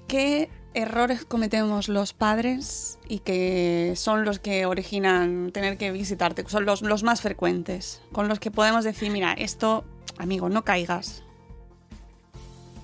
¿qué 0.06 0.50
errores 0.74 1.24
cometemos 1.24 1.88
los 1.88 2.12
padres 2.12 2.98
y 3.08 3.20
que 3.20 3.94
son 3.96 4.24
los 4.24 4.38
que 4.38 4.66
originan 4.66 5.50
tener 5.52 5.78
que 5.78 5.90
visitarte? 5.90 6.44
Son 6.48 6.66
los, 6.66 7.02
más 7.02 7.22
frecuentes, 7.22 8.02
con 8.12 8.28
los 8.28 8.38
que 8.38 8.50
podemos 8.50 8.84
decir, 8.84 9.10
mira, 9.10 9.32
esto, 9.32 9.84
amigo, 10.18 10.50
no 10.50 10.64
caigas. 10.64 11.24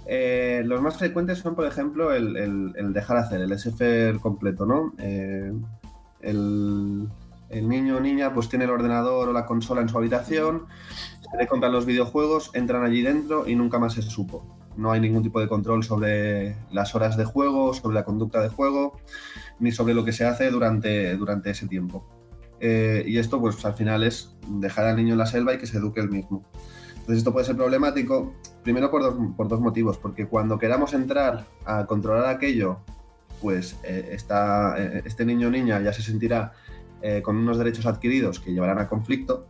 Eh, 0.07 0.62
los 0.64 0.81
más 0.81 0.97
frecuentes 0.97 1.38
son, 1.38 1.55
por 1.55 1.66
ejemplo, 1.66 2.14
el 2.14 2.92
dejar 2.94 3.18
hacer, 3.18 3.42
el 3.42 3.53
SF 3.53 4.21
completo, 4.23 4.64
¿no? 4.64 4.94
Eh, 4.99 5.53
el, 6.21 7.09
el 7.50 7.68
niño 7.68 7.96
o 7.96 8.00
niña 8.00 8.32
pues 8.34 8.48
tiene 8.48 8.64
el 8.64 8.70
ordenador 8.70 9.28
o 9.28 9.32
la 9.32 9.46
consola 9.46 9.80
en 9.80 9.88
su 9.88 9.98
habitación, 9.98 10.66
se 11.30 11.37
le 11.37 11.46
compran 11.46 11.72
los 11.72 11.87
videojuegos, 11.87 12.50
entran 12.54 12.84
allí 12.84 13.02
dentro 13.02 13.48
y 13.48 13.54
nunca 13.54 13.78
más 13.78 13.94
se 13.94 14.02
supo. 14.02 14.56
No 14.76 14.92
hay 14.92 15.00
ningún 15.00 15.22
tipo 15.22 15.40
de 15.40 15.48
control 15.48 15.82
sobre 15.82 16.56
las 16.70 16.94
horas 16.94 17.16
de 17.16 17.24
juego, 17.24 17.74
sobre 17.74 17.94
la 17.94 18.04
conducta 18.04 18.40
de 18.40 18.48
juego, 18.48 18.96
ni 19.58 19.72
sobre 19.72 19.94
lo 19.94 20.04
que 20.04 20.12
se 20.12 20.24
hace 20.24 20.50
durante, 20.50 21.16
durante 21.16 21.50
ese 21.50 21.66
tiempo. 21.66 22.06
Eh, 22.61 23.04
y 23.06 23.18
esto, 23.18 23.40
pues 23.40 23.64
al 23.64 23.74
final 23.74 24.04
es 24.04 24.37
dejar 24.48 24.87
al 24.87 24.96
niño 24.96 25.12
en 25.12 25.18
la 25.18 25.26
selva 25.26 25.54
y 25.54 25.58
que 25.58 25.66
se 25.66 25.78
eduque 25.78 26.00
él 26.00 26.11
mismo. 26.11 26.44
Entonces 26.90 27.18
esto 27.18 27.32
puede 27.32 27.46
ser 27.46 27.56
problemático, 27.56 28.34
primero 28.62 28.90
por 28.90 29.02
dos, 29.02 29.14
por 29.37 29.48
dos 29.48 29.61
motivos, 29.61 29.98
porque 29.98 30.26
cuando 30.26 30.58
queramos 30.58 30.92
entrar 30.92 31.46
a 31.64 31.87
controlar 31.87 32.26
aquello, 32.26 32.78
pues 33.40 33.76
eh, 33.82 34.16
eh, 34.16 35.02
este 35.04 35.24
niño 35.24 35.48
o 35.48 35.50
niña 35.50 35.80
ya 35.80 35.92
se 35.92 36.02
sentirá 36.02 36.52
eh, 37.02 37.22
con 37.22 37.37
unos 37.37 37.58
derechos 37.58 37.87
adquiridos 37.87 38.40
que 38.40 38.52
llevarán 38.52 38.78
a 38.78 38.88
conflicto. 38.88 39.46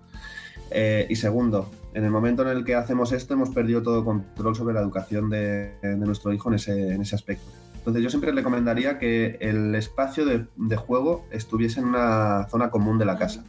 Eh, 0.71 1.07
y 1.09 1.17
segundo, 1.17 1.71
en 1.95 2.05
el 2.05 2.11
momento 2.11 2.43
en 2.43 2.57
el 2.57 2.65
que 2.65 2.75
hacemos 2.75 3.13
esto 3.13 3.35
hemos 3.35 3.51
perdido 3.51 3.83
todo 3.83 4.05
control 4.05 4.55
sobre 4.55 4.75
la 4.75 4.81
educación 4.81 5.31
de, 5.31 5.73
de 5.83 5.97
nuestro 5.97 6.33
hijo 6.33 6.49
en 6.51 6.57
ese, 6.57 6.93
en 6.93 7.01
ese 7.01 7.15
aspecto. 7.15 7.47
Entonces 7.77 8.03
yo 8.03 8.11
siempre 8.11 8.33
recomendaría 8.33 8.99
que 8.99 9.39
el 9.41 9.75
espacio 9.75 10.27
de, 10.27 10.47
de 10.57 10.77
juego 10.77 11.25
estuviese 11.31 11.81
en 11.81 11.87
una 11.87 12.47
zona 12.51 12.71
común 12.71 12.99
de 12.99 13.07
la 13.07 13.17
casa 13.17 13.45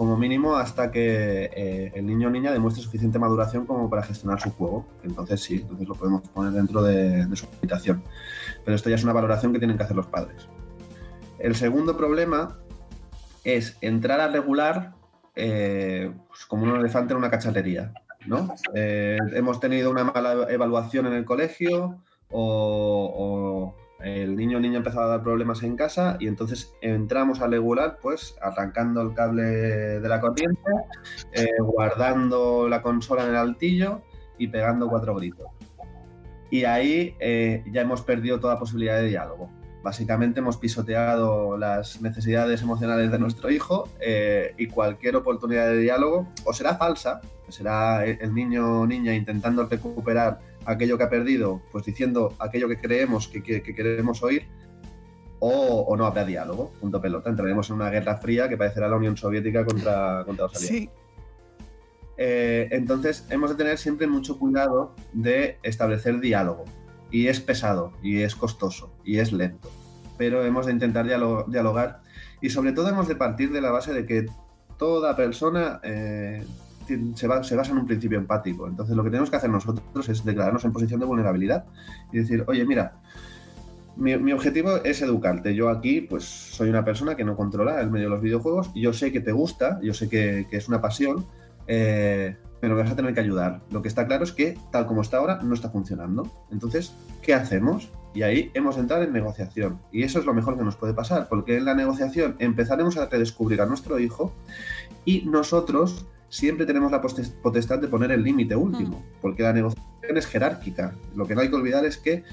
como 0.00 0.16
mínimo 0.16 0.56
hasta 0.56 0.90
que 0.90 1.50
eh, 1.54 1.92
el 1.94 2.06
niño 2.06 2.28
o 2.28 2.30
niña 2.30 2.52
demuestre 2.52 2.82
suficiente 2.82 3.18
maduración 3.18 3.66
como 3.66 3.90
para 3.90 4.02
gestionar 4.02 4.40
su 4.40 4.50
juego. 4.50 4.86
Entonces 5.04 5.42
sí, 5.42 5.56
entonces 5.56 5.86
lo 5.86 5.94
podemos 5.94 6.22
poner 6.28 6.54
dentro 6.54 6.82
de, 6.82 7.26
de 7.26 7.36
su 7.36 7.46
habitación. 7.58 8.02
Pero 8.64 8.74
esto 8.74 8.88
ya 8.88 8.96
es 8.96 9.04
una 9.04 9.12
valoración 9.12 9.52
que 9.52 9.58
tienen 9.58 9.76
que 9.76 9.82
hacer 9.82 9.96
los 9.96 10.06
padres. 10.06 10.48
El 11.38 11.54
segundo 11.54 11.98
problema 11.98 12.56
es 13.44 13.76
entrar 13.80 14.20
a 14.20 14.28
regular 14.28 14.94
eh, 15.36 16.12
pues 16.28 16.44
como 16.46 16.64
un 16.64 16.76
elefante 16.76 17.12
en 17.12 17.18
una 17.18 17.30
cacharrería. 17.30 17.92
¿no? 18.26 18.54
Eh, 18.74 19.16
hemos 19.32 19.60
tenido 19.60 19.90
una 19.90 20.04
mala 20.04 20.46
evaluación 20.50 21.06
en 21.06 21.14
el 21.14 21.24
colegio 21.24 21.98
o, 22.30 23.74
el 24.00 24.34
niño 24.34 24.58
o 24.58 24.60
niña 24.60 24.76
ha 24.76 24.78
empezado 24.78 25.06
a 25.06 25.08
dar 25.08 25.22
problemas 25.22 25.62
en 25.62 25.76
casa 25.76 26.16
y 26.20 26.26
entonces 26.26 26.72
entramos 26.80 27.42
a 27.42 27.46
regular 27.46 27.98
pues 28.00 28.34
arrancando 28.40 29.02
el 29.02 29.12
cable 29.12 29.42
de 29.42 30.08
la 30.08 30.20
corriente, 30.20 30.70
eh, 31.32 31.48
guardando 31.60 32.66
la 32.66 32.80
consola 32.80 33.24
en 33.24 33.30
el 33.30 33.36
altillo 33.36 34.00
y 34.38 34.48
pegando 34.48 34.88
cuatro 34.88 35.14
gritos. 35.16 35.48
Y 36.50 36.64
ahí 36.64 37.14
ya 37.70 37.82
hemos 37.82 38.02
perdido 38.02 38.40
toda 38.40 38.58
posibilidad 38.58 38.96
de 38.96 39.08
diálogo. 39.08 39.50
Básicamente 39.82 40.40
hemos 40.40 40.58
pisoteado 40.58 41.56
las 41.56 42.02
necesidades 42.02 42.60
emocionales 42.62 43.10
de 43.10 43.18
nuestro 43.18 43.50
hijo 43.50 43.88
eh, 44.00 44.54
y 44.58 44.66
cualquier 44.66 45.16
oportunidad 45.16 45.68
de 45.68 45.78
diálogo 45.78 46.28
o 46.44 46.52
será 46.52 46.76
falsa, 46.76 47.20
será 47.48 48.04
el 48.04 48.34
niño 48.34 48.82
o 48.82 48.86
niña 48.86 49.14
intentando 49.14 49.66
recuperar 49.66 50.40
aquello 50.66 50.98
que 50.98 51.04
ha 51.04 51.10
perdido, 51.10 51.62
pues 51.72 51.84
diciendo 51.84 52.34
aquello 52.38 52.68
que 52.68 52.76
creemos 52.76 53.28
que, 53.28 53.42
que, 53.42 53.62
que 53.62 53.74
queremos 53.74 54.22
oír, 54.22 54.46
o, 55.40 55.86
o, 55.88 55.96
no 55.96 56.04
habrá 56.04 56.24
diálogo, 56.24 56.70
punto 56.80 57.00
pelota. 57.00 57.30
Entraremos 57.30 57.70
en 57.70 57.76
una 57.76 57.88
guerra 57.88 58.18
fría 58.18 58.48
que 58.48 58.58
parecerá 58.58 58.88
la 58.88 58.96
Unión 58.96 59.16
Soviética 59.16 59.64
contra, 59.64 60.22
contra 60.26 60.44
los 60.44 60.56
aliados. 60.56 60.76
Sí. 60.76 60.90
Eh, 62.18 62.68
entonces, 62.72 63.26
hemos 63.30 63.48
de 63.48 63.56
tener 63.56 63.78
siempre 63.78 64.06
mucho 64.06 64.38
cuidado 64.38 64.94
de 65.14 65.58
establecer 65.62 66.20
diálogo. 66.20 66.66
Y 67.10 67.26
es 67.26 67.40
pesado, 67.40 67.92
y 68.02 68.22
es 68.22 68.34
costoso, 68.36 68.92
y 69.04 69.18
es 69.18 69.32
lento. 69.32 69.70
Pero 70.18 70.44
hemos 70.44 70.66
de 70.66 70.72
intentar 70.72 71.06
dialogar 71.06 72.02
y 72.40 72.50
sobre 72.50 72.72
todo 72.72 72.88
hemos 72.88 73.08
de 73.08 73.16
partir 73.16 73.52
de 73.52 73.60
la 73.60 73.70
base 73.70 73.92
de 73.92 74.06
que 74.06 74.26
toda 74.78 75.16
persona 75.16 75.80
eh, 75.82 76.44
se, 77.14 77.26
basa 77.26 77.70
en 77.70 77.78
un 77.78 77.86
principio 77.86 78.18
empático. 78.18 78.66
Entonces 78.66 78.96
lo 78.96 79.04
que 79.04 79.10
tenemos 79.10 79.30
que 79.30 79.36
hacer 79.36 79.50
nosotros 79.50 80.08
es 80.08 80.24
declararnos 80.24 80.64
en 80.64 80.72
posición 80.72 81.00
de 81.00 81.06
vulnerabilidad 81.06 81.64
y 82.12 82.18
decir, 82.18 82.44
oye, 82.46 82.64
mira, 82.64 82.94
mi, 83.96 84.32
objetivo 84.32 84.76
es 84.76 85.02
educarte. 85.02 85.54
Yo 85.54 85.68
aquí, 85.68 86.00
pues, 86.00 86.24
soy 86.24 86.70
una 86.70 86.84
persona 86.84 87.14
que 87.14 87.24
no 87.24 87.36
controla 87.36 87.80
el 87.80 87.90
medio 87.90 88.06
de 88.06 88.10
los 88.10 88.22
videojuegos. 88.22 88.70
Yo 88.74 88.92
sé 88.92 89.12
que 89.12 89.20
te 89.20 89.32
gusta, 89.32 89.78
yo 89.82 89.92
sé 89.92 90.08
que, 90.08 90.46
que 90.50 90.56
es 90.56 90.68
una 90.68 90.80
pasión, 90.80 91.26
eh, 91.66 92.36
pero 92.60 92.74
me 92.74 92.82
vas 92.82 92.90
a 92.90 92.96
tener 92.96 93.14
que 93.14 93.20
ayudar. 93.20 93.62
Lo 93.70 93.82
que 93.82 93.88
está 93.88 94.06
claro 94.06 94.24
es 94.24 94.32
que, 94.32 94.58
tal 94.70 94.86
como 94.86 95.02
está 95.02 95.18
ahora, 95.18 95.40
no 95.42 95.54
está 95.54 95.70
funcionando. 95.70 96.30
Entonces, 96.50 96.94
¿qué 97.22 97.34
hacemos? 97.34 97.90
Y 98.14 98.22
ahí 98.22 98.50
hemos 98.54 98.76
de 98.76 98.82
entrar 98.82 99.02
en 99.02 99.12
negociación. 99.12 99.80
Y 99.92 100.02
eso 100.02 100.18
es 100.18 100.26
lo 100.26 100.34
mejor 100.34 100.56
que 100.58 100.64
nos 100.64 100.76
puede 100.76 100.94
pasar, 100.94 101.28
porque 101.28 101.56
en 101.56 101.64
la 101.64 101.74
negociación 101.74 102.36
empezaremos 102.38 102.96
a 102.96 103.06
redescubrir 103.06 103.60
a 103.60 103.66
nuestro 103.66 103.98
hijo 103.98 104.32
y 105.04 105.22
nosotros 105.22 106.06
siempre 106.28 106.66
tenemos 106.66 106.92
la 106.92 107.00
potestad 107.00 107.78
de 107.78 107.88
poner 107.88 108.12
el 108.12 108.22
límite 108.22 108.56
último, 108.56 109.04
porque 109.20 109.42
la 109.42 109.52
negociación 109.52 110.16
es 110.16 110.26
jerárquica. 110.26 110.94
Lo 111.14 111.26
que 111.26 111.34
no 111.34 111.40
hay 111.40 111.48
que 111.48 111.56
olvidar 111.56 111.84
es 111.84 111.98
que 111.98 112.24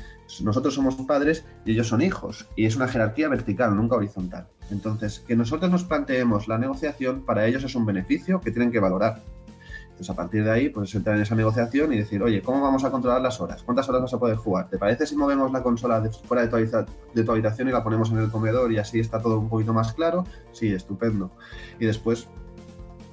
nosotros 0.42 0.74
somos 0.74 0.96
padres 0.96 1.46
y 1.66 1.72
ellos 1.72 1.88
son 1.88 2.02
hijos, 2.02 2.48
y 2.56 2.66
es 2.66 2.76
una 2.76 2.88
jerarquía 2.88 3.30
vertical, 3.30 3.76
nunca 3.76 3.96
horizontal. 3.96 4.48
Entonces, 4.70 5.24
que 5.28 5.36
nosotros 5.36 5.72
nos 5.72 5.84
planteemos 5.84 6.48
la 6.48 6.58
negociación, 6.58 7.22
para 7.22 7.48
ellos 7.48 7.64
es 7.64 7.76
un 7.76 7.86
beneficio 7.86 8.42
que 8.42 8.52
tienen 8.52 8.72
que 8.72 8.80
valorar. 8.80 9.24
Entonces, 9.98 10.12
a 10.12 10.16
partir 10.16 10.44
de 10.44 10.52
ahí, 10.52 10.70
pues 10.70 10.94
entrar 10.94 11.16
en 11.16 11.24
esa 11.24 11.34
negociación 11.34 11.92
y 11.92 11.98
decir, 11.98 12.22
oye, 12.22 12.44
¿cómo 12.44 12.62
vamos 12.62 12.84
a 12.84 12.92
controlar 12.92 13.20
las 13.20 13.42
horas? 13.42 13.64
¿Cuántas 13.64 13.90
horas 13.90 14.04
vas 14.04 14.14
a 14.14 14.20
poder 14.20 14.38
jugar? 14.38 14.70
¿Te 14.70 14.78
parece 14.78 15.08
si 15.08 15.16
movemos 15.16 15.52
la 15.52 15.64
consola 15.64 16.08
fuera 16.24 16.44
de 16.46 17.24
tu, 17.24 17.32
habitación 17.32 17.68
y 17.68 17.72
la 17.72 17.84
ponemos 17.84 18.12
en 18.12 18.20
el 18.20 18.30
comedor 18.30 18.72
y 18.72 18.78
así 18.78 19.00
está 19.00 19.20
todo 19.20 19.40
un 19.40 19.50
poquito 19.50 19.74
más 19.74 19.94
claro? 19.94 20.24
Sí, 20.52 20.72
estupendo. 20.72 21.32
Y 21.80 21.88
después 21.88 22.28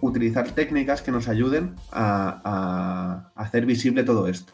utilizar 0.03 0.51
técnicas 0.51 1.01
que 1.01 1.11
nos 1.11 1.27
ayuden 1.27 1.75
a, 1.91 3.31
hacer 3.35 3.65
visible 3.65 4.05
todo 4.05 4.29
esto. 4.29 4.53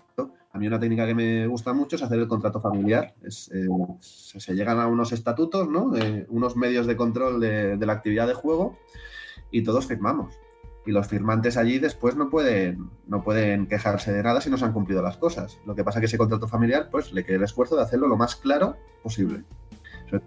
A 0.53 0.59
mí 0.59 0.69
una 0.69 0.79
técnica 0.79 1.07
que 1.07 1.17
me 1.17 1.49
gusta 1.49 1.73
mucho 1.73 1.97
es 1.97 2.03
hacer 2.03 2.21
el 2.21 2.29
contrato 2.29 2.61
familiar. 2.61 3.13
Eh, 3.25 3.67
se 3.99 4.55
llegan 4.55 4.79
a 4.79 4.87
unos 4.87 5.11
estatutos, 5.11 5.69
¿no? 5.69 5.95
Unos 6.29 6.55
medios 6.55 6.87
de 6.87 6.97
control 6.97 7.41
de, 7.41 7.77
la 7.77 7.93
actividad 7.93 8.29
de 8.29 8.35
juego 8.35 8.79
y 9.51 9.65
todos 9.65 9.87
firmamos. 9.87 10.39
Y 10.87 10.93
los 10.93 11.07
firmantes 11.09 11.57
allí 11.57 11.79
después 11.79 12.17
no 12.17 12.31
pueden, 12.31 12.91
no 13.07 13.23
pueden 13.23 13.67
quejarse 13.67 14.13
de 14.13 14.23
nada 14.23 14.41
si 14.41 14.51
no 14.51 14.57
se 14.57 14.65
han 14.65 14.73
cumplido 14.73 15.03
las 15.03 15.19
cosas. 15.19 15.59
Lo 15.67 15.75
que 15.75 15.85
pasa 15.85 15.99
es 15.99 16.01
que 16.01 16.07
ese 16.07 16.19
contrato 16.19 16.49
familiar 16.49 16.89
pues 16.91 17.13
le 17.13 17.25
queda 17.25 17.37
el 17.37 17.43
esfuerzo 17.45 17.77
de 17.77 17.83
hacerlo 17.83 18.09
lo 18.09 18.17
más 18.17 18.37
claro 18.37 18.77
posible. 19.03 19.45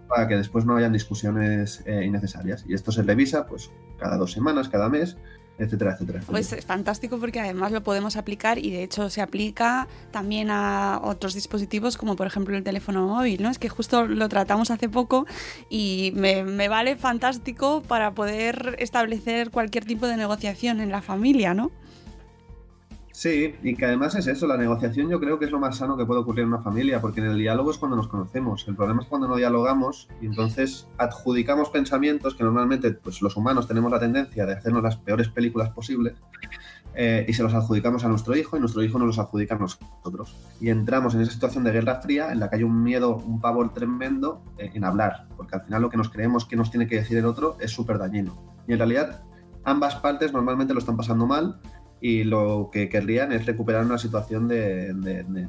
Para 0.08 0.28
que 0.28 0.36
después 0.36 0.64
no 0.64 0.76
hayan 0.76 0.92
discusiones 0.92 1.82
eh, 1.86 2.04
innecesarias. 2.04 2.64
Y 2.66 2.74
esto 2.74 2.92
se 2.92 3.02
revisa 3.02 3.46
pues 3.46 3.70
cada 3.98 4.16
dos 4.16 4.32
semanas, 4.32 4.68
cada 4.68 4.88
mes, 4.88 5.18
etcétera, 5.58 5.92
etcétera. 5.92 6.20
Pues 6.26 6.52
es 6.52 6.64
fantástico 6.64 7.18
porque 7.18 7.40
además 7.40 7.72
lo 7.72 7.82
podemos 7.82 8.16
aplicar 8.16 8.58
y 8.58 8.70
de 8.70 8.82
hecho 8.82 9.08
se 9.10 9.22
aplica 9.22 9.86
también 10.10 10.50
a 10.50 11.00
otros 11.02 11.34
dispositivos 11.34 11.96
como 11.96 12.16
por 12.16 12.26
ejemplo 12.26 12.56
el 12.56 12.64
teléfono 12.64 13.06
móvil, 13.06 13.42
¿no? 13.42 13.50
Es 13.50 13.58
que 13.58 13.68
justo 13.68 14.06
lo 14.06 14.28
tratamos 14.28 14.70
hace 14.70 14.88
poco 14.88 15.26
y 15.70 16.12
me, 16.16 16.44
me 16.44 16.68
vale 16.68 16.96
fantástico 16.96 17.82
para 17.82 18.12
poder 18.12 18.76
establecer 18.78 19.50
cualquier 19.50 19.84
tipo 19.84 20.06
de 20.06 20.16
negociación 20.16 20.80
en 20.80 20.90
la 20.90 21.02
familia, 21.02 21.54
¿no? 21.54 21.70
Sí, 23.14 23.54
y 23.62 23.76
que 23.76 23.86
además 23.86 24.16
es 24.16 24.26
eso, 24.26 24.48
la 24.48 24.56
negociación 24.56 25.08
yo 25.08 25.20
creo 25.20 25.38
que 25.38 25.44
es 25.44 25.52
lo 25.52 25.60
más 25.60 25.76
sano 25.76 25.96
que 25.96 26.04
puede 26.04 26.22
ocurrir 26.22 26.42
en 26.42 26.48
una 26.48 26.60
familia, 26.60 27.00
porque 27.00 27.20
en 27.20 27.26
el 27.26 27.38
diálogo 27.38 27.70
es 27.70 27.78
cuando 27.78 27.96
nos 27.96 28.08
conocemos. 28.08 28.66
El 28.66 28.74
problema 28.74 29.02
es 29.02 29.06
cuando 29.06 29.28
no 29.28 29.36
dialogamos 29.36 30.08
y 30.20 30.26
entonces 30.26 30.88
adjudicamos 30.98 31.70
pensamientos 31.70 32.34
que 32.34 32.42
normalmente 32.42 32.90
pues, 32.90 33.22
los 33.22 33.36
humanos 33.36 33.68
tenemos 33.68 33.92
la 33.92 34.00
tendencia 34.00 34.44
de 34.46 34.54
hacernos 34.54 34.82
las 34.82 34.96
peores 34.96 35.28
películas 35.28 35.70
posibles 35.70 36.14
eh, 36.96 37.24
y 37.28 37.32
se 37.34 37.44
los 37.44 37.54
adjudicamos 37.54 38.04
a 38.04 38.08
nuestro 38.08 38.36
hijo 38.36 38.56
y 38.56 38.60
nuestro 38.60 38.82
hijo 38.82 38.98
nos 38.98 39.06
los 39.06 39.18
adjudica 39.20 39.54
a 39.54 39.58
nosotros. 39.58 40.34
Y 40.60 40.70
entramos 40.70 41.14
en 41.14 41.20
esa 41.20 41.30
situación 41.30 41.62
de 41.62 41.70
guerra 41.70 42.00
fría 42.00 42.32
en 42.32 42.40
la 42.40 42.50
que 42.50 42.56
hay 42.56 42.62
un 42.64 42.82
miedo, 42.82 43.18
un 43.18 43.40
pavor 43.40 43.72
tremendo 43.72 44.42
eh, 44.58 44.72
en 44.74 44.82
hablar, 44.82 45.28
porque 45.36 45.54
al 45.54 45.62
final 45.62 45.82
lo 45.82 45.88
que 45.88 45.96
nos 45.96 46.10
creemos 46.10 46.46
que 46.46 46.56
nos 46.56 46.72
tiene 46.72 46.88
que 46.88 46.96
decir 46.96 47.16
el 47.16 47.26
otro 47.26 47.58
es 47.60 47.70
súper 47.70 47.96
dañino. 47.96 48.36
Y 48.66 48.72
en 48.72 48.78
realidad 48.78 49.22
ambas 49.62 49.94
partes 49.94 50.32
normalmente 50.32 50.74
lo 50.74 50.80
están 50.80 50.96
pasando 50.96 51.28
mal 51.28 51.60
y 52.06 52.22
lo 52.22 52.68
que 52.70 52.90
querrían 52.90 53.32
es 53.32 53.46
recuperar 53.46 53.82
una 53.82 53.96
situación 53.96 54.46
de, 54.46 54.92
de- 54.92 55.22
de- 55.24 55.48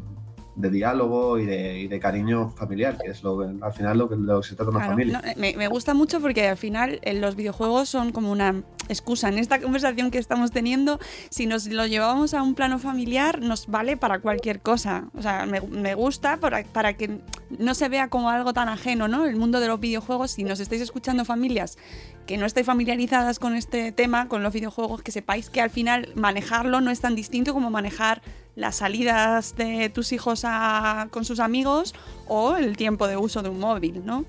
de 0.55 0.69
diálogo 0.69 1.37
y 1.37 1.45
de, 1.45 1.79
y 1.81 1.87
de 1.89 1.99
cariño 1.99 2.49
familiar, 2.51 2.97
que 2.97 3.11
es 3.11 3.21
lo, 3.23 3.41
al 3.41 3.73
final 3.73 3.97
lo 3.97 4.07
que, 4.07 4.15
lo 4.15 4.39
que 4.39 4.47
se 4.47 4.55
trata 4.55 4.71
de 4.71 4.77
una 4.77 4.85
Claro, 4.85 4.93
familia. 4.93 5.21
no, 5.21 5.41
me, 5.41 5.53
me 5.57 5.67
gusta 5.67 5.93
mucho 5.93 6.21
porque 6.21 6.47
al 6.47 6.55
final 6.55 6.99
eh, 7.01 7.13
los 7.13 7.35
videojuegos 7.35 7.89
son 7.89 8.13
como 8.13 8.31
una 8.31 8.63
excusa. 8.89 9.29
En 9.29 9.37
esta 9.37 9.59
conversación 9.59 10.11
que 10.11 10.17
estamos 10.17 10.51
teniendo, 10.51 10.99
si 11.29 11.45
nos 11.45 11.67
lo 11.67 11.85
llevamos 11.87 12.33
a 12.33 12.41
un 12.41 12.55
plano 12.55 12.79
familiar, 12.79 13.41
nos 13.41 13.67
vale 13.67 13.97
para 13.97 14.19
cualquier 14.19 14.61
cosa. 14.61 15.05
O 15.17 15.21
sea, 15.21 15.45
me, 15.45 15.61
me 15.61 15.95
gusta 15.95 16.37
para, 16.37 16.63
para 16.63 16.93
que 16.93 17.19
no 17.57 17.73
se 17.75 17.89
vea 17.89 18.09
como 18.09 18.29
algo 18.29 18.53
tan 18.53 18.69
ajeno, 18.69 19.07
¿no? 19.07 19.25
El 19.25 19.35
mundo 19.35 19.59
de 19.59 19.67
los 19.67 19.79
videojuegos, 19.79 20.31
si 20.31 20.43
nos 20.43 20.59
estáis 20.59 20.81
escuchando 20.81 21.25
familias 21.25 21.77
que 22.25 22.37
no 22.37 22.47
estáis 22.47 22.65
familiarizadas 22.65 23.37
con 23.37 23.55
este 23.55 23.91
tema, 23.91 24.27
con 24.27 24.41
los 24.41 24.51
videojuegos, 24.51 25.03
que 25.03 25.11
sepáis 25.11 25.51
que 25.51 25.61
al 25.61 25.69
final 25.69 26.11
manejarlo 26.15 26.81
no 26.81 26.89
es 26.89 26.99
tan 26.99 27.13
distinto 27.13 27.53
como 27.53 27.69
manejar 27.69 28.23
las 28.55 28.77
salidas 28.77 29.55
de 29.55 29.89
tus 29.89 30.11
hijos 30.11 30.41
a- 30.43 31.07
con 31.11 31.23
sus 31.23 31.39
amigos 31.39 31.93
o 32.27 32.55
el 32.55 32.77
tiempo 32.77 33.07
de 33.07 33.17
uso 33.17 33.43
de 33.43 33.49
un 33.49 33.59
móvil, 33.59 34.03
¿no? 34.05 34.25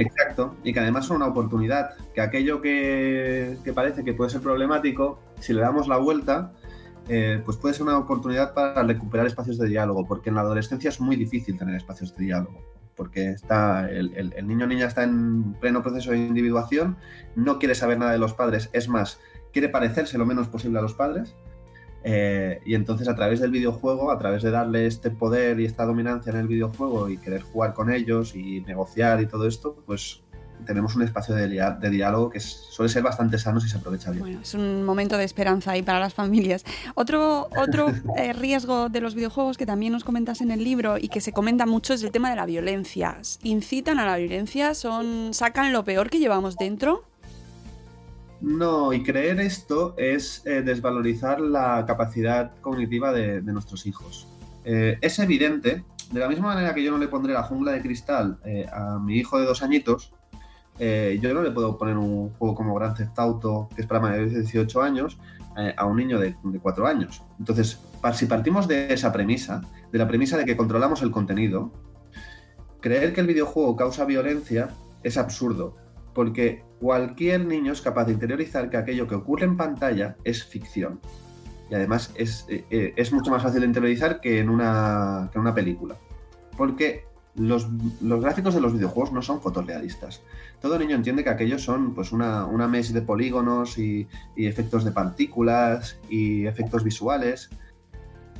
Exacto, 0.00 0.54
y 0.64 0.72
que 0.72 0.80
además 0.80 1.06
son 1.06 1.16
una 1.18 1.26
oportunidad, 1.26 1.90
que 2.14 2.20
aquello 2.20 2.60
que, 2.62 3.58
parece 3.74 4.04
que 4.04 4.14
puede 4.14 4.30
ser 4.30 4.40
problemático, 4.40 5.18
si 5.40 5.52
le 5.52 5.60
damos 5.60 5.88
la 5.88 5.96
vuelta, 5.96 6.52
eh, 7.08 7.40
pues 7.44 7.56
puede 7.56 7.74
ser 7.74 7.84
una 7.84 7.98
oportunidad 7.98 8.54
para 8.54 8.82
recuperar 8.82 9.26
espacios 9.26 9.58
de 9.58 9.66
diálogo, 9.68 10.06
porque 10.06 10.28
en 10.28 10.36
la 10.36 10.42
adolescencia 10.42 10.88
es 10.90 11.00
muy 11.00 11.16
difícil 11.16 11.56
tener 11.58 11.74
espacios 11.74 12.14
de 12.16 12.24
diálogo, 12.26 12.62
porque 12.94 13.30
está 13.30 13.88
el, 13.90 14.12
el- 14.16 14.32
el 14.36 14.46
niño 14.46 14.66
o 14.66 14.68
niña 14.68 14.86
está 14.86 15.02
en 15.04 15.54
pleno 15.54 15.82
proceso 15.82 16.10
de 16.12 16.18
individuación, 16.18 16.96
no 17.34 17.58
quiere 17.58 17.74
saber 17.74 17.98
nada 17.98 18.12
de 18.12 18.18
los 18.18 18.34
padres, 18.34 18.70
es 18.72 18.88
más, 18.88 19.18
quiere 19.52 19.68
parecerse 19.68 20.18
lo 20.18 20.26
menos 20.26 20.48
posible 20.48 20.78
a 20.78 20.82
los 20.82 20.94
padres, 20.94 21.34
eh, 22.04 22.60
y 22.64 22.74
entonces 22.74 23.08
a 23.08 23.14
través 23.14 23.40
del 23.40 23.50
videojuego, 23.50 24.10
a 24.10 24.18
través 24.18 24.42
de 24.42 24.50
darle 24.50 24.86
este 24.86 25.10
poder 25.10 25.60
y 25.60 25.64
esta 25.64 25.84
dominancia 25.84 26.30
en 26.30 26.38
el 26.38 26.48
videojuego 26.48 27.08
y 27.08 27.18
querer 27.18 27.42
jugar 27.42 27.74
con 27.74 27.92
ellos 27.92 28.34
y 28.34 28.60
negociar 28.62 29.20
y 29.20 29.26
todo 29.26 29.46
esto, 29.46 29.76
pues 29.86 30.22
tenemos 30.66 30.96
un 30.96 31.02
espacio 31.02 31.34
de, 31.34 31.48
diálogo 31.90 32.30
que 32.30 32.40
suele 32.40 32.88
ser 32.88 33.02
bastante 33.02 33.38
sano 33.38 33.60
si 33.60 33.68
se 33.68 33.76
aprovecha 33.76 34.10
bien. 34.10 34.22
Bueno, 34.22 34.40
es 34.42 34.54
un 34.54 34.84
momento 34.84 35.16
de 35.16 35.24
esperanza 35.24 35.72
ahí 35.72 35.82
para 35.82 36.00
las 36.00 36.14
familias. 36.14 36.64
Otro, 36.94 37.48
otro 37.56 37.92
eh, 38.16 38.32
riesgo 38.32 38.88
de 38.88 39.00
los 39.00 39.14
videojuegos 39.14 39.56
que 39.56 39.66
también 39.66 39.92
nos 39.92 40.04
comentas 40.04 40.40
en 40.40 40.50
el 40.50 40.64
libro 40.64 40.98
y 40.98 41.08
que 41.08 41.20
se 41.20 41.32
comenta 41.32 41.66
mucho 41.66 41.94
es 41.94 42.02
el 42.02 42.10
tema 42.10 42.30
de 42.30 42.36
la 42.36 42.46
violencia. 42.46 43.18
¿Incitan 43.42 43.98
a 43.98 44.06
la 44.06 44.16
violencia? 44.16 44.74
¿Son, 44.74 45.32
¿Sacan 45.32 45.72
lo 45.72 45.84
peor 45.84 46.10
que 46.10 46.18
llevamos 46.18 46.56
dentro? 46.56 47.04
No, 48.40 48.92
y 48.92 49.02
creer 49.02 49.40
esto 49.40 49.94
es 49.96 50.42
eh, 50.46 50.62
desvalorizar 50.62 51.40
la 51.40 51.84
capacidad 51.86 52.52
cognitiva 52.60 53.12
de, 53.12 53.42
nuestros 53.42 53.86
hijos. 53.86 54.28
Eh, 54.64 54.98
es 55.00 55.18
evidente, 55.18 55.84
de 56.12 56.20
la 56.20 56.28
misma 56.28 56.54
manera 56.54 56.74
que 56.74 56.82
yo 56.82 56.90
no 56.90 56.98
le 56.98 57.08
pondré 57.08 57.32
la 57.32 57.42
jungla 57.42 57.72
de 57.72 57.82
cristal 57.82 58.38
eh, 58.44 58.66
a 58.72 58.98
mi 58.98 59.16
hijo 59.16 59.38
de 59.38 59.46
dos 59.46 59.62
añitos, 59.62 60.12
yo 60.80 61.34
no 61.34 61.42
le 61.42 61.50
puedo 61.50 61.76
poner 61.76 61.96
un 61.96 62.30
juego 62.34 62.54
como 62.54 62.72
Grand 62.76 62.96
Theft 62.96 63.18
Auto, 63.18 63.68
que 63.74 63.80
es 63.80 63.88
para 63.88 63.98
mayores 63.98 64.32
de 64.32 64.42
18 64.42 64.80
años, 64.80 65.18
a 65.76 65.84
un 65.84 65.96
niño 65.96 66.20
de, 66.20 66.36
de 66.40 66.60
4 66.60 66.86
años. 66.86 67.24
Entonces, 67.40 67.80
si 68.14 68.26
partimos 68.26 68.68
de 68.68 68.92
esa 68.92 69.12
premisa, 69.12 69.60
de 69.90 69.98
la 69.98 70.06
premisa 70.06 70.36
de 70.36 70.44
que 70.44 70.56
controlamos 70.56 71.02
el 71.02 71.10
contenido, 71.10 71.72
creer 72.80 73.12
que 73.12 73.22
el 73.22 73.26
videojuego 73.26 73.74
causa 73.74 74.04
violencia 74.04 74.68
es 75.02 75.16
absurdo, 75.16 75.74
porque 76.14 76.62
cualquier 76.80 77.44
niño 77.44 77.72
es 77.72 77.80
capaz 77.80 78.06
de 78.06 78.12
interiorizar 78.12 78.70
que 78.70 78.76
aquello 78.76 79.06
que 79.06 79.14
ocurre 79.14 79.44
en 79.44 79.56
pantalla 79.56 80.16
es 80.24 80.44
ficción. 80.44 81.00
Y 81.70 81.74
además 81.74 82.12
es, 82.14 82.46
eh, 82.48 82.64
eh, 82.70 82.94
es 82.96 83.12
mucho 83.12 83.30
más 83.30 83.42
fácil 83.42 83.60
de 83.60 83.66
interiorizar 83.66 84.20
que 84.20 84.40
en 84.40 84.48
una, 84.48 85.28
que 85.30 85.38
en 85.38 85.42
una 85.42 85.54
película. 85.54 85.96
Porque 86.56 87.04
los, 87.34 87.68
los 88.00 88.20
gráficos 88.20 88.54
de 88.54 88.60
los 88.60 88.72
videojuegos 88.72 89.12
no 89.12 89.22
son 89.22 89.40
fotorrealistas. 89.40 90.22
Todo 90.60 90.78
niño 90.78 90.96
entiende 90.96 91.22
que 91.22 91.30
aquellos 91.30 91.62
son 91.62 91.94
pues, 91.94 92.12
una, 92.12 92.46
una 92.46 92.66
de 92.68 93.02
polígonos 93.02 93.78
y, 93.78 94.08
y 94.34 94.46
efectos 94.46 94.84
de 94.84 94.92
partículas 94.92 95.98
y 96.08 96.46
efectos 96.46 96.84
visuales. 96.84 97.50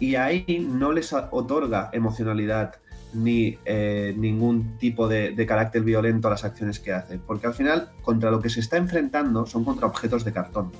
Y 0.01 0.14
ahí 0.14 0.66
no 0.70 0.93
les 0.93 1.12
otorga 1.12 1.91
emocionalidad 1.93 2.76
ni 3.12 3.59
eh, 3.64 4.14
ningún 4.16 4.76
tipo 4.78 5.09
de, 5.09 5.32
de 5.32 5.46
carácter 5.46 5.82
violento 5.82 6.28
a 6.28 6.32
las 6.32 6.44
acciones 6.44 6.78
que 6.78 6.92
hace. 6.92 7.18
Porque 7.18 7.46
al 7.46 7.54
final, 7.54 7.90
contra 8.02 8.30
lo 8.30 8.40
que 8.40 8.50
se 8.50 8.61
está 8.61 8.76
enfrentando 8.76 9.46
son 9.46 9.64
contra 9.64 9.86
objetos 9.86 10.24
de 10.24 10.32
cartón. 10.32 10.72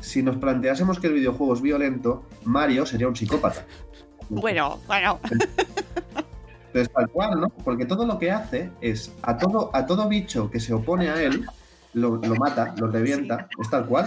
Si 0.00 0.22
nos 0.22 0.36
planteásemos 0.36 0.98
que 1.00 1.08
el 1.08 1.14
videojuego 1.14 1.54
es 1.54 1.60
violento, 1.60 2.24
Mario 2.44 2.86
sería 2.86 3.08
un 3.08 3.16
psicópata. 3.16 3.64
Bueno, 4.28 4.78
bueno. 4.86 5.18
Entonces, 6.66 6.92
tal 6.92 7.08
cual, 7.08 7.40
¿no? 7.40 7.48
Porque 7.48 7.86
todo 7.86 8.06
lo 8.06 8.18
que 8.18 8.30
hace 8.30 8.70
es 8.80 9.12
a 9.22 9.36
todo, 9.38 9.70
a 9.72 9.86
todo 9.86 10.08
bicho 10.08 10.50
que 10.50 10.60
se 10.60 10.74
opone 10.74 11.08
a 11.08 11.20
él, 11.22 11.46
lo, 11.94 12.16
lo 12.16 12.34
mata, 12.36 12.74
lo 12.78 12.88
revienta, 12.88 13.48
es 13.58 13.70
tal 13.70 13.86
cual. 13.86 14.06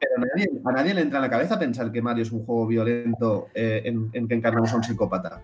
Pero 0.00 0.12
a 0.16 0.20
nadie, 0.20 0.50
a 0.64 0.72
nadie 0.72 0.94
le 0.94 1.02
entra 1.02 1.18
en 1.18 1.22
la 1.22 1.30
cabeza 1.30 1.58
pensar 1.58 1.92
que 1.92 2.02
Mario 2.02 2.22
es 2.22 2.32
un 2.32 2.44
juego 2.44 2.66
violento 2.66 3.48
eh, 3.54 3.82
en, 3.84 4.10
en 4.12 4.26
que 4.26 4.34
encarnamos 4.34 4.72
a 4.72 4.76
un 4.76 4.82
psicópata. 4.82 5.42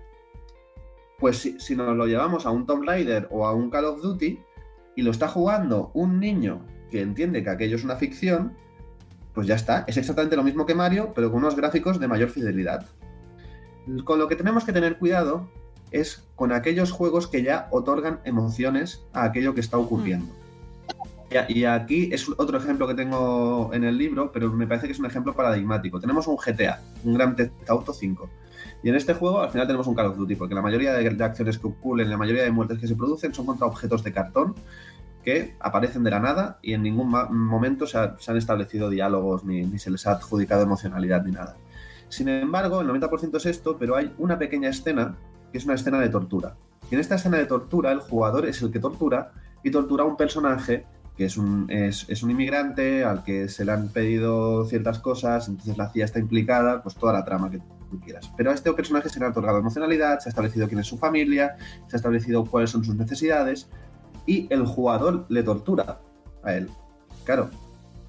Pues 1.21 1.39
si, 1.39 1.61
si 1.61 1.77
nos 1.77 1.95
lo 1.97 2.07
llevamos 2.07 2.47
a 2.47 2.51
un 2.51 2.67
Tomb 2.67 2.85
Raider 2.85 3.29
o 3.31 3.47
a 3.47 3.55
un 3.55 3.71
Call 3.71 3.85
of 3.85 4.03
Duty 4.03 4.41
y 4.97 5.03
lo 5.03 5.11
está 5.11 5.29
jugando 5.29 5.91
un 5.95 6.19
niño 6.19 6.65
que 6.91 7.01
entiende 7.01 7.45
que 7.45 7.51
aquello 7.51 7.77
es 7.77 7.85
una 7.85 7.97
ficción, 7.97 8.57
pues 9.35 9.47
ya 9.47 9.55
está. 9.55 9.85
Es 9.87 9.97
exactamente 9.97 10.37
lo 10.37 10.43
mismo 10.43 10.67
que 10.67 10.75
Mario, 10.75 11.13
pero 11.15 11.31
con 11.31 11.41
unos 11.41 11.57
gráficos 11.57 12.01
de 12.01 12.09
mayor 12.09 12.31
fidelidad. 12.31 12.87
Con 14.05 14.19
lo 14.19 14.29
que 14.29 14.37
tenemos 14.37 14.65
que 14.65 14.73
tener 14.73 14.99
cuidado 14.99 15.49
es 15.91 16.29
con 16.37 16.53
aquellos 16.53 16.93
juegos 16.93 17.27
que 17.27 17.43
ya 17.43 17.69
otorgan 17.71 18.21
emociones 18.25 19.05
a 19.13 19.25
aquello 19.25 19.55
que 19.55 19.61
está 19.61 19.79
ocurriendo. 19.79 20.33
Y 21.49 21.61
Y 21.61 21.65
aquí 21.65 22.11
es 22.13 22.29
otro 22.29 22.59
ejemplo 22.59 22.89
que 22.89 22.95
tengo 22.95 23.71
en 23.73 23.85
el 23.85 23.97
libro, 23.97 24.33
pero 24.33 24.53
me 24.53 24.67
parece 24.67 24.87
que 24.87 24.93
es 24.93 24.99
un 24.99 25.07
ejemplo 25.07 25.35
paradigmático. 25.35 26.01
Tenemos 26.01 26.27
un 26.27 26.37
GTA, 26.37 26.81
un 27.05 27.15
Grand 27.15 27.37
Theft 27.37 27.71
Auto 27.71 27.93
5. 27.93 28.29
Y 28.83 28.89
en 28.89 28.95
este 28.95 29.15
juego 29.15 29.41
al 29.41 29.51
final 29.51 29.67
tenemos 29.67 29.87
un 29.87 29.95
Call 29.95 30.07
of 30.07 30.17
Duty, 30.17 30.37
porque 30.37 30.55
la 30.55 30.63
mayoría 30.63 30.95
de, 30.95 31.25
acciones 31.25 31.59
que 31.59 31.67
ocurren, 31.67 32.09
la 32.09 32.17
mayoría 32.17 32.43
de 32.43 32.51
muertes 32.51 32.79
que 32.79 32.87
se 32.87 32.97
producen 32.97 33.35
son 33.35 33.47
contra 33.47 33.67
objetos 33.67 34.03
de 34.03 34.13
cartón 34.13 34.55
que 35.23 35.55
aparecen 35.61 36.03
de 36.03 36.11
la 36.11 36.19
nada 36.19 36.59
y 36.63 36.73
en 36.73 36.83
ningún 36.83 37.11
momento 37.11 37.87
se 37.87 37.99
han 37.99 38.37
establecido 38.37 38.89
diálogos 38.89 39.45
ni, 39.45 39.63
ni 39.63 39.79
se 39.79 39.91
les 39.91 40.07
ha 40.07 40.13
adjudicado 40.13 40.63
emocionalidad 40.63 41.23
ni 41.25 41.33
nada. 41.33 41.57
Sin 42.09 42.29
embargo, 42.29 42.81
el 42.81 42.89
90% 42.89 43.37
es 43.37 43.47
esto, 43.47 43.77
pero 43.79 43.97
hay 43.97 44.13
una 44.19 44.39
pequeña 44.39 44.71
escena 44.71 45.15
que 45.53 45.59
es 45.59 45.65
una 45.67 45.75
escena 45.75 46.01
de 46.01 46.09
tortura. 46.09 46.57
Y 46.91 46.95
en 46.95 47.01
esta 47.01 47.17
escena 47.17 47.37
de 47.37 47.45
tortura, 47.45 47.93
el 47.93 48.01
jugador 48.01 48.47
es 48.47 48.63
el 48.63 48.73
que 48.73 48.81
tortura 48.81 49.33
y 49.63 49.71
tortura 49.71 50.05
a 50.05 50.07
un 50.07 50.17
personaje 50.17 50.87
que 51.17 51.27
es 51.27 51.37
un, 51.37 51.67
es, 51.69 52.07
es 52.09 52.23
un 52.23 52.31
inmigrante 52.31 53.05
al 53.05 53.23
que 53.23 53.49
se 53.49 53.67
le 53.67 53.73
han 53.73 53.89
pedido 53.89 54.65
ciertas 54.65 55.01
cosas, 55.01 55.49
entonces 55.49 55.77
la 55.77 55.91
CIA 55.91 56.07
está 56.07 56.19
implicada, 56.19 56.83
pues 56.83 56.95
toda 56.95 57.13
la 57.13 57.27
trama 57.27 57.51
que 57.51 57.61
Pero 58.37 58.51
a 58.51 58.55
este 58.55 58.73
personaje 58.73 59.09
se 59.09 59.19
le 59.19 59.27
ha 59.27 59.31
otorgado 59.31 59.59
emocionalidad, 59.59 60.19
se 60.21 60.29
ha 60.29 60.31
establecido 60.31 60.69
quién 60.69 60.81
es 60.81 60.87
su 60.87 60.99
familia, 60.99 61.57
se 61.89 61.97
ha 61.97 61.99
establecido 61.99 62.45
cuáles 62.45 62.71
son 62.71 62.85
sus 62.85 62.95
necesidades 62.95 63.69
y 64.27 64.47
el 64.51 64.65
jugador 64.67 65.27
le 65.29 65.43
tortura 65.43 66.01
a 66.43 66.55
él. 66.55 66.69
Claro, 67.25 67.51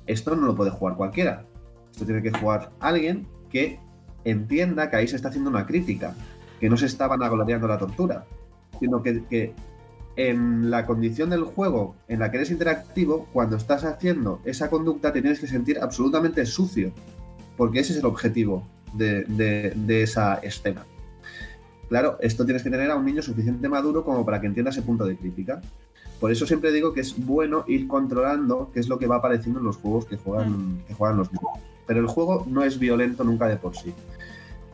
esto 0.07 0.35
no 0.35 0.45
lo 0.45 0.55
puede 0.55 0.71
jugar 0.71 0.95
cualquiera. 0.95 1.45
Esto 1.91 2.05
tiene 2.05 2.21
que 2.21 2.31
jugar 2.31 2.71
alguien 2.79 3.27
que 3.49 3.79
entienda 4.23 4.89
que 4.89 4.97
ahí 4.97 5.07
se 5.07 5.15
está 5.15 5.29
haciendo 5.29 5.49
una 5.49 5.65
crítica, 5.65 6.13
que 6.59 6.69
no 6.69 6.77
se 6.77 6.85
está 6.85 7.07
vanagloriando 7.07 7.67
la 7.67 7.77
tortura, 7.77 8.25
sino 8.79 9.01
que, 9.01 9.23
que 9.25 9.53
en 10.15 10.69
la 10.69 10.85
condición 10.85 11.29
del 11.29 11.43
juego 11.43 11.95
en 12.07 12.19
la 12.19 12.29
que 12.29 12.37
eres 12.37 12.51
interactivo, 12.51 13.27
cuando 13.33 13.57
estás 13.57 13.83
haciendo 13.83 14.41
esa 14.45 14.69
conducta 14.69 15.11
te 15.11 15.21
tienes 15.21 15.39
que 15.39 15.47
sentir 15.47 15.79
absolutamente 15.79 16.45
sucio, 16.45 16.91
porque 17.57 17.79
ese 17.79 17.93
es 17.93 17.99
el 17.99 18.05
objetivo 18.05 18.67
de, 18.93 19.23
de- 19.23 19.73
de 19.75 20.03
esa 20.03 20.35
escena. 20.35 20.85
Claro, 21.89 22.17
esto 22.21 22.45
tienes 22.45 22.63
que 22.63 22.69
tener 22.69 22.89
a 22.89 22.95
un 22.95 23.05
niño 23.05 23.21
suficiente 23.21 23.67
maduro 23.67 24.03
como 24.05 24.25
para 24.25 24.39
que 24.39 24.47
entienda 24.47 24.71
ese 24.71 24.81
punto 24.81 25.05
de 25.05 25.17
crítica. 25.17 25.61
Por 26.19 26.31
eso 26.31 26.45
siempre 26.45 26.71
digo 26.71 26.93
que 26.93 27.01
es 27.01 27.15
bueno 27.25 27.65
ir 27.67 27.87
controlando 27.87 28.69
qué 28.73 28.79
es 28.79 28.87
lo 28.87 28.97
que 28.99 29.07
va 29.07 29.17
apareciendo 29.17 29.59
en 29.59 29.65
los 29.65 29.77
juegos 29.77 30.05
que 30.05 30.17
juegan, 30.17 30.83
que 30.87 30.93
juegan 30.93 31.17
los 31.17 31.31
niños. 31.33 31.51
Pero 31.87 31.99
el 31.99 32.07
juego 32.07 32.45
no 32.47 32.63
es 32.63 32.77
violento 32.79 33.23
nunca 33.23 33.47
de 33.47 33.57
por 33.57 33.75
sí. 33.75 33.93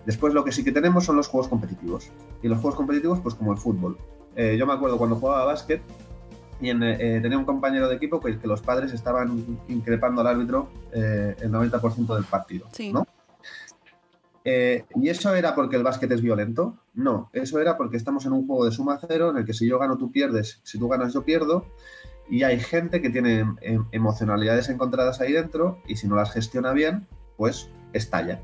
Después 0.06 0.34
lo 0.34 0.44
que 0.44 0.52
sí 0.52 0.64
que 0.64 0.72
tenemos 0.72 1.06
son 1.06 1.16
los 1.16 1.28
juegos 1.28 1.48
competitivos. 1.48 2.10
Y 2.44 2.48
los 2.50 2.60
juegos 2.60 2.76
competitivos, 2.76 3.20
pues 3.22 3.34
como 3.34 3.52
el 3.54 3.58
fútbol. 3.58 3.98
Eh, 4.36 4.56
yo 4.60 4.68
me 4.68 4.74
acuerdo 4.74 4.98
cuando 4.98 5.16
jugaba 5.16 5.42
a 5.42 5.46
básquet 5.46 5.82
y 6.62 6.70
en, 6.70 6.84
eh, 6.84 7.20
tenía 7.22 7.38
un 7.38 7.46
compañero 7.46 7.88
de 7.88 7.96
equipo 7.96 8.20
que, 8.20 8.38
que 8.38 8.48
los 8.48 8.62
padres 8.62 8.94
estaban 8.94 9.58
increpando 9.68 10.22
al 10.22 10.28
árbitro 10.28 10.70
eh, 10.94 11.36
el 11.42 11.52
90% 11.52 12.14
del 12.14 12.26
partido. 12.26 12.68
Sí. 12.74 12.92
¿no? 12.94 13.08
Eh, 14.50 14.86
¿Y 14.96 15.10
eso 15.10 15.36
era 15.36 15.54
porque 15.54 15.76
el 15.76 15.84
básquet 15.84 16.10
es 16.10 16.22
violento? 16.22 16.78
No, 16.94 17.30
eso 17.34 17.60
era 17.60 17.76
porque 17.76 17.98
estamos 17.98 18.26
en 18.26 18.32
un 18.32 18.48
juego 18.48 18.64
de 18.64 18.72
suma 18.72 18.98
cero 19.06 19.30
en 19.32 19.36
el 19.36 19.46
que 19.46 19.52
si 19.52 19.68
yo 19.68 19.78
gano 19.78 19.98
tú 19.98 20.10
pierdes, 20.10 20.62
si 20.64 20.80
tú 20.80 20.88
ganas 20.88 21.14
yo 21.14 21.26
pierdo, 21.26 21.66
y 22.30 22.44
hay 22.44 22.58
gente 22.58 23.02
que 23.02 23.10
tiene 23.10 23.40
em, 23.60 23.84
emocionalidades 23.92 24.70
encontradas 24.70 25.20
ahí 25.20 25.34
dentro 25.34 25.80
y 25.86 25.98
si 25.98 26.08
no 26.08 26.16
las 26.16 26.32
gestiona 26.32 26.72
bien, 26.72 27.06
pues 27.36 27.70
estalla. 27.92 28.42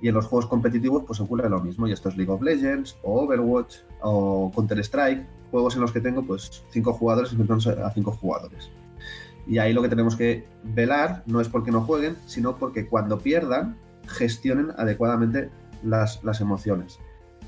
Y 0.00 0.06
en 0.06 0.14
los 0.14 0.26
juegos 0.26 0.46
competitivos 0.46 1.02
pues 1.04 1.18
ocurre 1.18 1.50
lo 1.50 1.60
mismo, 1.60 1.88
y 1.88 1.92
esto 1.92 2.10
es 2.10 2.16
League 2.16 2.30
of 2.30 2.40
Legends, 2.40 2.96
o 3.02 3.22
Overwatch, 3.22 3.78
o 4.02 4.52
Counter-Strike, 4.54 5.26
juegos 5.50 5.74
en 5.74 5.80
los 5.80 5.90
que 5.90 6.00
tengo 6.00 6.22
pues 6.24 6.62
cinco 6.68 6.92
jugadores 6.92 7.32
enfrentándose 7.32 7.70
a 7.70 7.90
cinco 7.90 8.12
jugadores. 8.12 8.70
Y 9.48 9.58
ahí 9.58 9.72
lo 9.72 9.82
que 9.82 9.88
tenemos 9.88 10.14
que 10.14 10.44
velar 10.62 11.24
no 11.26 11.40
es 11.40 11.48
porque 11.48 11.72
no 11.72 11.80
jueguen, 11.80 12.16
sino 12.24 12.56
porque 12.56 12.86
cuando 12.86 13.18
pierdan 13.18 13.82
gestionen 14.06 14.72
adecuadamente 14.76 15.50
las, 15.82 16.22
las 16.24 16.40
emociones. 16.40 16.98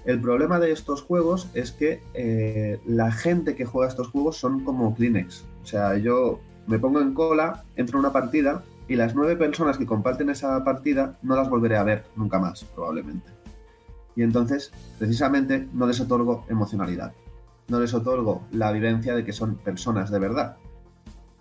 El 0.05 0.21
problema 0.21 0.61
de 0.61 0.71
estos 0.71 1.03
juegos 1.03 1.49
es 1.55 1.73
que 1.73 2.01
eh, 2.15 2.81
la 2.87 3.11
gente 3.11 3.57
que 3.57 3.65
juega 3.65 3.89
estos 3.89 4.09
juegos 4.09 4.37
son 4.37 4.63
como 4.63 4.95
Kleenex. 4.95 5.45
O 5.63 5.67
sea, 5.67 5.97
yo 5.97 6.39
me 6.69 6.79
pongo 6.79 7.01
en 7.01 7.13
cola, 7.13 7.65
entro 7.75 7.99
en 7.99 8.05
una 8.05 8.13
partida 8.13 8.63
y 8.87 8.95
las 8.95 9.17
nueve 9.17 9.35
personas 9.35 9.79
que 9.79 9.87
comparten 9.87 10.31
esa 10.31 10.63
partida 10.63 11.19
no 11.23 11.35
las 11.35 11.51
volveré 11.51 11.77
a 11.77 11.83
ver 11.83 12.05
nunca 12.15 12.39
más, 12.39 12.63
probablemente. 12.63 13.29
Y 14.15 14.23
entonces, 14.23 14.73
precisamente, 14.97 15.69
no 15.73 15.89
les 15.89 16.01
otorgo 16.01 16.45
emocionalidad. 16.49 17.13
No 17.67 17.81
les 17.81 17.93
otorgo 17.93 18.43
la 18.53 18.71
vivencia 18.71 19.13
de 19.13 19.25
que 19.25 19.33
son 19.33 19.57
personas 19.57 20.13
de 20.13 20.21
verdad. 20.21 20.57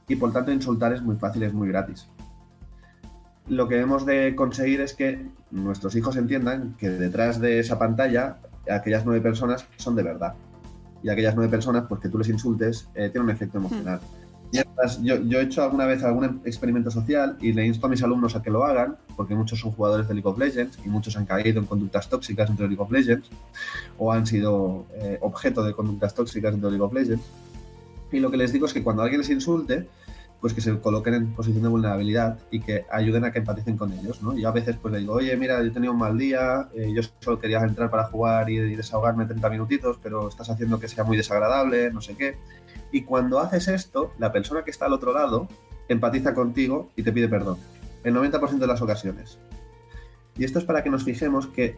Y 0.08 0.16
por 0.16 0.34
tanto, 0.34 0.52
insultar 0.52 0.92
es 0.92 1.04
muy 1.04 1.18
fácil, 1.18 1.44
es 1.44 1.54
muy 1.54 1.68
gratis 1.68 2.10
lo 3.48 3.68
que 3.68 3.80
hemos 3.80 4.06
de 4.06 4.36
conseguir 4.36 4.82
es 4.82 4.94
que 4.94 5.26
nuestros 5.52 5.96
hijos 5.96 6.16
entiendan 6.18 6.76
que 6.78 6.90
detrás 6.90 7.40
de 7.40 7.60
esa 7.60 7.78
pantalla 7.78 8.38
aquellas 8.70 9.06
nueve 9.06 9.22
personas 9.22 9.66
son 9.78 9.96
de 9.96 10.04
verdad. 10.04 10.34
Y 11.04 11.10
aquellas 11.10 11.36
nueve 11.36 11.52
personas, 11.52 11.86
pues 11.88 12.02
que 12.02 12.10
tú 12.10 12.18
les 12.18 12.30
insultes, 12.30 12.90
eh, 12.96 13.10
tiene 13.10 13.26
un 13.26 13.30
efecto 13.30 13.60
emocional. 13.60 14.00
Y 14.52 14.58
además, 14.58 15.00
yo, 15.04 15.22
yo 15.24 15.40
he 15.40 15.44
hecho 15.44 15.64
alguna 15.64 15.86
vez 15.86 16.04
algún 16.04 16.42
experimento 16.46 16.90
social 16.90 17.38
y 17.42 17.54
le 17.54 17.66
insto 17.66 17.86
a 17.86 17.90
mis 17.90 18.02
alumnos 18.02 18.36
a 18.36 18.42
que 18.42 18.50
lo 18.50 18.64
hagan, 18.64 18.96
porque 19.16 19.36
muchos 19.36 19.60
son 19.60 19.72
jugadores 19.72 20.08
de 20.08 20.14
League 20.16 20.28
of 20.28 20.38
Legends 20.38 20.80
y 20.84 20.90
muchos 20.90 21.18
han 21.18 21.26
caído 21.26 21.60
en 21.60 21.66
conductas 21.66 22.10
tóxicas 22.10 22.48
dentro 22.48 22.64
de 22.66 22.70
League 22.70 22.82
of 22.82 22.92
Legends 22.92 23.30
o 23.98 24.12
han 24.12 24.26
sido 24.26 24.86
eh, 24.96 25.18
objeto 25.22 25.64
de 25.64 25.74
conductas 25.74 26.16
tóxicas 26.16 26.54
dentro 26.54 26.70
de 26.70 26.78
League 26.78 26.86
of 26.86 26.94
Legends. 26.94 27.26
Y 28.12 28.20
lo 28.20 28.32
que 28.32 28.38
les 28.38 28.54
digo 28.54 28.66
es 28.66 28.74
que 28.74 28.82
cuando 28.82 29.02
alguien 29.02 29.22
les 29.22 29.30
insulte, 29.30 29.88
pues 30.46 30.54
que 30.54 30.62
se 30.62 30.80
coloquen 30.80 31.16
en 31.16 31.34
posición 31.34 31.64
de 31.64 31.70
vulnerabilidad 31.70 32.38
y 32.52 32.60
que 32.60 32.86
ayuden 32.92 33.26
a 33.26 33.32
que 33.32 33.40
empaticen 33.40 33.78
con 33.78 33.92
ellos, 33.92 34.22
¿no? 34.22 34.38
Yo 34.38 34.48
a 34.48 34.52
veces 34.52 34.76
pues 34.80 34.94
le 34.94 35.00
digo, 35.00 35.14
oye, 35.14 35.36
mira, 35.38 35.60
yo 35.64 35.70
he 35.70 35.72
tenido 35.72 35.92
un 35.92 35.98
mal 35.98 36.20
día, 36.20 36.70
eh, 36.76 36.94
yo 36.96 37.02
solo 37.20 37.40
quería 37.40 37.58
entrar 37.62 37.90
para 37.90 38.04
jugar 38.04 38.48
y, 38.52 38.60
y, 38.60 38.76
desahogarme 38.76 39.26
30 39.26 39.50
minutitos, 39.50 39.98
pero 40.04 40.28
estás 40.28 40.52
haciendo 40.52 40.80
que 40.80 40.88
sea 40.88 41.04
muy 41.04 41.18
desagradable, 41.18 41.92
no 41.92 42.00
sé 42.00 42.16
qué. 42.16 42.38
Y 42.92 43.02
cuando 43.02 43.40
haces 43.40 43.68
esto, 43.70 44.12
la 44.20 44.32
persona 44.32 44.64
que 44.64 44.70
está 44.70 44.86
al 44.86 44.94
otro 44.94 45.14
lado 45.14 45.48
empatiza 45.88 46.36
contigo 46.36 46.92
y 46.96 47.02
te 47.02 47.12
pide 47.12 47.28
perdón, 47.28 47.58
el 48.04 48.14
90% 48.14 48.60
de 48.60 48.68
las 48.68 48.84
ocasiones. 48.84 49.40
Y 50.38 50.44
esto 50.44 50.60
es 50.60 50.66
para 50.66 50.84
que 50.84 50.92
nos 50.92 51.06
fijemos 51.06 51.48
que 51.48 51.76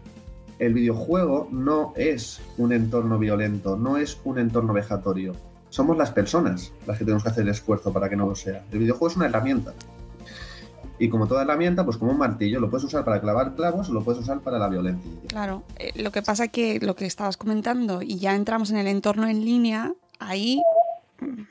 el 0.60 0.74
videojuego 0.74 1.48
no 1.54 1.94
es 1.96 2.42
un 2.58 2.74
entorno 2.74 3.18
violento, 3.18 3.78
no 3.78 3.96
es 3.96 4.20
un 4.26 4.40
entorno 4.40 4.74
vejatorio, 4.74 5.32
somos 5.70 5.98
las 5.98 6.12
personas 6.12 6.74
las 6.86 6.98
que 6.98 7.04
tenemos 7.04 7.24
que 7.24 7.30
hacer 7.30 7.44
el 7.44 7.50
esfuerzo 7.50 7.92
para 7.94 8.10
que 8.10 8.16
no 8.16 8.26
lo 8.26 8.36
sea. 8.36 8.64
El 8.72 8.80
videojuego 8.80 9.08
es 9.10 9.16
una 9.18 9.26
herramienta. 9.28 9.74
Y 11.00 11.10
como 11.10 11.28
toda 11.28 11.44
herramienta, 11.44 11.86
pues 11.86 11.98
como 11.98 12.12
un 12.12 12.18
martillo, 12.18 12.60
lo 12.60 12.70
puedes 12.72 12.84
usar 12.86 13.06
para 13.06 13.22
clavar 13.22 13.54
clavos 13.56 13.90
o 13.90 13.94
lo 13.94 14.04
puedes 14.04 14.22
usar 14.22 14.40
para 14.40 14.58
la 14.58 14.68
violencia. 14.68 15.12
Claro, 15.28 15.64
eh, 15.78 15.92
lo 16.02 16.12
que 16.12 16.24
pasa 16.24 16.48
que 16.48 16.80
lo 16.80 16.96
que 16.96 17.06
estabas 17.06 17.38
comentando 17.38 18.02
y 18.02 18.18
ya 18.18 18.36
entramos 18.36 18.72
en 18.72 18.78
el 18.78 18.88
entorno 18.88 19.28
en 19.28 19.46
línea, 19.46 19.94
ahí 20.20 20.64
mm, 21.20 21.42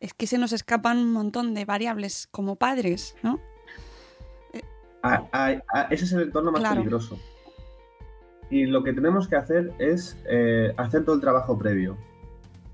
es 0.00 0.14
que 0.14 0.26
se 0.26 0.36
nos 0.36 0.52
escapan 0.52 0.98
un 0.98 1.12
montón 1.12 1.54
de 1.54 1.64
variables 1.64 2.26
como 2.32 2.56
padres, 2.56 3.14
¿no? 3.22 3.38
Ah, 5.04 5.24
ah, 5.32 5.54
ah, 5.74 5.86
ese 5.90 6.04
es 6.04 6.12
el 6.12 6.22
entorno 6.22 6.52
más 6.52 6.60
Claro. 6.60 6.76
peligroso. 6.76 7.18
Y 8.50 8.66
lo 8.66 8.82
que 8.84 8.92
tenemos 8.92 9.28
que 9.28 9.36
hacer 9.36 9.72
es 9.78 10.16
eh, 10.28 10.72
hacer 10.76 11.04
todo 11.04 11.14
el 11.14 11.20
trabajo 11.20 11.58
previo. 11.58 11.96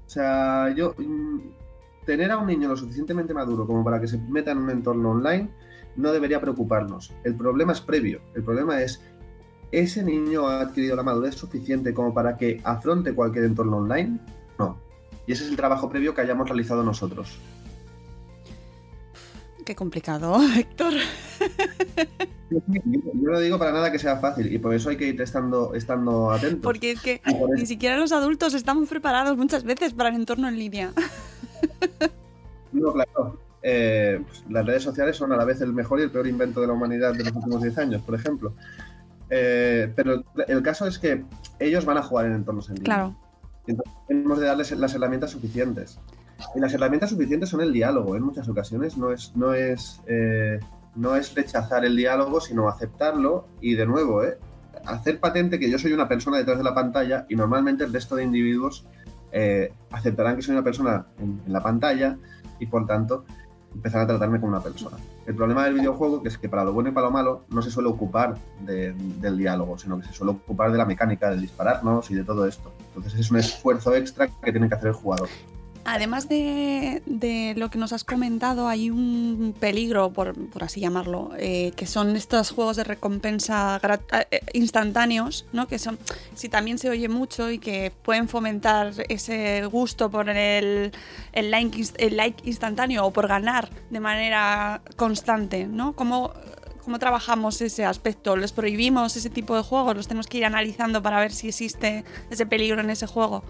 O 0.08 0.10
sea, 0.10 0.74
yo 0.74 0.94
mm, 0.96 1.38
tener 2.06 2.30
a 2.30 2.38
un 2.38 2.46
niño 2.46 2.66
lo 2.66 2.78
suficientemente 2.78 3.34
maduro 3.34 3.66
como 3.66 3.84
para 3.84 4.00
que 4.00 4.08
se 4.08 4.16
meta 4.16 4.52
en 4.52 4.58
un 4.58 4.70
entorno 4.70 5.10
online 5.10 5.50
no 5.96 6.12
debería 6.12 6.40
preocuparnos. 6.40 7.12
El 7.24 7.34
problema 7.34 7.72
es 7.72 7.82
previo. 7.82 8.22
El 8.34 8.42
problema 8.42 8.80
es 8.80 9.02
ese 9.70 10.02
niño 10.02 10.48
ha 10.48 10.62
adquirido 10.62 10.96
la 10.96 11.02
madurez 11.02 11.34
suficiente 11.34 11.92
como 11.92 12.14
para 12.14 12.38
que 12.38 12.58
afronte 12.64 13.14
cualquier 13.14 13.44
entorno 13.44 13.76
online. 13.76 14.18
No. 14.58 14.78
Y 15.26 15.32
ese 15.32 15.44
es 15.44 15.50
el 15.50 15.56
trabajo 15.56 15.90
previo 15.90 16.14
que 16.14 16.22
hayamos 16.22 16.48
realizado 16.48 16.82
nosotros. 16.82 17.38
Qué 19.68 19.76
complicado, 19.76 20.38
Héctor. 20.56 20.94
Yo 22.48 22.60
no 23.30 23.38
digo 23.38 23.58
para 23.58 23.70
nada 23.70 23.92
que 23.92 23.98
sea 23.98 24.16
fácil 24.16 24.50
y 24.50 24.58
por 24.58 24.72
eso 24.72 24.88
hay 24.88 24.96
que 24.96 25.08
ir 25.08 25.20
estando, 25.20 25.74
estando 25.74 26.30
atentos. 26.30 26.60
Porque 26.62 26.92
es 26.92 27.02
que 27.02 27.20
ni 27.54 27.66
siquiera 27.66 27.98
los 27.98 28.12
adultos 28.12 28.54
estamos 28.54 28.88
preparados 28.88 29.36
muchas 29.36 29.64
veces 29.64 29.92
para 29.92 30.08
el 30.08 30.14
entorno 30.14 30.48
en 30.48 30.58
línea. 30.58 30.92
No, 32.72 32.92
claro. 32.92 33.40
Eh, 33.62 34.22
pues, 34.26 34.44
las 34.48 34.64
redes 34.64 34.82
sociales 34.82 35.16
son 35.16 35.32
a 35.32 35.36
la 35.36 35.44
vez 35.44 35.60
el 35.60 35.72
mejor 35.72 36.00
y 36.00 36.04
el 36.04 36.10
peor 36.10 36.26
invento 36.26 36.60
de 36.60 36.66
la 36.66 36.74
humanidad 36.74 37.12
de 37.14 37.24
los 37.24 37.32
últimos 37.32 37.62
10 37.62 37.78
años, 37.78 38.02
por 38.02 38.14
ejemplo. 38.14 38.54
Eh, 39.30 39.92
pero 39.96 40.22
el 40.46 40.62
caso 40.62 40.86
es 40.86 40.98
que 40.98 41.24
ellos 41.58 41.84
van 41.84 41.96
a 41.96 42.02
jugar 42.02 42.26
en 42.26 42.34
entornos 42.34 42.68
en 42.68 42.76
línea. 42.76 42.84
Claro. 42.84 43.16
Entonces, 43.66 43.94
tenemos 44.06 44.38
de 44.38 44.46
darles 44.46 44.70
las 44.72 44.94
herramientas 44.94 45.30
suficientes. 45.30 45.98
Y 46.54 46.60
las 46.60 46.72
herramientas 46.72 47.10
suficientes 47.10 47.48
son 47.48 47.60
el 47.60 47.72
diálogo. 47.72 48.16
En 48.16 48.22
muchas 48.22 48.48
ocasiones 48.48 48.96
no 48.96 49.10
es, 49.10 49.34
no 49.36 49.52
es, 49.54 50.00
eh, 50.06 50.60
no 50.94 51.16
es 51.16 51.34
rechazar 51.34 51.84
el 51.84 51.96
diálogo, 51.96 52.40
sino 52.40 52.68
aceptarlo 52.68 53.46
y 53.60 53.74
de 53.74 53.86
nuevo, 53.86 54.22
eh, 54.24 54.38
hacer 54.86 55.18
patente 55.20 55.58
que 55.58 55.70
yo 55.70 55.78
soy 55.78 55.92
una 55.92 56.08
persona 56.08 56.38
detrás 56.38 56.58
de 56.58 56.64
la 56.64 56.74
pantalla 56.74 57.26
y 57.28 57.36
normalmente 57.36 57.84
el 57.84 57.92
resto 57.92 58.16
de 58.16 58.24
individuos 58.24 58.86
eh, 59.32 59.72
aceptarán 59.90 60.36
que 60.36 60.42
soy 60.42 60.54
una 60.54 60.64
persona 60.64 61.06
en, 61.18 61.40
en 61.44 61.52
la 61.52 61.62
pantalla 61.62 62.16
y 62.60 62.66
por 62.66 62.86
tanto 62.86 63.24
empezar 63.74 64.00
a 64.02 64.06
tratarme 64.06 64.40
como 64.40 64.52
una 64.52 64.62
persona. 64.62 64.96
El 65.26 65.34
problema 65.34 65.64
del 65.64 65.74
videojuego 65.74 66.22
que 66.22 66.28
es 66.28 66.38
que 66.38 66.48
para 66.48 66.64
lo 66.64 66.72
bueno 66.72 66.88
y 66.88 66.92
para 66.92 67.08
lo 67.08 67.12
malo 67.12 67.44
no 67.50 67.60
se 67.60 67.70
suele 67.70 67.88
ocupar 67.90 68.36
de- 68.64 68.94
del 69.20 69.36
diálogo, 69.36 69.76
sino 69.76 69.98
que 70.00 70.06
se 70.06 70.12
suele 70.14 70.32
ocupar 70.32 70.72
de 70.72 70.78
la 70.78 70.86
mecánica, 70.86 71.28
de 71.30 71.36
dispararnos 71.36 72.10
y 72.10 72.14
de 72.14 72.24
todo 72.24 72.46
esto. 72.46 72.72
Entonces 72.94 73.20
es 73.20 73.30
un 73.30 73.36
esfuerzo 73.36 73.94
extra 73.94 74.28
que 74.42 74.52
tiene 74.52 74.68
que 74.68 74.74
hacer 74.76 74.88
el 74.88 74.94
jugador. 74.94 75.28
Además 75.90 76.28
de, 76.28 77.02
de 77.06 77.54
lo 77.56 77.70
que 77.70 77.78
nos 77.78 77.94
has 77.94 78.04
comentado, 78.04 78.68
hay 78.68 78.90
un 78.90 79.54
peligro, 79.58 80.12
por, 80.12 80.34
por 80.50 80.62
así 80.62 80.80
llamarlo, 80.80 81.30
eh, 81.38 81.72
que 81.76 81.86
son 81.86 82.14
estos 82.14 82.50
juegos 82.50 82.76
de 82.76 82.84
recompensa 82.84 83.80
eh, 84.30 84.40
instantáneos, 84.52 85.46
¿no? 85.54 85.66
Que 85.66 85.78
son, 85.78 85.98
si 86.34 86.50
también 86.50 86.76
se 86.76 86.90
oye 86.90 87.08
mucho 87.08 87.50
y 87.50 87.58
que 87.58 87.90
pueden 88.02 88.28
fomentar 88.28 88.92
ese 89.08 89.64
gusto 89.64 90.10
por 90.10 90.28
el, 90.28 90.92
el, 91.32 91.50
like, 91.50 92.42
instantáneo 92.44 93.06
o 93.06 93.10
por 93.10 93.26
ganar 93.26 93.70
de 93.88 94.00
manera 94.00 94.82
constante, 94.96 95.66
¿no? 95.66 95.94
¿Cómo, 95.94 96.34
¿Cómo 96.84 96.98
trabajamos 96.98 97.62
ese 97.62 97.86
aspecto? 97.86 98.36
¿Les 98.36 98.52
prohibimos 98.52 99.16
ese 99.16 99.30
tipo 99.30 99.56
de 99.56 99.62
juegos? 99.62 99.96
¿Los 99.96 100.06
tenemos 100.06 100.26
que 100.26 100.36
ir 100.36 100.44
analizando 100.44 101.02
para 101.02 101.18
ver 101.18 101.32
si 101.32 101.48
existe 101.48 102.04
ese 102.28 102.44
peligro 102.44 102.82
en 102.82 102.90
ese 102.90 103.06
juego? 103.06 103.42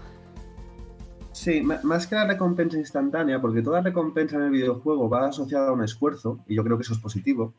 Sí, 1.39 1.61
más 1.61 2.05
que 2.05 2.15
la 2.15 2.27
recompensa 2.27 2.77
instantánea, 2.77 3.39
porque 3.39 3.61
toda 3.61 3.79
recompensa 3.79 4.35
en 4.35 4.43
el 4.43 4.51
videojuego 4.51 5.07
va 5.07 5.27
asociada 5.27 5.69
a 5.69 5.71
un 5.71 5.81
esfuerzo, 5.81 6.39
y 6.49 6.55
yo 6.55 6.65
creo 6.65 6.75
que 6.75 6.81
eso 6.81 6.91
es 6.91 6.99
positivo. 6.99 7.53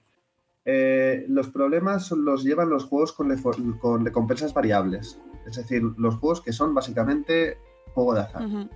eh, 0.64 1.24
los 1.28 1.48
problemas 1.48 2.10
los 2.10 2.44
llevan 2.44 2.68
los 2.70 2.84
juegos 2.84 3.12
con, 3.12 3.34
con 3.78 4.04
recompensas 4.04 4.54
variables. 4.54 5.18
Es 5.46 5.56
decir, 5.56 5.82
los 5.96 6.16
juegos 6.16 6.40
que 6.40 6.52
son 6.52 6.74
básicamente 6.74 7.58
juego 7.94 8.14
de 8.14 8.20
azar. 8.20 8.46
Ujú. 8.46 8.68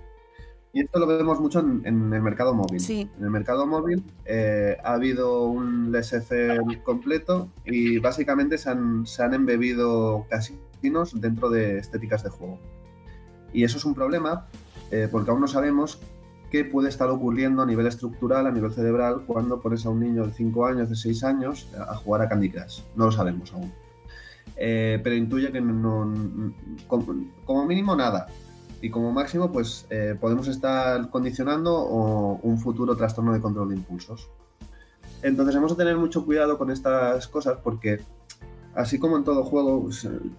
Y 0.73 0.81
esto 0.81 0.99
lo 0.99 1.07
vemos 1.07 1.39
mucho 1.39 1.59
en, 1.59 1.83
en 1.85 2.13
el 2.13 2.21
mercado 2.21 2.53
móvil. 2.53 2.79
Sí. 2.81 3.09
En 3.17 3.23
el 3.23 3.29
mercado 3.29 3.65
móvil 3.65 4.03
eh, 4.25 4.75
ha 4.83 4.93
habido 4.93 5.43
un 5.43 5.91
laissez-faire 5.91 6.83
completo 6.83 7.49
y 7.63 7.99
básicamente 7.99 8.57
se 8.57 8.71
han, 8.71 9.05
se 9.05 9.23
han 9.23 9.33
embebido 9.33 10.25
casinos 10.29 11.21
dentro 11.21 11.49
de 11.49 11.77
estéticas 11.77 12.23
de 12.23 12.29
juego. 12.29 12.59
Y 13.53 13.63
eso 13.63 13.77
es 13.77 13.85
un 13.85 13.95
problema 13.95 14.47
eh, 14.91 15.07
porque 15.11 15.31
aún 15.31 15.41
no 15.41 15.47
sabemos 15.47 15.99
qué 16.51 16.63
puede 16.63 16.89
estar 16.89 17.09
ocurriendo 17.09 17.61
a 17.61 17.65
nivel 17.65 17.87
estructural, 17.87 18.47
a 18.47 18.51
nivel 18.51 18.71
cerebral, 18.71 19.23
cuando 19.25 19.59
pones 19.59 19.85
a 19.85 19.89
un 19.89 19.99
niño 19.99 20.25
de 20.25 20.31
5 20.31 20.65
años, 20.65 20.89
de 20.89 20.95
6 20.95 21.23
años, 21.23 21.67
a 21.77 21.95
jugar 21.95 22.21
a 22.21 22.29
Candy 22.29 22.49
Crush. 22.49 22.81
No 22.95 23.05
lo 23.05 23.11
sabemos 23.11 23.51
aún. 23.53 23.71
Eh, 24.57 24.99
pero 25.03 25.15
intuye 25.15 25.51
que 25.51 25.59
no, 25.59 26.13
como, 26.87 27.65
mínimo 27.65 27.95
nada. 27.95 28.27
Y 28.81 28.89
como 28.89 29.11
máximo, 29.11 29.51
pues 29.51 29.85
eh, 29.89 30.15
podemos 30.19 30.47
estar 30.47 31.09
condicionando 31.09 31.75
o 31.75 32.39
un 32.43 32.57
futuro 32.59 32.95
trastorno 32.95 33.33
de 33.33 33.41
control 33.41 33.69
de 33.69 33.75
impulsos. 33.75 34.29
Entonces 35.23 35.55
hemos 35.55 35.71
de 35.71 35.83
tener 35.83 35.97
mucho 35.97 36.23
cuidado 36.23 36.57
con 36.57 36.69
estas 36.69 37.27
cosas 37.27 37.57
porque, 37.63 38.01
así 38.75 38.99
como 38.99 39.17
en 39.17 39.23
todo 39.23 39.43
juego, 39.43 39.89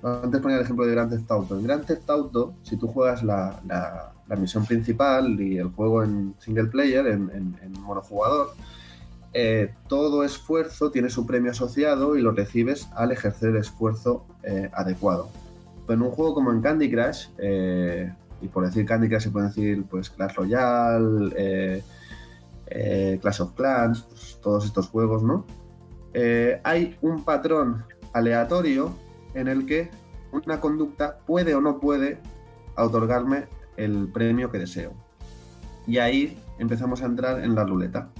antes 0.02 0.40
ponía 0.40 0.58
el 0.58 0.62
ejemplo 0.62 0.86
de 0.86 0.92
Grand 0.92 1.10
Theft 1.10 1.30
Auto. 1.30 1.58
En 1.58 1.64
Grand 1.64 1.84
Theft 1.84 2.08
Auto, 2.08 2.54
si 2.62 2.76
tú 2.76 2.86
juegas 2.86 3.22
la- 3.24 4.12
la 4.28 4.36
misión 4.36 4.64
principal 4.66 5.40
y 5.40 5.58
el 5.58 5.68
juego 5.68 6.02
en 6.02 6.34
single 6.38 6.66
player, 6.66 7.06
en, 7.06 7.30
en- 7.30 7.56
en 7.62 7.72
monojugador, 7.82 8.50
eh, 9.32 9.74
todo 9.88 10.24
esfuerzo 10.24 10.90
tiene 10.90 11.10
su 11.10 11.26
premio 11.26 11.50
asociado 11.50 12.16
y 12.16 12.22
lo 12.22 12.32
recibes 12.32 12.88
al 12.96 13.12
ejercer 13.12 13.50
el 13.50 13.56
esfuerzo 13.58 14.24
eh, 14.42 14.70
adecuado. 14.72 15.28
Pero 15.86 16.00
en 16.00 16.06
un 16.06 16.10
juego 16.12 16.34
como 16.34 16.50
en 16.52 16.60
Candy 16.62 16.90
Crush, 16.90 17.26
eh, 17.38 18.12
y 18.40 18.48
por 18.48 18.64
decir 18.66 18.84
Candy 18.86 19.08
Crush 19.08 19.22
se 19.22 19.30
puede 19.30 19.46
decir 19.46 19.84
pues 19.88 20.10
Clash 20.10 20.34
Royale, 20.34 21.82
Clash 23.20 23.40
of 23.42 23.52
Clans, 23.54 24.02
pues, 24.02 24.38
todos 24.42 24.64
estos 24.64 24.88
juegos, 24.88 25.22
¿no? 25.22 25.46
Hay 26.64 26.96
un 27.02 27.22
patrón 27.24 27.84
aleatorio 28.12 28.90
en 29.34 29.48
el 29.48 29.66
que 29.66 29.90
una 30.32 30.60
conducta 30.60 31.18
puede 31.26 31.54
o 31.54 31.60
no 31.60 31.78
puede 31.78 32.18
otorgarme 32.76 33.44
el 33.76 34.08
premio 34.08 34.50
que 34.50 34.58
deseo. 34.58 34.92
Y 35.86 35.98
ahí 35.98 36.38
empezamos 36.58 37.02
a 37.02 37.06
entrar 37.06 37.42
en 37.42 37.54
la 37.54 37.64
ruleta. 37.64 38.10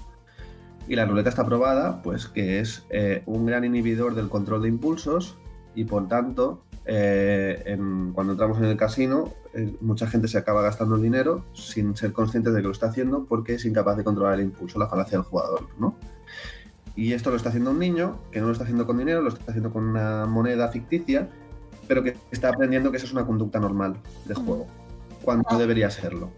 Y 0.88 0.94
la 0.94 1.04
ruleta 1.04 1.30
está 1.30 1.44
probada, 1.44 2.02
pues 2.02 2.28
que 2.28 2.60
es 2.60 2.84
eh, 2.90 3.22
un 3.26 3.46
gran 3.46 3.64
inhibidor 3.64 4.14
del 4.14 4.28
control 4.28 4.62
de 4.62 4.68
impulsos 4.68 5.36
y 5.74 5.84
por 5.84 6.08
tanto, 6.08 6.62
eh, 6.86 7.76
cuando 8.14 8.32
entramos 8.32 8.58
en 8.58 8.64
el 8.64 8.76
casino, 8.76 9.32
eh, 9.52 9.76
mucha 9.80 10.06
gente 10.06 10.28
se 10.28 10.38
acaba 10.38 10.62
gastando 10.62 10.96
el 10.96 11.02
dinero 11.02 11.44
sin 11.52 11.96
ser 11.96 12.12
conscientes 12.12 12.54
de 12.54 12.60
que 12.60 12.66
lo 12.66 12.72
está 12.72 12.86
haciendo 12.86 13.24
porque 13.24 13.54
es 13.54 13.64
incapaz 13.64 13.96
de 13.96 14.04
controlar 14.04 14.34
el 14.34 14.46
impulso, 14.46 14.78
la 14.78 14.88
falacia 14.88 15.18
del 15.18 15.26
jugador, 15.26 15.68
¿no? 15.78 15.96
Y 16.94 17.12
esto 17.12 17.30
lo 17.30 17.36
está 17.36 17.50
haciendo 17.50 17.72
un 17.72 17.78
niño 17.78 18.18
que 18.30 18.40
no 18.40 18.46
lo 18.46 18.52
está 18.52 18.64
haciendo 18.64 18.86
con 18.86 18.96
dinero, 18.96 19.20
lo 19.20 19.28
está 19.28 19.44
haciendo 19.48 19.70
con 19.70 19.84
una 19.84 20.24
moneda 20.24 20.68
ficticia, 20.68 21.28
pero 21.86 22.02
que 22.02 22.16
está 22.30 22.48
aprendiendo 22.48 22.90
que 22.90 22.96
eso 22.96 23.06
es 23.06 23.12
una 23.12 23.26
conducta 23.26 23.60
normal 23.60 23.96
de 24.24 24.34
juego, 24.34 24.66
cuando 25.26 25.44
no 25.50 25.58
debería 25.58 25.90
serlo. 25.90 26.30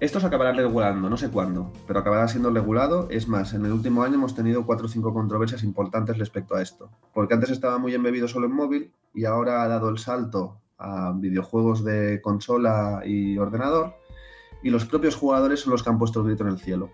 Esto 0.00 0.18
se 0.18 0.26
acabará 0.26 0.52
regulando, 0.52 1.08
no 1.08 1.16
sé 1.16 1.30
cuándo, 1.30 1.72
pero 1.86 2.00
acabará 2.00 2.26
siendo 2.26 2.50
regulado. 2.50 3.08
Es 3.10 3.28
más, 3.28 3.54
en 3.54 3.64
el 3.64 3.72
último 3.72 4.02
año 4.02 4.14
hemos 4.14 4.34
tenido 4.34 4.66
cuatro 4.66 4.86
o 4.86 4.88
cinco 4.88 5.14
controversias 5.14 5.62
importantes 5.62 6.18
respecto 6.18 6.56
a 6.56 6.62
esto. 6.62 6.90
Porque 7.14 7.34
antes 7.34 7.50
estaba 7.50 7.78
muy 7.78 7.94
embebido 7.94 8.26
solo 8.26 8.46
en 8.46 8.52
móvil 8.52 8.92
y 9.14 9.26
ahora 9.26 9.62
ha 9.62 9.68
dado 9.68 9.88
el 9.90 9.98
salto 9.98 10.58
a 10.78 11.12
videojuegos 11.14 11.84
de 11.84 12.20
consola 12.20 13.02
y 13.04 13.38
ordenador. 13.38 13.94
Y 14.62 14.70
los 14.70 14.86
propios 14.86 15.14
jugadores 15.14 15.60
son 15.60 15.72
los 15.72 15.82
que 15.82 15.90
han 15.90 15.98
puesto 15.98 16.20
el 16.20 16.26
grito 16.26 16.42
en 16.42 16.50
el 16.50 16.58
cielo. 16.58 16.90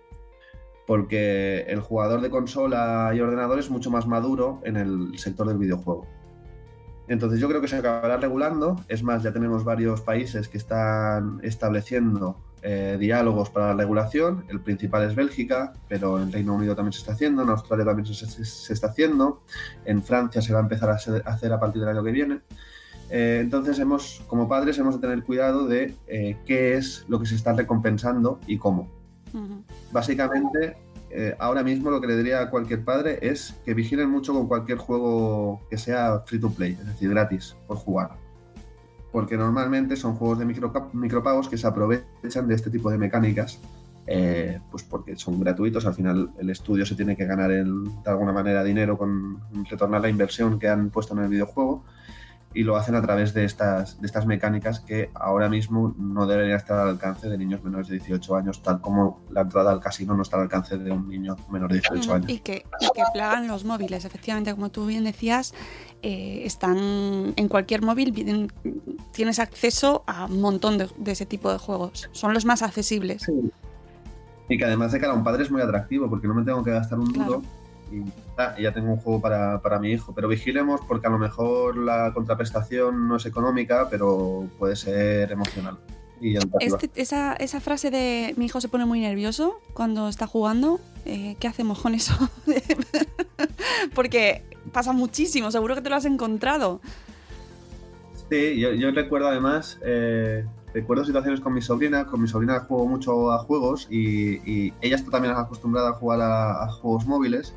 Porque 0.86 1.60
el 1.68 1.80
jugador 1.80 2.20
de 2.20 2.30
consola 2.30 3.12
y 3.14 3.20
ordenador 3.20 3.58
es 3.58 3.70
mucho 3.70 3.90
más 3.90 4.06
maduro 4.06 4.60
en 4.64 4.76
el 4.76 5.18
sector 5.18 5.48
del 5.48 5.58
videojuego. 5.58 6.06
Entonces 7.08 7.38
yo 7.40 7.48
creo 7.48 7.60
que 7.60 7.68
se 7.68 7.76
acabará 7.76 8.16
regulando. 8.16 8.76
Es 8.88 9.02
más, 9.02 9.22
ya 9.22 9.32
tenemos 9.32 9.64
varios 9.64 10.00
países 10.00 10.48
que 10.48 10.58
están 10.58 11.40
estableciendo 11.42 12.36
eh, 12.62 12.96
diálogos 12.98 13.50
para 13.50 13.68
la 13.68 13.74
regulación. 13.74 14.44
El 14.48 14.60
principal 14.60 15.04
es 15.04 15.14
Bélgica, 15.14 15.72
pero 15.88 16.20
en 16.20 16.32
Reino 16.32 16.54
Unido 16.54 16.74
también 16.74 16.92
se 16.92 16.98
está 17.00 17.12
haciendo, 17.12 17.42
en 17.42 17.50
Australia 17.50 17.84
también 17.84 18.06
se, 18.06 18.14
se- 18.26 18.44
se 18.44 18.72
está 18.72 18.88
haciendo, 18.88 19.42
en 19.84 20.02
Francia 20.02 20.42
se 20.42 20.52
va 20.52 20.58
a 20.58 20.62
empezar 20.62 20.90
a 20.90 20.94
hacer 21.30 21.52
a 21.52 21.60
partir 21.60 21.80
del 21.80 21.90
año 21.90 22.02
que 22.02 22.10
viene. 22.10 22.40
Eh, 23.08 23.38
entonces, 23.40 23.78
hemos, 23.78 24.24
como 24.26 24.48
padres, 24.48 24.76
hemos 24.78 24.96
de 24.96 25.00
tener 25.00 25.22
cuidado 25.22 25.68
de 25.68 25.94
eh, 26.08 26.36
qué 26.44 26.74
es 26.76 27.04
lo 27.06 27.20
que 27.20 27.26
se 27.26 27.36
está 27.36 27.52
recompensando 27.52 28.40
y 28.48 28.58
cómo. 28.58 28.90
Básicamente, 29.92 30.76
eh, 31.18 31.34
ahora 31.38 31.62
mismo 31.62 31.90
lo 31.90 32.00
que 32.00 32.06
le 32.06 32.16
diría 32.16 32.42
a 32.42 32.50
cualquier 32.50 32.84
padre 32.84 33.18
es 33.22 33.54
que 33.64 33.72
vigilen 33.72 34.10
mucho 34.10 34.34
con 34.34 34.46
cualquier 34.46 34.76
juego 34.76 35.60
que 35.70 35.78
sea 35.78 36.20
free 36.26 36.38
to 36.38 36.50
play, 36.50 36.72
es 36.72 36.86
decir, 36.86 37.08
gratis 37.08 37.56
por 37.66 37.78
jugar. 37.78 38.10
Porque 39.12 39.36
normalmente 39.38 39.96
son 39.96 40.14
juegos 40.14 40.38
de 40.38 40.44
micro, 40.44 40.90
micropagos 40.92 41.48
que 41.48 41.56
se 41.56 41.66
aprovechan 41.66 42.46
de 42.46 42.54
este 42.54 42.68
tipo 42.68 42.90
de 42.90 42.98
mecánicas, 42.98 43.58
eh, 44.06 44.60
pues 44.70 44.82
porque 44.82 45.16
son 45.16 45.40
gratuitos. 45.40 45.86
Al 45.86 45.94
final, 45.94 46.32
el 46.38 46.50
estudio 46.50 46.84
se 46.84 46.94
tiene 46.94 47.16
que 47.16 47.24
ganar 47.24 47.50
el- 47.50 47.84
de 48.04 48.10
alguna 48.10 48.32
manera 48.32 48.62
dinero 48.62 48.98
con 48.98 49.40
retornar 49.70 50.02
la 50.02 50.10
inversión 50.10 50.58
que 50.58 50.68
han 50.68 50.90
puesto 50.90 51.14
en 51.14 51.22
el 51.24 51.28
videojuego 51.30 51.82
y 52.56 52.62
lo 52.62 52.76
hacen 52.76 52.94
a 52.94 53.02
través 53.02 53.34
de 53.34 53.44
estas, 53.44 54.00
de 54.00 54.06
estas 54.06 54.24
mecánicas 54.24 54.80
que 54.80 55.10
ahora 55.12 55.50
mismo 55.50 55.94
no 55.98 56.26
deberían 56.26 56.56
estar 56.56 56.78
al 56.78 56.88
alcance 56.88 57.28
de 57.28 57.36
niños 57.36 57.62
menores 57.62 57.88
de 57.88 57.98
18 57.98 58.34
años, 58.34 58.62
tal 58.62 58.80
como 58.80 59.20
la 59.30 59.42
entrada 59.42 59.70
al 59.70 59.80
casino 59.80 60.14
no 60.16 60.22
está 60.22 60.36
al 60.38 60.44
alcance 60.44 60.78
de 60.78 60.90
un 60.90 61.06
niño 61.06 61.36
menor 61.50 61.70
de 61.70 61.80
18 61.80 62.14
años. 62.14 62.30
Y 62.30 62.38
que, 62.38 62.64
y 62.80 62.86
que 62.94 63.02
plagan 63.12 63.46
los 63.46 63.66
móviles, 63.66 64.06
efectivamente, 64.06 64.54
como 64.54 64.70
tú 64.70 64.86
bien 64.86 65.04
decías, 65.04 65.52
eh, 66.00 66.44
están 66.46 67.34
en 67.36 67.48
cualquier 67.48 67.82
móvil, 67.82 68.50
tienes 69.12 69.38
acceso 69.38 70.02
a 70.06 70.24
un 70.24 70.40
montón 70.40 70.78
de, 70.78 70.88
de 70.96 71.12
ese 71.12 71.26
tipo 71.26 71.52
de 71.52 71.58
juegos. 71.58 72.08
Son 72.12 72.32
los 72.32 72.46
más 72.46 72.62
accesibles. 72.62 73.30
Y 74.48 74.56
que 74.56 74.64
además 74.64 74.92
de 74.92 75.00
cara 75.00 75.12
a 75.12 75.16
un 75.16 75.24
padre 75.24 75.42
es 75.42 75.50
muy 75.50 75.60
atractivo 75.60 76.08
porque 76.08 76.26
no 76.26 76.32
me 76.32 76.42
tengo 76.42 76.64
que 76.64 76.70
gastar 76.70 76.98
un 76.98 77.12
duro 77.12 77.42
Claro. 77.42 77.65
Y, 77.90 78.62
ya, 78.62 78.72
tengo 78.72 78.92
un 78.92 78.98
juego 78.98 79.20
para, 79.20 79.60
para 79.62 79.78
mi 79.78 79.92
hijo. 79.92 80.14
Pero 80.14 80.28
vigilemos 80.28 80.80
porque 80.86 81.06
a 81.06 81.10
lo 81.10 81.18
mejor 81.18 81.76
la 81.76 82.12
contraprestación 82.12 83.08
no 83.08 83.16
es 83.16 83.26
económica, 83.26 83.88
pero 83.90 84.48
puede 84.58 84.76
ser 84.76 85.30
emocional. 85.32 85.78
Y. 86.20 86.36
Este- 86.60 86.90
esa, 86.94 87.34
esa 87.34 87.60
frase 87.60 87.90
de 87.90 88.34
mi 88.36 88.46
hijo 88.46 88.60
se 88.60 88.68
pone 88.68 88.86
muy 88.86 89.00
nervioso 89.00 89.60
cuando 89.74 90.08
está 90.08 90.26
jugando, 90.26 90.80
eh, 91.04 91.36
¿qué 91.38 91.48
hacemos 91.48 91.80
con 91.80 91.94
eso? 91.94 92.14
Porque 93.94 94.42
pasa 94.72 94.92
muchísimo, 94.92 95.50
seguro 95.50 95.74
que 95.74 95.82
te 95.82 95.90
lo 95.90 95.96
has 95.96 96.06
encontrado. 96.06 96.80
Sí, 98.30 98.58
yo, 98.58 98.72
yo 98.72 98.90
recuerdo 98.90 99.28
además, 99.28 99.78
eh, 99.84 100.44
recuerdo 100.74 101.04
situaciones 101.04 101.40
con 101.40 101.54
mi 101.54 101.62
sobrina, 101.62 102.06
con 102.06 102.20
mi 102.20 102.26
sobrina 102.26 102.58
juego 102.60 102.86
mucho 102.86 103.30
a 103.30 103.38
juegos 103.38 103.86
y, 103.88 104.38
y 104.50 104.72
ella 104.80 104.96
está 104.96 105.12
también 105.12 105.34
acostumbrada 105.36 105.90
a 105.90 105.92
jugar 105.92 106.20
a, 106.22 106.64
a 106.64 106.68
juegos 106.72 107.06
móviles 107.06 107.54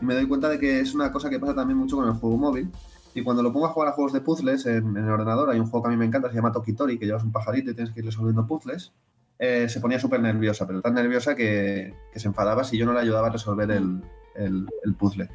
me 0.00 0.14
doy 0.14 0.26
cuenta 0.26 0.48
de 0.48 0.58
que 0.58 0.80
es 0.80 0.94
una 0.94 1.10
cosa 1.12 1.28
que 1.30 1.38
pasa 1.40 1.54
también 1.54 1.78
mucho 1.78 1.96
con 1.96 2.06
el 2.06 2.12
juego 2.14 2.36
móvil 2.36 2.70
y 3.14 3.22
cuando 3.22 3.42
lo 3.42 3.52
pongo 3.52 3.66
a 3.66 3.70
jugar 3.70 3.88
a 3.88 3.92
juegos 3.92 4.12
de 4.12 4.20
puzzles 4.20 4.66
en, 4.66 4.96
en 4.96 5.04
el 5.04 5.10
ordenador, 5.10 5.50
hay 5.50 5.58
un 5.58 5.66
juego 5.66 5.82
que 5.84 5.88
a 5.88 5.90
mí 5.90 5.96
me 5.96 6.04
encanta, 6.06 6.28
se 6.28 6.36
llama 6.36 6.52
Tokitori, 6.52 6.98
que 6.98 7.06
llevas 7.06 7.24
un 7.24 7.32
pajarito 7.32 7.70
y 7.70 7.74
tienes 7.74 7.92
que 7.92 8.00
ir 8.00 8.06
resolviendo 8.06 8.46
puzzles, 8.46 8.92
eh, 9.38 9.68
se 9.68 9.80
ponía 9.80 9.98
súper 9.98 10.20
nerviosa, 10.20 10.66
pero 10.66 10.80
tan 10.82 10.94
nerviosa 10.94 11.34
que, 11.34 11.94
que 12.12 12.20
se 12.20 12.28
enfadaba 12.28 12.64
si 12.64 12.76
yo 12.78 12.86
no 12.86 12.92
le 12.92 13.00
ayudaba 13.00 13.28
a 13.28 13.30
resolver 13.30 13.70
el, 13.70 14.02
el- 14.34 14.66
el 14.84 14.94
puzzle. 14.94 15.28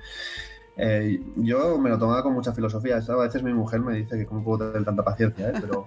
Eh, 0.77 1.21
yo 1.37 1.77
me 1.79 1.89
lo 1.89 1.97
tomaba 1.99 2.23
con 2.23 2.33
mucha 2.33 2.51
filosofía. 2.53 2.97
A 2.97 3.15
veces 3.15 3.43
mi 3.43 3.53
mujer 3.53 3.79
me 3.81 3.95
dice 3.95 4.17
que 4.17 4.25
cómo 4.25 4.43
puedo 4.43 4.71
tener 4.71 4.83
tanta 4.85 5.03
paciencia, 5.03 5.49
¿eh? 5.49 5.53
pero 5.61 5.85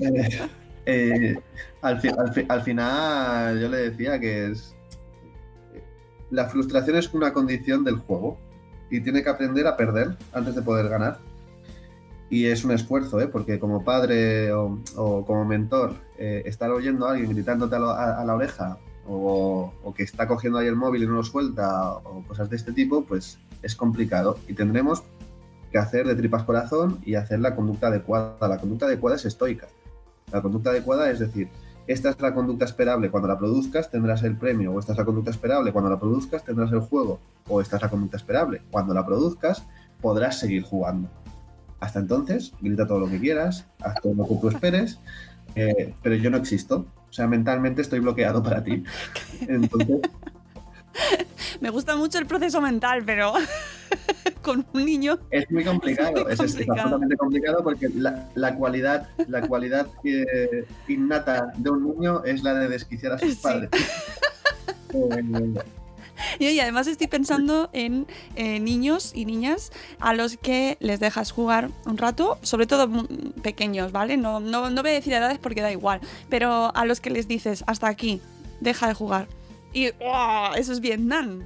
al, 1.82 2.00
fi- 2.00 2.08
al 2.16 2.32
fi- 2.32 2.46
al 2.48 2.62
final 2.62 3.60
yo 3.60 3.68
le 3.68 3.76
decía 3.90 4.18
que 4.20 4.50
es 4.50 4.74
la 6.30 6.46
frustración 6.46 6.96
es 6.96 7.12
una 7.14 7.32
condición 7.32 7.84
del 7.84 7.96
juego 7.96 8.38
y 8.90 9.00
tiene 9.00 9.22
que 9.22 9.30
aprender 9.30 9.66
a 9.66 9.76
perder 9.76 10.16
antes 10.32 10.54
de 10.54 10.62
poder 10.62 10.88
ganar. 10.88 11.18
Y 12.28 12.46
es 12.46 12.64
un 12.64 12.70
esfuerzo, 12.70 13.20
¿eh? 13.20 13.26
porque 13.26 13.58
como 13.58 13.82
padre 13.84 14.52
o, 14.52 14.78
como 15.26 15.44
mentor, 15.44 15.94
eh, 16.18 16.42
estar 16.46 16.70
oyendo 16.70 17.06
a 17.06 17.12
alguien 17.12 17.30
gritándote 17.32 17.74
a- 17.76 18.20
a 18.20 18.24
la 18.24 18.34
oreja 18.34 18.78
o, 19.08 19.72
o 19.82 19.94
que 19.94 20.04
está 20.04 20.28
cogiendo 20.28 20.58
ahí 20.58 20.68
el 20.68 20.76
móvil 20.76 21.02
y 21.02 21.06
no 21.06 21.14
lo 21.14 21.24
suelta 21.24 21.94
o 21.94 22.22
cosas 22.28 22.48
de 22.48 22.56
este 22.56 22.72
tipo, 22.72 23.04
pues 23.04 23.38
es 23.62 23.74
complicado 23.74 24.38
y 24.46 24.54
tendremos 24.54 25.02
que 25.72 25.78
hacer 25.78 26.06
de 26.06 26.14
tripas 26.14 26.44
corazón 26.44 27.00
y 27.04 27.14
hacer 27.16 27.40
la 27.40 27.56
conducta 27.56 27.88
adecuada. 27.88 28.46
La 28.48 28.58
conducta 28.58 28.86
adecuada 28.86 29.16
es 29.16 29.24
estoica. 29.24 29.66
La 30.32 30.40
conducta 30.40 30.70
adecuada 30.70 31.10
es 31.10 31.18
decir, 31.18 31.48
esta 31.92 32.10
es 32.10 32.20
la 32.20 32.32
conducta 32.32 32.64
esperable, 32.64 33.10
cuando 33.10 33.26
la 33.26 33.36
produzcas 33.36 33.90
tendrás 33.90 34.22
el 34.22 34.36
premio, 34.36 34.72
o 34.72 34.78
esta 34.78 34.92
es 34.92 34.98
la 34.98 35.04
conducta 35.04 35.32
esperable, 35.32 35.72
cuando 35.72 35.90
la 35.90 35.98
produzcas 35.98 36.44
tendrás 36.44 36.70
el 36.70 36.78
juego, 36.78 37.18
o 37.48 37.60
esta 37.60 37.76
es 37.76 37.82
la 37.82 37.90
conducta 37.90 38.16
esperable, 38.16 38.62
cuando 38.70 38.94
la 38.94 39.04
produzcas 39.04 39.66
podrás 40.00 40.38
seguir 40.38 40.62
jugando. 40.62 41.08
Hasta 41.80 41.98
entonces, 41.98 42.52
grita 42.60 42.86
todo 42.86 43.00
lo 43.00 43.08
que 43.08 43.18
quieras, 43.18 43.66
haz 43.82 44.00
todo 44.00 44.14
lo 44.14 44.28
que 44.28 44.36
tú 44.36 44.48
esperes, 44.50 45.00
eh, 45.56 45.92
pero 46.00 46.14
yo 46.14 46.30
no 46.30 46.36
existo. 46.36 46.86
O 47.08 47.12
sea, 47.12 47.26
mentalmente 47.26 47.82
estoy 47.82 47.98
bloqueado 47.98 48.40
para 48.40 48.62
ti. 48.62 48.84
Entonces, 49.48 49.98
Me 51.60 51.70
gusta 51.70 51.96
mucho 51.96 52.18
el 52.18 52.26
proceso 52.26 52.60
mental, 52.60 53.02
pero 53.04 53.32
con 54.42 54.66
un 54.72 54.84
niño. 54.84 55.18
es 55.30 55.50
muy 55.50 55.64
complicado, 55.64 56.10
Es 56.28 56.38
muy 56.38 56.46
es 56.46 56.52
complicado. 56.52 56.72
absolutamente 56.80 57.16
complicado 57.16 57.62
porque 57.62 57.88
la, 57.94 58.28
la 58.34 58.54
cualidad, 58.54 59.08
la 59.28 59.42
cualidad 59.42 59.86
innata 60.88 61.52
de 61.56 61.70
un 61.70 61.84
niño 61.94 62.24
es 62.24 62.42
la 62.42 62.54
de 62.54 62.68
desquiciar 62.68 63.12
a 63.12 63.18
sus 63.18 63.32
Sí. 63.34 63.38
padres. 63.42 63.70
Eh, 64.94 65.54
Y 66.38 66.60
además 66.60 66.86
estoy 66.86 67.06
pensando 67.06 67.70
en 67.72 68.06
eh, 68.36 68.60
niños 68.60 69.12
y 69.14 69.24
niñas 69.24 69.72
a 70.00 70.12
los 70.12 70.36
que 70.36 70.76
les 70.80 71.00
dejas 71.00 71.30
jugar 71.32 71.70
un 71.86 71.96
rato, 71.96 72.38
sobre 72.42 72.66
todo 72.66 72.90
pequeños, 73.42 73.90
¿vale? 73.90 74.18
No, 74.18 74.38
no, 74.38 74.68
no 74.68 74.82
voy 74.82 74.90
a 74.90 74.94
decir 74.94 75.14
edades 75.14 75.38
porque 75.38 75.62
da 75.62 75.72
igual, 75.72 76.00
pero 76.28 76.74
a 76.76 76.84
los 76.84 77.00
que 77.00 77.08
les 77.08 77.26
dices 77.26 77.64
hasta 77.66 77.88
aquí, 77.88 78.20
deja 78.60 78.86
de 78.88 78.94
jugar. 78.94 79.28
Y 79.72 79.88
¡oh! 80.00 80.50
eso 80.56 80.72
es 80.72 80.80
Vietnam. 80.80 81.44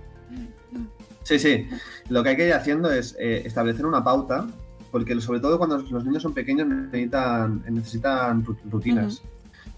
Sí, 1.22 1.38
sí. 1.38 1.68
Lo 2.08 2.22
que 2.22 2.30
hay 2.30 2.36
que 2.36 2.46
ir 2.46 2.52
haciendo 2.52 2.90
es 2.90 3.16
eh, 3.18 3.42
establecer 3.44 3.86
una 3.86 4.04
pauta, 4.04 4.46
porque 4.90 5.18
sobre 5.20 5.40
todo 5.40 5.58
cuando 5.58 5.78
los 5.78 6.04
niños 6.04 6.22
son 6.22 6.34
pequeños 6.34 6.66
necesitan, 6.68 7.62
necesitan 7.68 8.44
ru- 8.44 8.56
rutinas. 8.70 9.22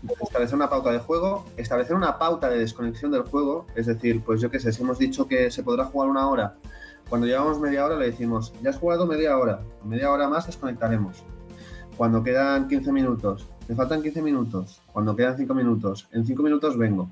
Entonces, 0.03 0.27
Establecer 0.27 0.57
una 0.57 0.69
pauta 0.69 0.93
de 0.93 0.99
juego, 0.99 1.45
establecer 1.57 1.97
una 1.97 2.19
pauta 2.19 2.49
de 2.49 2.59
desconexión 2.59 3.11
del 3.13 3.23
juego, 3.23 3.67
es 3.75 3.87
decir, 3.87 4.23
pues 4.25 4.41
yo 4.41 4.51
qué 4.51 4.61
sé, 4.61 4.73
si 4.73 4.83
hemos 4.83 4.99
dicho 4.99 5.27
que 5.27 5.51
se 5.51 5.63
podrá 5.63 5.85
jugar 5.87 6.11
una 6.11 6.29
hora, 6.29 6.55
cuando 7.09 7.27
llevamos 7.27 7.59
media 7.61 7.85
hora 7.87 7.97
le 7.97 8.07
decimos, 8.07 8.53
ya 8.63 8.71
has 8.71 8.77
jugado 8.77 9.07
media 9.07 9.37
hora, 9.39 9.61
media 9.85 10.11
hora 10.11 10.29
más 10.29 10.47
desconectaremos. 10.47 11.25
Cuando 11.97 12.23
quedan 12.23 12.69
15 12.69 12.93
minutos, 12.93 13.49
me 13.69 13.75
faltan 13.75 14.03
15 14.03 14.21
minutos, 14.23 14.83
cuando 14.93 15.17
quedan 15.17 15.37
5 15.37 15.55
minutos, 15.55 16.09
en 16.13 16.27
5 16.27 16.43
minutos 16.43 16.77
vengo. 16.77 17.09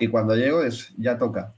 Y 0.00 0.08
cuando 0.08 0.34
llego 0.34 0.62
es, 0.62 0.92
ya 0.96 1.16
toca, 1.18 1.54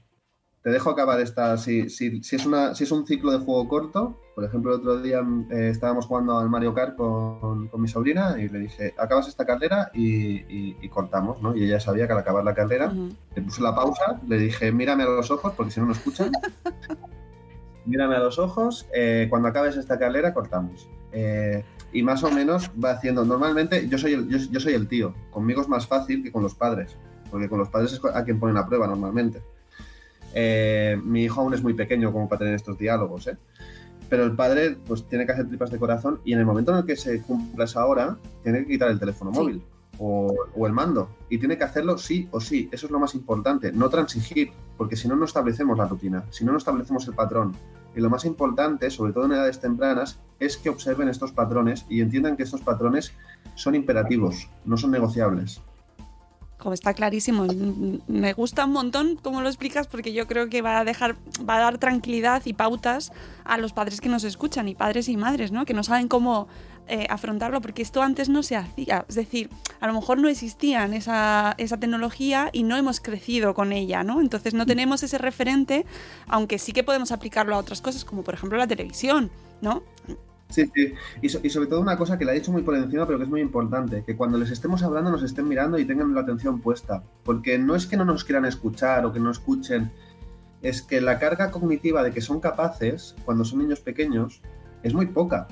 te 0.61 0.69
dejo 0.69 0.89
acabar 0.91 1.19
esta. 1.21 1.57
Si, 1.57 1.89
si, 1.89 2.21
si 2.21 2.35
es 2.35 2.45
una, 2.45 2.75
si 2.75 2.83
es 2.83 2.91
un 2.91 3.07
ciclo 3.07 3.31
de 3.31 3.39
juego 3.39 3.67
corto, 3.67 4.19
por 4.35 4.43
ejemplo, 4.43 4.73
el 4.75 4.79
otro 4.81 5.01
día 5.01 5.21
eh, 5.51 5.69
estábamos 5.69 6.05
jugando 6.05 6.37
al 6.39 6.49
Mario 6.49 6.73
Kart 6.73 6.95
con, 6.95 7.67
con 7.69 7.81
mi 7.81 7.87
sobrina 7.87 8.35
y 8.39 8.49
le 8.49 8.59
dije, 8.59 8.93
acabas 8.97 9.27
esta 9.27 9.45
carrera 9.45 9.91
y, 9.93 10.37
y- 10.53 10.77
y 10.81 10.89
cortamos, 10.89 11.41
¿no? 11.41 11.55
Y 11.55 11.63
ella 11.63 11.79
sabía 11.79 12.05
que 12.07 12.13
al 12.13 12.19
acabar 12.19 12.43
la 12.43 12.53
carrera, 12.53 12.87
Ujú. 12.87 13.09
le 13.35 13.41
puse 13.43 13.61
la 13.61 13.73
pausa, 13.75 14.19
le 14.27 14.37
dije, 14.37 14.71
mírame 14.71 15.03
a 15.03 15.07
los 15.07 15.31
ojos, 15.31 15.53
porque 15.55 15.71
si 15.71 15.79
no, 15.79 15.85
no 15.87 15.91
escuchan. 15.93 16.31
mírame 17.85 18.15
a 18.15 18.19
los 18.19 18.39
ojos, 18.39 18.87
eh, 18.93 19.27
cuando 19.29 19.47
acabes 19.49 19.75
esta 19.77 19.99
carrera, 19.99 20.33
cortamos. 20.33 20.87
Eh, 21.11 21.63
y 21.91 22.01
más 22.01 22.23
o 22.23 22.31
menos 22.31 22.71
va 22.83 22.91
haciendo. 22.91 23.23
Normalmente 23.23 23.87
yo 23.87 23.97
soy, 23.97 24.13
el, 24.13 24.27
yo, 24.29 24.37
yo 24.51 24.59
soy 24.59 24.73
el 24.73 24.87
tío. 24.87 25.13
Conmigo 25.31 25.61
es 25.61 25.67
más 25.67 25.85
fácil 25.85 26.23
que 26.23 26.31
con 26.31 26.41
los 26.41 26.55
padres. 26.55 26.97
Porque 27.33 27.49
con 27.49 27.57
los 27.57 27.69
padres 27.69 27.91
es 27.93 28.01
a 28.13 28.23
quien 28.23 28.39
ponen 28.39 28.53
la 28.53 28.67
prueba 28.67 28.85
normalmente. 28.85 29.41
Eh, 30.35 31.01
mi 31.03 31.23
hijo 31.23 31.41
aún 31.41 31.55
es 31.55 31.63
muy 31.63 31.73
pequeño 31.73 32.11
como 32.11 32.29
para 32.29 32.39
tener 32.39 32.53
estos 32.53 32.77
diálogos, 32.77 33.25
¿eh? 33.25 33.37
Pero 34.07 34.23
el 34.23 34.35
padre 34.35 34.77
pues 34.85 35.07
tiene 35.07 35.25
que 35.25 35.31
hacer 35.31 35.47
tripas 35.47 35.71
de 35.71 35.79
corazón 35.79 36.21
y 36.23 36.33
en 36.33 36.39
el 36.39 36.45
momento 36.45 36.71
en 36.71 36.77
el 36.77 36.85
que 36.85 36.95
se 36.95 37.23
cumpla 37.23 37.65
esa 37.65 37.87
hora, 37.87 38.17
tiene 38.43 38.59
que 38.59 38.67
quitar 38.67 38.91
el 38.91 38.99
teléfono 38.99 39.33
Sí. 39.33 39.39
móvil 39.39 39.63
o, 39.97 40.31
o 40.55 40.67
el 40.67 40.73
mando. 40.73 41.09
Y 41.27 41.39
tiene 41.39 41.57
que 41.57 41.63
hacerlo 41.63 41.97
sí 41.97 42.27
o 42.29 42.39
sí. 42.39 42.69
Eso 42.71 42.85
es 42.85 42.91
lo 42.91 42.99
más 42.99 43.15
importante. 43.15 43.71
No 43.71 43.89
transigir, 43.89 44.51
porque 44.77 44.95
si 44.95 45.07
no, 45.07 45.15
no 45.15 45.25
establecemos 45.25 45.75
la 45.75 45.87
rutina. 45.87 46.23
Si 46.29 46.45
no, 46.45 46.51
no 46.51 46.59
establecemos 46.59 47.07
el 47.07 47.15
patrón. 47.15 47.53
Y 47.95 47.99
lo 47.99 48.11
más 48.11 48.25
importante, 48.25 48.91
sobre 48.91 49.13
todo 49.13 49.25
en 49.25 49.31
edades 49.31 49.59
tempranas, 49.59 50.19
es 50.39 50.57
que 50.57 50.69
observen 50.69 51.09
estos 51.09 51.31
patrones 51.31 51.87
y 51.89 52.01
entiendan 52.01 52.37
que 52.37 52.43
estos 52.43 52.61
patrones 52.61 53.13
son 53.55 53.73
imperativos, 53.73 54.47
no 54.65 54.77
son 54.77 54.91
negociables. 54.91 55.61
Como 56.63 56.73
está 56.73 56.93
clarísimo, 56.93 57.45
Mm, 57.45 57.97
me 58.07 58.33
gusta 58.33 58.65
un 58.65 58.71
montón 58.71 59.17
cómo 59.21 59.41
lo 59.41 59.49
explicas 59.49 59.87
porque 59.87 60.13
yo 60.13 60.27
creo 60.27 60.49
que 60.49 60.61
va 60.61 60.79
a 60.79 60.85
dejar, 60.85 61.15
va 61.47 61.57
a 61.57 61.59
dar 61.59 61.77
tranquilidad 61.77 62.41
y 62.45 62.53
pautas 62.53 63.11
a 63.43 63.57
los 63.57 63.73
padres 63.73 64.01
que 64.01 64.09
nos 64.09 64.23
escuchan 64.23 64.67
y 64.67 64.75
padres 64.75 65.09
y 65.09 65.17
madres, 65.17 65.51
¿no? 65.51 65.65
Que 65.65 65.73
no 65.73 65.83
saben 65.83 66.07
cómo 66.07 66.47
eh, 66.87 67.07
afrontarlo 67.09 67.61
porque 67.61 67.81
esto 67.81 68.01
antes 68.01 68.29
no 68.29 68.43
se 68.43 68.55
hacía. 68.55 69.05
Es 69.07 69.15
decir, 69.15 69.49
a 69.79 69.87
lo 69.87 69.93
mejor 69.93 70.19
no 70.19 70.29
existía 70.29 70.85
esa, 70.85 71.55
esa 71.57 71.77
tecnología 71.77 72.49
y 72.51 72.63
no 72.63 72.77
hemos 72.77 72.99
crecido 72.99 73.53
con 73.53 73.71
ella, 73.71 74.03
¿no? 74.03 74.21
Entonces 74.21 74.53
no 74.53 74.65
tenemos 74.65 75.03
ese 75.03 75.17
referente, 75.17 75.85
aunque 76.27 76.59
sí 76.59 76.73
que 76.73 76.83
podemos 76.83 77.11
aplicarlo 77.11 77.55
a 77.55 77.57
otras 77.57 77.81
cosas, 77.81 78.05
como 78.05 78.23
por 78.23 78.33
ejemplo 78.33 78.57
la 78.57 78.67
televisión, 78.67 79.31
¿no? 79.61 79.83
Sí, 80.53 80.69
sí. 80.73 80.93
Y, 81.21 81.29
so- 81.29 81.39
y 81.41 81.49
sobre 81.49 81.67
todo 81.67 81.81
una 81.81 81.97
cosa 81.97 82.17
que 82.17 82.25
la 82.25 82.31
he 82.33 82.35
dicho 82.35 82.51
muy 82.51 82.61
por 82.61 82.75
encima, 82.75 83.05
pero 83.07 83.17
que 83.17 83.23
es 83.25 83.29
muy 83.29 83.41
importante, 83.41 84.03
que 84.05 84.15
cuando 84.15 84.37
les 84.37 84.51
estemos 84.51 84.83
hablando 84.83 85.09
nos 85.11 85.23
estén 85.23 85.47
mirando 85.47 85.79
y 85.79 85.85
tengan 85.85 86.13
la 86.13 86.21
atención 86.21 86.61
puesta. 86.61 87.03
Porque 87.23 87.57
no 87.57 87.75
es 87.75 87.85
que 87.87 87.97
no 87.97 88.05
nos 88.05 88.23
quieran 88.23 88.45
escuchar 88.45 89.05
o 89.05 89.11
que 89.13 89.19
no 89.19 89.31
escuchen, 89.31 89.91
es 90.61 90.81
que 90.81 91.01
la 91.01 91.17
carga 91.19 91.51
cognitiva 91.51 92.03
de 92.03 92.11
que 92.11 92.21
son 92.21 92.39
capaces, 92.39 93.15
cuando 93.25 93.43
son 93.45 93.59
niños 93.59 93.79
pequeños, 93.79 94.41
es 94.83 94.93
muy 94.93 95.07
poca. 95.07 95.47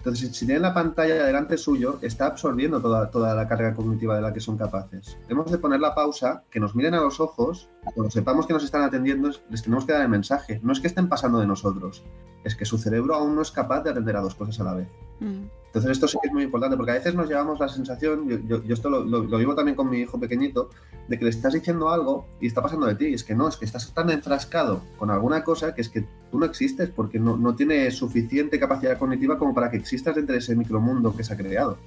Entonces, 0.00 0.34
si- 0.34 0.46
tienen 0.46 0.62
la 0.62 0.72
pantalla 0.74 1.26
delante 1.26 1.56
suyo, 1.58 1.98
está 2.00 2.26
absorbiendo 2.26 2.80
toda, 2.80 3.10
toda 3.10 3.34
la 3.34 3.46
carga 3.46 3.74
cognitiva 3.74 4.16
de 4.16 4.22
la 4.22 4.32
que 4.32 4.40
son 4.40 4.56
capaces. 4.56 5.18
Hemos 5.28 5.50
de 5.50 5.58
poner 5.58 5.78
la 5.80 5.94
pausa, 5.94 6.42
que 6.50 6.58
nos 6.58 6.74
miren 6.74 6.94
a 6.94 7.00
los 7.00 7.20
ojos, 7.20 7.68
cuando 7.94 8.10
sepamos 8.10 8.46
que 8.46 8.54
nos 8.54 8.64
están 8.64 8.82
atendiendo, 8.82 9.30
les 9.50 9.62
tenemos 9.62 9.84
que 9.84 9.92
dar 9.92 10.02
el 10.02 10.08
mensaje. 10.08 10.58
No 10.62 10.72
es 10.72 10.80
que 10.80 10.86
estén 10.86 11.08
pasando 11.08 11.38
de 11.38 11.46
nosotros, 11.46 12.02
es 12.44 12.56
que 12.56 12.64
su 12.64 12.78
cerebro 12.78 13.14
aún 13.14 13.34
no 13.34 13.42
es 13.42 13.50
capaz 13.50 13.82
de 13.82 13.90
atender 13.90 14.16
a 14.16 14.20
dos 14.22 14.34
cosas 14.34 14.58
a 14.60 14.64
la 14.64 14.74
vez. 14.74 14.88
Mm. 15.20 15.44
Entonces 15.70 15.92
esto 15.92 16.08
sí 16.08 16.18
que 16.20 16.26
es 16.26 16.34
muy 16.34 16.42
importante, 16.42 16.76
porque 16.76 16.90
a 16.90 16.94
veces 16.94 17.14
nos 17.14 17.28
llevamos 17.28 17.60
la 17.60 17.68
sensación, 17.68 18.28
yo, 18.48 18.60
esto 18.68 18.90
lo 18.90 19.38
vivo 19.38 19.54
también 19.54 19.76
con 19.76 19.88
mi 19.88 19.98
hijo 19.98 20.18
pequeñito, 20.18 20.70
de 21.06 21.16
que 21.16 21.24
le 21.24 21.30
estás 21.30 21.52
diciendo 21.52 21.90
algo 21.90 22.26
y 22.40 22.48
está 22.48 22.60
pasando 22.60 22.86
de 22.86 22.94
ti. 22.96 23.06
Y 23.06 23.14
es 23.14 23.24
que 23.24 23.34
no, 23.34 23.48
es 23.48 23.56
que 23.56 23.64
estás 23.64 23.92
tan 23.92 24.10
enfrascado 24.10 24.82
con 24.98 25.10
alguna 25.10 25.44
cosa 25.44 25.74
que 25.74 25.80
es 25.80 25.88
que 25.88 26.04
tú 26.30 26.38
no 26.38 26.46
existes 26.46 26.88
porque 26.88 27.18
no, 27.18 27.36
no 27.36 27.54
tienes 27.54 27.96
suficiente 27.96 28.58
capacidad 28.58 28.98
cognitiva 28.98 29.38
como 29.38 29.54
para 29.54 29.70
que 29.70 29.76
existas 29.76 30.14
dentro 30.14 30.32
de 30.32 30.38
ese 30.38 30.56
micromundo 30.56 31.16
que 31.16 31.24
se 31.24 31.34
ha 31.34 31.36
creado. 31.36 31.78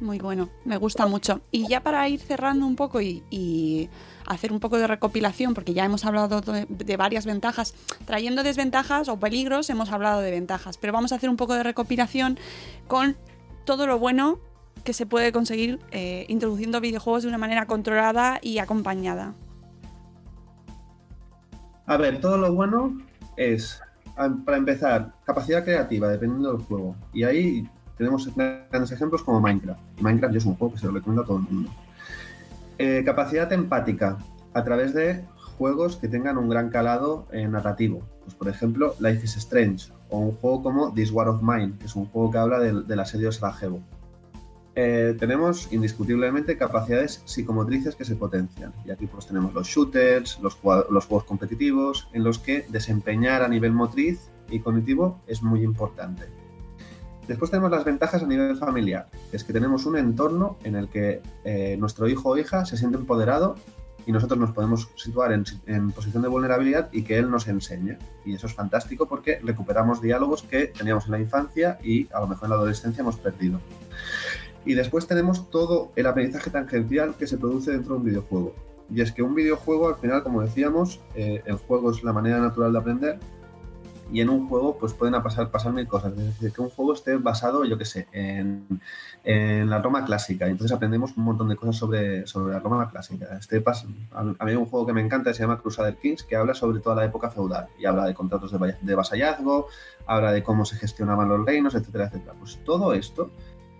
Muy 0.00 0.18
bueno, 0.18 0.48
me 0.64 0.76
gusta 0.78 1.06
mucho. 1.06 1.40
Y 1.50 1.68
ya 1.68 1.80
para 1.82 2.08
ir 2.08 2.20
cerrando 2.20 2.66
un 2.66 2.76
poco 2.76 3.00
y, 3.00 3.88
hacer 4.26 4.52
un 4.52 4.60
poco 4.60 4.78
de 4.78 4.86
recopilación, 4.86 5.54
porque 5.54 5.74
ya 5.74 5.84
hemos 5.84 6.04
hablado 6.04 6.40
de, 6.40 6.96
varias 6.96 7.26
ventajas, 7.26 7.74
trayendo 8.04 8.42
desventajas 8.42 9.08
o 9.08 9.18
peligros, 9.18 9.68
hemos 9.70 9.90
hablado 9.90 10.20
de 10.20 10.30
ventajas, 10.30 10.78
pero 10.78 10.92
vamos 10.92 11.12
a 11.12 11.16
hacer 11.16 11.28
un 11.28 11.36
poco 11.36 11.54
de 11.54 11.62
recopilación 11.62 12.38
con 12.88 13.16
todo 13.64 13.86
lo 13.86 13.98
bueno 13.98 14.38
que 14.84 14.92
se 14.92 15.06
puede 15.06 15.32
conseguir 15.32 15.78
eh, 15.90 16.26
introduciendo 16.28 16.80
videojuegos 16.80 17.22
de 17.22 17.28
una 17.28 17.38
manera 17.38 17.66
controlada 17.66 18.38
y 18.42 18.58
acompañada. 18.58 19.34
A 21.86 21.96
ver, 21.96 22.20
todo 22.20 22.38
lo 22.38 22.52
bueno 22.54 22.98
es, 23.36 23.80
para 24.44 24.56
empezar, 24.56 25.12
capacidad 25.24 25.64
creativa, 25.64 26.08
dependiendo 26.08 26.52
del 26.52 26.62
juego. 26.62 26.96
Y 27.12 27.24
ahí 27.24 27.68
tenemos 27.96 28.28
grandes 28.34 28.92
ejemplos 28.92 29.22
como 29.22 29.40
Minecraft. 29.40 29.80
Minecraft 30.00 30.32
ya 30.32 30.38
es 30.38 30.46
un 30.46 30.56
juego 30.56 30.74
que 30.74 30.80
se 30.80 30.86
lo 30.86 30.92
recomiendo 30.92 31.22
a 31.22 31.26
todo 31.26 31.38
el 31.38 31.44
mundo. 31.44 31.70
Eh, 32.78 33.02
capacidad 33.04 33.52
empática, 33.52 34.18
a 34.54 34.64
través 34.64 34.94
de 34.94 35.24
juegos 35.56 35.96
que 35.96 36.08
tengan 36.08 36.38
un 36.38 36.48
gran 36.48 36.70
calado 36.70 37.26
eh, 37.32 37.46
narrativo. 37.46 38.02
Pues, 38.24 38.34
por 38.34 38.48
ejemplo, 38.48 38.94
Life 38.98 39.24
is 39.24 39.36
Strange, 39.36 39.92
o 40.08 40.18
un 40.18 40.32
juego 40.32 40.62
como 40.62 40.92
This 40.92 41.10
War 41.10 41.28
of 41.28 41.42
Mine, 41.42 41.74
que 41.78 41.86
es 41.86 41.96
un 41.96 42.06
juego 42.06 42.30
que 42.30 42.38
habla 42.38 42.58
del, 42.58 42.86
del 42.86 43.00
asedio 43.00 43.26
de 43.26 43.32
Sarajevo. 43.32 43.80
Eh, 44.74 45.14
tenemos 45.18 45.70
indiscutiblemente 45.70 46.56
capacidades 46.56 47.22
psicomotrices 47.26 47.94
que 47.94 48.04
se 48.04 48.16
potencian. 48.16 48.72
Y 48.86 48.90
aquí 48.90 49.06
pues 49.06 49.26
tenemos 49.26 49.52
los 49.52 49.66
shooters, 49.66 50.38
los, 50.40 50.58
los 50.90 51.06
juegos 51.06 51.24
competitivos, 51.24 52.08
en 52.12 52.24
los 52.24 52.38
que 52.38 52.64
desempeñar 52.68 53.42
a 53.42 53.48
nivel 53.48 53.72
motriz 53.72 54.30
y 54.50 54.60
cognitivo 54.60 55.20
es 55.26 55.42
muy 55.42 55.62
importante. 55.62 56.24
Después 57.28 57.50
tenemos 57.50 57.70
las 57.70 57.84
ventajas 57.84 58.22
a 58.22 58.26
nivel 58.26 58.56
familiar, 58.56 59.08
es 59.32 59.44
que 59.44 59.52
tenemos 59.52 59.86
un 59.86 59.96
entorno 59.96 60.56
en 60.64 60.74
el 60.74 60.88
que 60.88 61.22
eh, 61.44 61.76
nuestro 61.78 62.08
hijo 62.08 62.30
o 62.30 62.36
hija 62.36 62.64
se 62.64 62.76
siente 62.76 62.98
empoderado 62.98 63.56
y 64.06 64.12
nosotros 64.12 64.40
nos 64.40 64.50
podemos 64.50 64.88
situar 64.96 65.32
en, 65.32 65.44
en 65.66 65.92
posición 65.92 66.22
de 66.22 66.28
vulnerabilidad 66.28 66.88
y 66.92 67.02
que 67.02 67.18
él 67.18 67.30
nos 67.30 67.46
enseñe. 67.46 67.98
Y 68.24 68.34
eso 68.34 68.48
es 68.48 68.54
fantástico 68.54 69.06
porque 69.06 69.38
recuperamos 69.40 70.02
diálogos 70.02 70.42
que 70.42 70.66
teníamos 70.66 71.04
en 71.06 71.12
la 71.12 71.20
infancia 71.20 71.78
y 71.82 72.08
a 72.12 72.20
lo 72.20 72.26
mejor 72.26 72.46
en 72.46 72.50
la 72.50 72.56
adolescencia 72.56 73.02
hemos 73.02 73.16
perdido. 73.16 73.60
Y 74.64 74.74
después 74.74 75.06
tenemos 75.06 75.50
todo 75.50 75.92
el 75.96 76.06
aprendizaje 76.06 76.50
tangencial 76.50 77.14
que 77.16 77.26
se 77.26 77.38
produce 77.38 77.72
dentro 77.72 77.94
de 77.94 78.00
un 78.00 78.06
videojuego. 78.06 78.54
Y 78.94 79.00
es 79.00 79.12
que 79.12 79.22
un 79.22 79.34
videojuego, 79.34 79.88
al 79.88 79.96
final, 79.96 80.22
como 80.22 80.42
decíamos, 80.42 81.00
eh, 81.14 81.42
el 81.46 81.56
juego 81.56 81.90
es 81.90 82.02
la 82.04 82.12
manera 82.12 82.38
natural 82.40 82.72
de 82.72 82.78
aprender. 82.78 83.18
Y 84.12 84.20
en 84.20 84.28
un 84.28 84.48
juego, 84.48 84.76
pues 84.78 84.92
pueden 84.92 85.20
pasar, 85.22 85.72
mil 85.72 85.88
cosas. 85.88 86.12
Es 86.12 86.18
decir, 86.18 86.52
que 86.52 86.60
un 86.60 86.68
juego 86.70 86.92
esté 86.92 87.16
basado, 87.16 87.64
yo 87.64 87.78
qué 87.78 87.84
sé, 87.84 88.06
en, 88.12 88.66
en 89.24 89.70
la 89.70 89.80
Roma 89.80 90.04
clásica. 90.04 90.46
Entonces 90.46 90.76
aprendemos 90.76 91.16
un 91.16 91.24
montón 91.24 91.48
de 91.48 91.56
cosas 91.56 91.76
sobre, 91.76 92.26
sobre 92.26 92.52
la 92.52 92.60
Roma 92.60 92.90
clásica. 92.90 93.26
Este 93.38 93.62
a 94.12 94.24
mí 94.24 94.36
hay 94.40 94.56
un 94.56 94.66
juego 94.66 94.86
que 94.86 94.92
me 94.92 95.00
encanta, 95.00 95.32
se 95.32 95.42
llama 95.42 95.58
Crusader 95.58 95.96
Kings, 95.96 96.22
que 96.22 96.36
habla 96.36 96.54
sobre 96.54 96.80
toda 96.80 96.96
la 96.96 97.04
época 97.04 97.30
feudal. 97.30 97.68
Y 97.78 97.86
habla 97.86 98.04
de 98.04 98.14
contratos 98.14 98.52
de, 98.52 98.76
de 98.80 98.94
vasallazgo, 98.94 99.68
habla 100.06 100.32
de 100.32 100.42
cómo 100.42 100.64
se 100.64 100.76
gestionaban 100.76 101.28
los 101.28 101.44
reinos, 101.44 101.74
etcétera, 101.74 102.06
etcétera. 102.06 102.34
Pues 102.38 102.58
todo 102.64 102.92
esto 102.92 103.30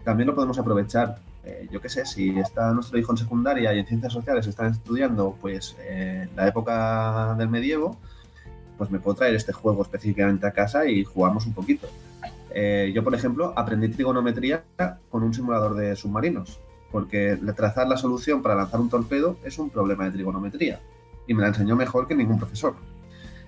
también 0.04 0.28
lo 0.28 0.34
podemos 0.34 0.58
aprovechar 0.58 1.18
eh, 1.44 1.68
yo 1.72 1.80
qué 1.80 1.88
sé, 1.88 2.06
si 2.06 2.38
está 2.38 2.72
nuestro 2.72 2.98
hijo 2.98 3.12
en 3.12 3.18
secundaria 3.18 3.74
y 3.74 3.78
en 3.80 3.86
ciencias 3.86 4.12
sociales 4.12 4.46
están 4.46 4.70
estudiando 4.70 5.36
pues 5.40 5.76
eh, 5.80 6.28
la 6.36 6.46
época 6.46 7.34
del 7.36 7.48
medievo, 7.48 7.96
pues 8.82 8.90
me 8.90 8.98
puedo 8.98 9.16
traer 9.16 9.36
este 9.36 9.52
juego 9.52 9.80
específicamente 9.82 10.44
a 10.44 10.50
casa 10.50 10.86
y 10.86 11.04
jugamos 11.04 11.46
un 11.46 11.54
poquito. 11.54 11.86
Eh, 12.50 12.90
yo, 12.92 13.04
por 13.04 13.14
ejemplo, 13.14 13.52
aprendí 13.54 13.88
trigonometría 13.90 14.64
con 15.08 15.22
un 15.22 15.32
simulador 15.32 15.76
de 15.76 15.94
submarinos, 15.94 16.58
porque 16.90 17.38
trazar 17.54 17.86
la 17.86 17.96
solución 17.96 18.42
para 18.42 18.56
lanzar 18.56 18.80
un 18.80 18.90
torpedo 18.90 19.36
es 19.44 19.56
un 19.60 19.70
problema 19.70 20.06
de 20.06 20.10
trigonometría, 20.10 20.80
y 21.28 21.34
me 21.34 21.42
la 21.42 21.48
enseñó 21.50 21.76
mejor 21.76 22.08
que 22.08 22.16
ningún 22.16 22.40
profesor. 22.40 22.74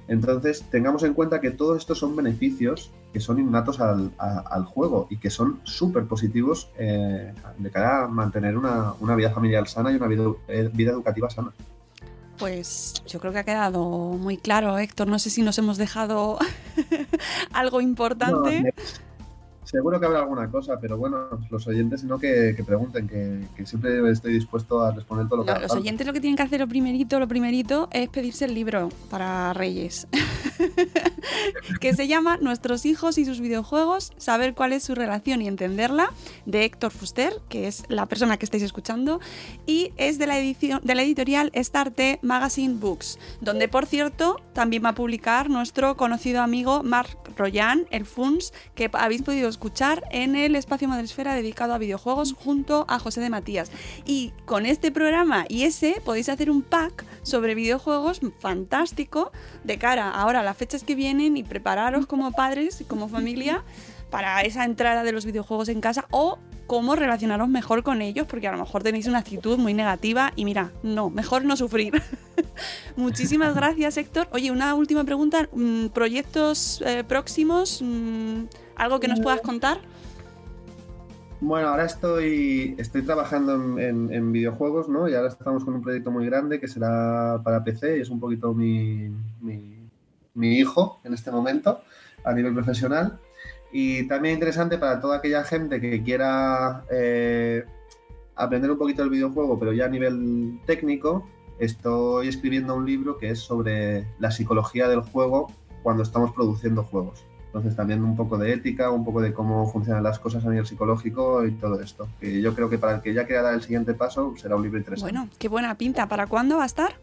Entonces, 0.07 0.63
tengamos 0.71 1.03
en 1.03 1.15
cuenta 1.15 1.41
que 1.41 1.51
todos 1.51 1.79
estos 1.79 1.99
son 1.99 2.15
beneficios 2.15 2.93
que 3.13 3.19
son 3.19 3.41
innatos 3.41 3.81
al, 3.81 4.65
juego 4.67 5.09
y 5.11 5.17
que 5.17 5.31
son 5.31 5.59
súper 5.65 6.05
positivos 6.05 6.71
eh, 6.79 7.35
de 7.59 7.71
cara 7.73 8.05
a 8.05 8.07
mantener 8.07 8.57
una, 8.57 8.95
vida 9.17 9.31
familiar 9.31 9.67
sana 9.67 9.91
y 9.91 9.97
una 9.97 10.07
vida, 10.07 10.27
eh, 10.47 10.71
vida 10.73 10.93
educativa 10.93 11.29
sana. 11.29 11.53
Pues 12.39 12.95
yo 13.07 13.21
creo 13.21 13.33
que 13.33 13.39
ha 13.39 13.45
quedado 13.45 13.83
muy 13.83 14.37
claro, 14.37 14.77
Héctor. 14.79 15.07
No 15.07 15.19
sé 15.19 15.31
si 15.31 15.43
nos 15.43 15.59
hemos 15.59 15.77
dejado 15.77 16.39
algo 17.53 17.81
importante. 17.81 18.75
Seguro 19.75 19.99
que 19.99 20.07
habrá 20.07 20.21
alguna 20.21 20.49
cosa, 20.49 20.79
pero 20.81 20.97
bueno, 20.97 21.27
los 21.51 21.67
oyentes 21.67 22.05
no 22.05 22.21
que, 22.21 22.55
pregunten, 22.65 23.09
que, 23.09 23.67
siempre 23.67 24.09
estoy 24.09 24.35
dispuesto 24.35 24.81
a 24.85 24.93
responder 24.93 25.27
todo 25.27 25.39
lo 25.39 25.45
que 25.45 25.61
Los 25.63 25.73
oyentes 25.73 26.07
lo 26.07 26.13
que 26.13 26.21
tienen 26.21 26.37
que 26.37 26.45
hacer 26.45 26.61
lo 26.61 26.69
primerito, 26.69 27.19
lo 27.19 27.27
primerito 27.27 27.89
es 27.91 28.09
pedirse 28.09 28.45
el 28.45 28.55
libro 28.55 28.91
para 29.11 29.53
Reyes, 29.53 30.07
que 31.81 31.93
se 31.93 32.07
llama 32.07 32.37
Nuestros 32.37 32.87
hijos 32.87 33.19
y 33.19 33.25
sus 33.25 33.41
videojuegos, 33.41 34.13
saber 34.17 34.55
cuál 34.55 34.73
es 34.75 34.85
su 34.85 34.95
relación 34.95 35.43
y 35.43 35.49
entenderla, 35.49 36.13
de 36.47 36.65
Héctor 36.67 36.93
Fuster, 36.93 37.41
que 37.49 37.67
es 37.67 37.83
la 37.89 38.07
persona 38.07 38.37
que 38.37 38.45
estáis 38.45 38.63
escuchando, 38.63 39.19
y 39.67 39.91
es 39.97 40.19
de 40.19 40.29
la, 40.29 40.39
edición, 40.39 40.83
de 40.85 40.95
la 40.95 41.03
editorial 41.03 41.51
Starte 41.53 42.21
Magazine 42.23 42.77
Books, 42.79 43.19
donde 43.41 43.67
por 43.67 43.87
cierto 43.87 44.41
también 44.53 44.85
va 44.85 44.91
a 44.91 44.95
publicar 44.95 45.51
nuestro 45.51 45.97
conocido 45.97 46.43
amigo 46.43 46.85
Marc 46.85 47.19
Royan, 47.37 47.87
el 47.91 48.07
FUNS, 48.07 48.53
que 48.77 48.89
habéis 48.93 49.23
podido 49.23 49.49
escuchar 49.49 49.64
en 50.11 50.37
el 50.37 50.57
espacio 50.57 50.89
Madresfera 50.89 51.35
dedicado 51.35 51.73
a 51.73 51.79
videojuegos 51.79 52.35
junto 52.35 52.85
a 52.87 52.99
José 52.99 53.23
de 53.23 53.31
Matías. 53.31 53.71
Y 54.05 54.33
con 54.45 54.67
este 54.67 54.93
programa 54.93 55.47
y 55.49 55.63
ese 55.63 56.03
podéis 56.05 56.29
hacer 56.29 56.51
un 56.51 56.61
pack 56.61 57.05
sobre 57.23 57.55
videojuegos 57.55 58.21
fantástico 58.41 59.33
de 59.65 59.79
cara 59.79 60.11
ahora 60.11 60.41
a 60.41 60.43
las 60.43 60.57
fechas 60.57 60.85
que 60.85 60.95
vienen 60.95 61.39
y 61.39 61.45
prepararos 61.45 62.07
como 62.07 62.33
padres 62.33 62.83
y 62.83 62.85
como 62.85 63.09
familia 63.09 63.65
para 64.11 64.43
esa 64.43 64.67
entrada 64.67 65.03
de 65.03 65.13
los 65.13 65.25
videojuegos 65.25 65.71
en 65.71 65.81
casa 65.81 66.07
o 66.11 66.39
cómo 66.67 66.97
relacionaros 66.97 67.49
mejor 67.49 67.83
con 67.83 68.03
ellos, 68.03 68.27
porque 68.27 68.49
a 68.49 68.53
lo 68.53 68.59
mejor 68.59 68.83
tenéis 68.83 69.07
una 69.07 69.19
actitud 69.19 69.59
muy 69.59 69.75
negativa 69.75 70.33
y 70.37 70.45
mira, 70.45 70.73
no, 70.83 71.11
mejor 71.11 71.45
no 71.45 71.57
sufrir. 71.57 72.03
Muchísimas 72.97 73.55
gracias, 73.57 73.97
Héctor. 73.97 74.29
Oye, 74.33 74.51
una 74.51 74.75
última 74.75 75.05
pregunta. 75.05 75.49
Mm, 75.53 75.89
¿Proyectos 75.89 76.83
eh, 76.87 77.05
próximos? 77.07 77.83
Mm, 77.83 78.45
¿Algo 78.77 79.01
que 79.01 79.09
nos 79.09 79.21
puedas 79.21 79.41
contar? 79.41 79.79
Bueno, 81.41 81.69
ahora 81.69 81.85
estoy, 81.85 82.75
estoy 82.79 83.03
trabajando 83.03 83.79
en, 83.79 84.33
videojuegos, 84.33 84.89
¿no? 84.89 85.09
Y 85.09 85.15
ahora 85.15 85.29
estamos 85.29 85.63
con 85.63 85.75
un 85.75 85.83
proyecto 85.83 86.11
muy 86.11 86.25
grande 86.25 86.59
que 86.59 86.69
será 86.69 87.41
para 87.45 87.63
PC 87.63 87.99
y 87.99 88.01
es 88.01 88.09
un 88.09 88.19
poquito 88.19 88.55
mi, 88.55 89.11
mi, 89.43 90.59
hijo 90.59 91.01
en 91.05 91.13
este 91.13 91.31
momento 91.31 91.83
a 92.25 92.33
nivel 92.33 92.55
profesional. 92.55 93.19
Y 93.77 94.07
también 94.07 94.35
interesante 94.35 94.79
para 94.79 95.01
toda 95.01 95.17
aquella 95.17 95.43
gente 95.43 95.81
que 95.81 96.01
quiera 96.05 96.85
eh, 96.93 97.65
aprender 98.37 98.71
un 98.71 98.79
poquito 98.79 99.03
el 99.03 99.11
videojuego, 99.11 99.59
pero 99.59 99.73
ya 99.73 99.87
a 99.87 99.89
nivel 99.89 100.61
técnico, 100.65 101.27
estoy 101.59 102.29
escribiendo 102.29 102.77
un 102.77 102.87
libro 102.87 103.19
que 103.19 103.31
es 103.31 103.41
sobre 103.41 104.07
la 104.21 104.31
psicología 104.31 104.87
del 104.87 105.01
juego 105.01 105.51
cuando 105.83 106.05
estamos 106.05 106.31
produciendo 106.31 106.85
juegos. 106.85 107.27
Entonces 107.47 107.75
también 107.75 108.05
un 108.05 108.15
poco 108.15 108.39
de 108.39 108.53
ética, 108.53 108.93
un 108.93 109.05
poco 109.05 109.21
de 109.21 109.33
cómo 109.33 109.69
funcionan 109.69 110.05
las 110.05 110.21
cosas 110.21 110.47
a 110.47 110.51
nivel 110.51 110.67
psicológico 110.67 111.45
y 111.45 111.51
todo 111.51 111.81
esto. 111.81 112.07
Yo 112.21 112.55
creo 112.55 112.71
que 112.71 112.79
para 112.79 112.95
el 112.95 113.03
que 113.03 113.13
ya 113.13 113.27
quiera 113.27 113.43
dar 113.43 113.55
el 113.55 113.63
siguiente 113.63 113.95
paso 113.95 114.35
será 114.37 114.55
un 114.55 114.63
libro 114.63 114.79
interesante. 114.79 115.13
Bueno, 115.13 115.29
qué 115.37 115.49
buena 115.49 115.77
pinta. 115.77 116.07
¿Para 116.07 116.29
cuándo 116.29 116.59
va 116.59 116.63
a 116.63 116.67
estar? 116.67 116.95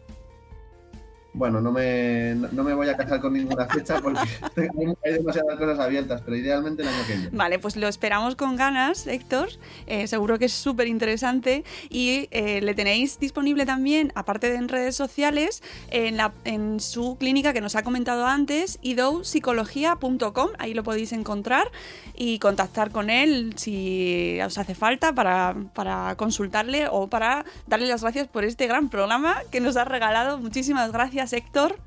Bueno, 1.34 1.60
no 1.60 1.72
me, 1.72 2.34
no 2.34 2.62
me 2.62 2.74
voy 2.74 2.88
a 2.88 2.96
casar 2.96 3.20
con 3.20 3.32
ninguna 3.32 3.66
fecha 3.66 4.00
porque 4.00 4.20
hay 5.04 5.12
demasiadas 5.12 5.58
cosas 5.58 5.78
abiertas, 5.78 6.20
pero 6.22 6.36
idealmente 6.36 6.82
el 6.82 6.88
año 6.88 7.06
que 7.06 7.14
viene. 7.14 7.30
Vale, 7.32 7.58
pues 7.58 7.76
lo 7.76 7.88
esperamos 7.88 8.36
con 8.36 8.56
ganas, 8.56 9.06
Héctor. 9.06 9.48
Eh, 9.86 10.06
seguro 10.06 10.38
que 10.38 10.46
es 10.46 10.52
súper 10.52 10.88
interesante 10.88 11.64
y 11.88 12.28
eh, 12.30 12.60
le 12.60 12.74
tenéis 12.74 13.18
disponible 13.18 13.64
también, 13.64 14.12
aparte 14.14 14.50
de 14.50 14.56
en 14.56 14.68
redes 14.68 14.94
sociales, 14.94 15.62
en, 15.90 16.18
la, 16.18 16.32
en 16.44 16.80
su 16.80 17.16
clínica 17.16 17.52
que 17.52 17.60
nos 17.60 17.76
ha 17.76 17.82
comentado 17.82 18.26
antes, 18.26 18.78
idopsicología.com. 18.82 20.50
Ahí 20.58 20.74
lo 20.74 20.82
podéis 20.82 21.12
encontrar 21.12 21.70
y 22.14 22.38
contactar 22.38 22.90
con 22.90 23.10
él 23.10 23.54
si 23.56 24.38
os 24.44 24.58
hace 24.58 24.74
falta 24.74 25.14
para, 25.14 25.56
para 25.74 26.14
consultarle 26.16 26.88
o 26.90 27.08
para 27.08 27.44
darle 27.66 27.86
las 27.86 28.02
gracias 28.02 28.28
por 28.28 28.44
este 28.44 28.66
gran 28.66 28.90
programa 28.90 29.36
que 29.50 29.60
nos 29.60 29.76
ha 29.76 29.84
regalado. 29.84 30.38
Muchísimas 30.38 30.92
gracias 31.22 31.44
Héctor. 31.44 31.78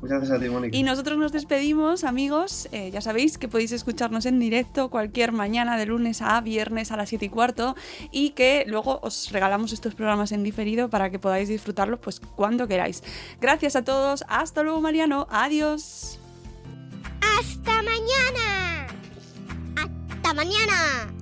Muchas 0.00 0.18
gracias 0.18 0.38
a 0.38 0.42
ti, 0.42 0.50
Mónica. 0.50 0.76
Y 0.76 0.82
nosotros 0.82 1.16
nos 1.16 1.30
despedimos, 1.30 2.02
amigos. 2.02 2.68
Eh, 2.72 2.90
ya 2.90 3.00
sabéis 3.00 3.38
que 3.38 3.46
podéis 3.46 3.70
escucharnos 3.70 4.26
en 4.26 4.40
directo 4.40 4.90
cualquier 4.90 5.30
mañana 5.30 5.76
de 5.76 5.86
lunes 5.86 6.22
a 6.22 6.40
viernes 6.40 6.90
a 6.90 6.96
las 6.96 7.08
7 7.08 7.26
y 7.26 7.28
cuarto 7.28 7.76
y 8.10 8.30
que 8.30 8.64
luego 8.66 8.98
os 9.02 9.30
regalamos 9.30 9.72
estos 9.72 9.94
programas 9.94 10.32
en 10.32 10.42
diferido 10.42 10.90
para 10.90 11.10
que 11.10 11.20
podáis 11.20 11.48
disfrutarlos 11.48 12.00
pues 12.00 12.18
cuando 12.18 12.66
queráis. 12.66 13.04
Gracias 13.40 13.76
a 13.76 13.84
todos. 13.84 14.24
Hasta 14.26 14.64
luego, 14.64 14.80
Mariano. 14.80 15.28
Adiós. 15.30 16.18
Hasta 17.38 17.82
mañana. 17.82 18.88
Hasta 19.76 20.34
mañana. 20.34 21.21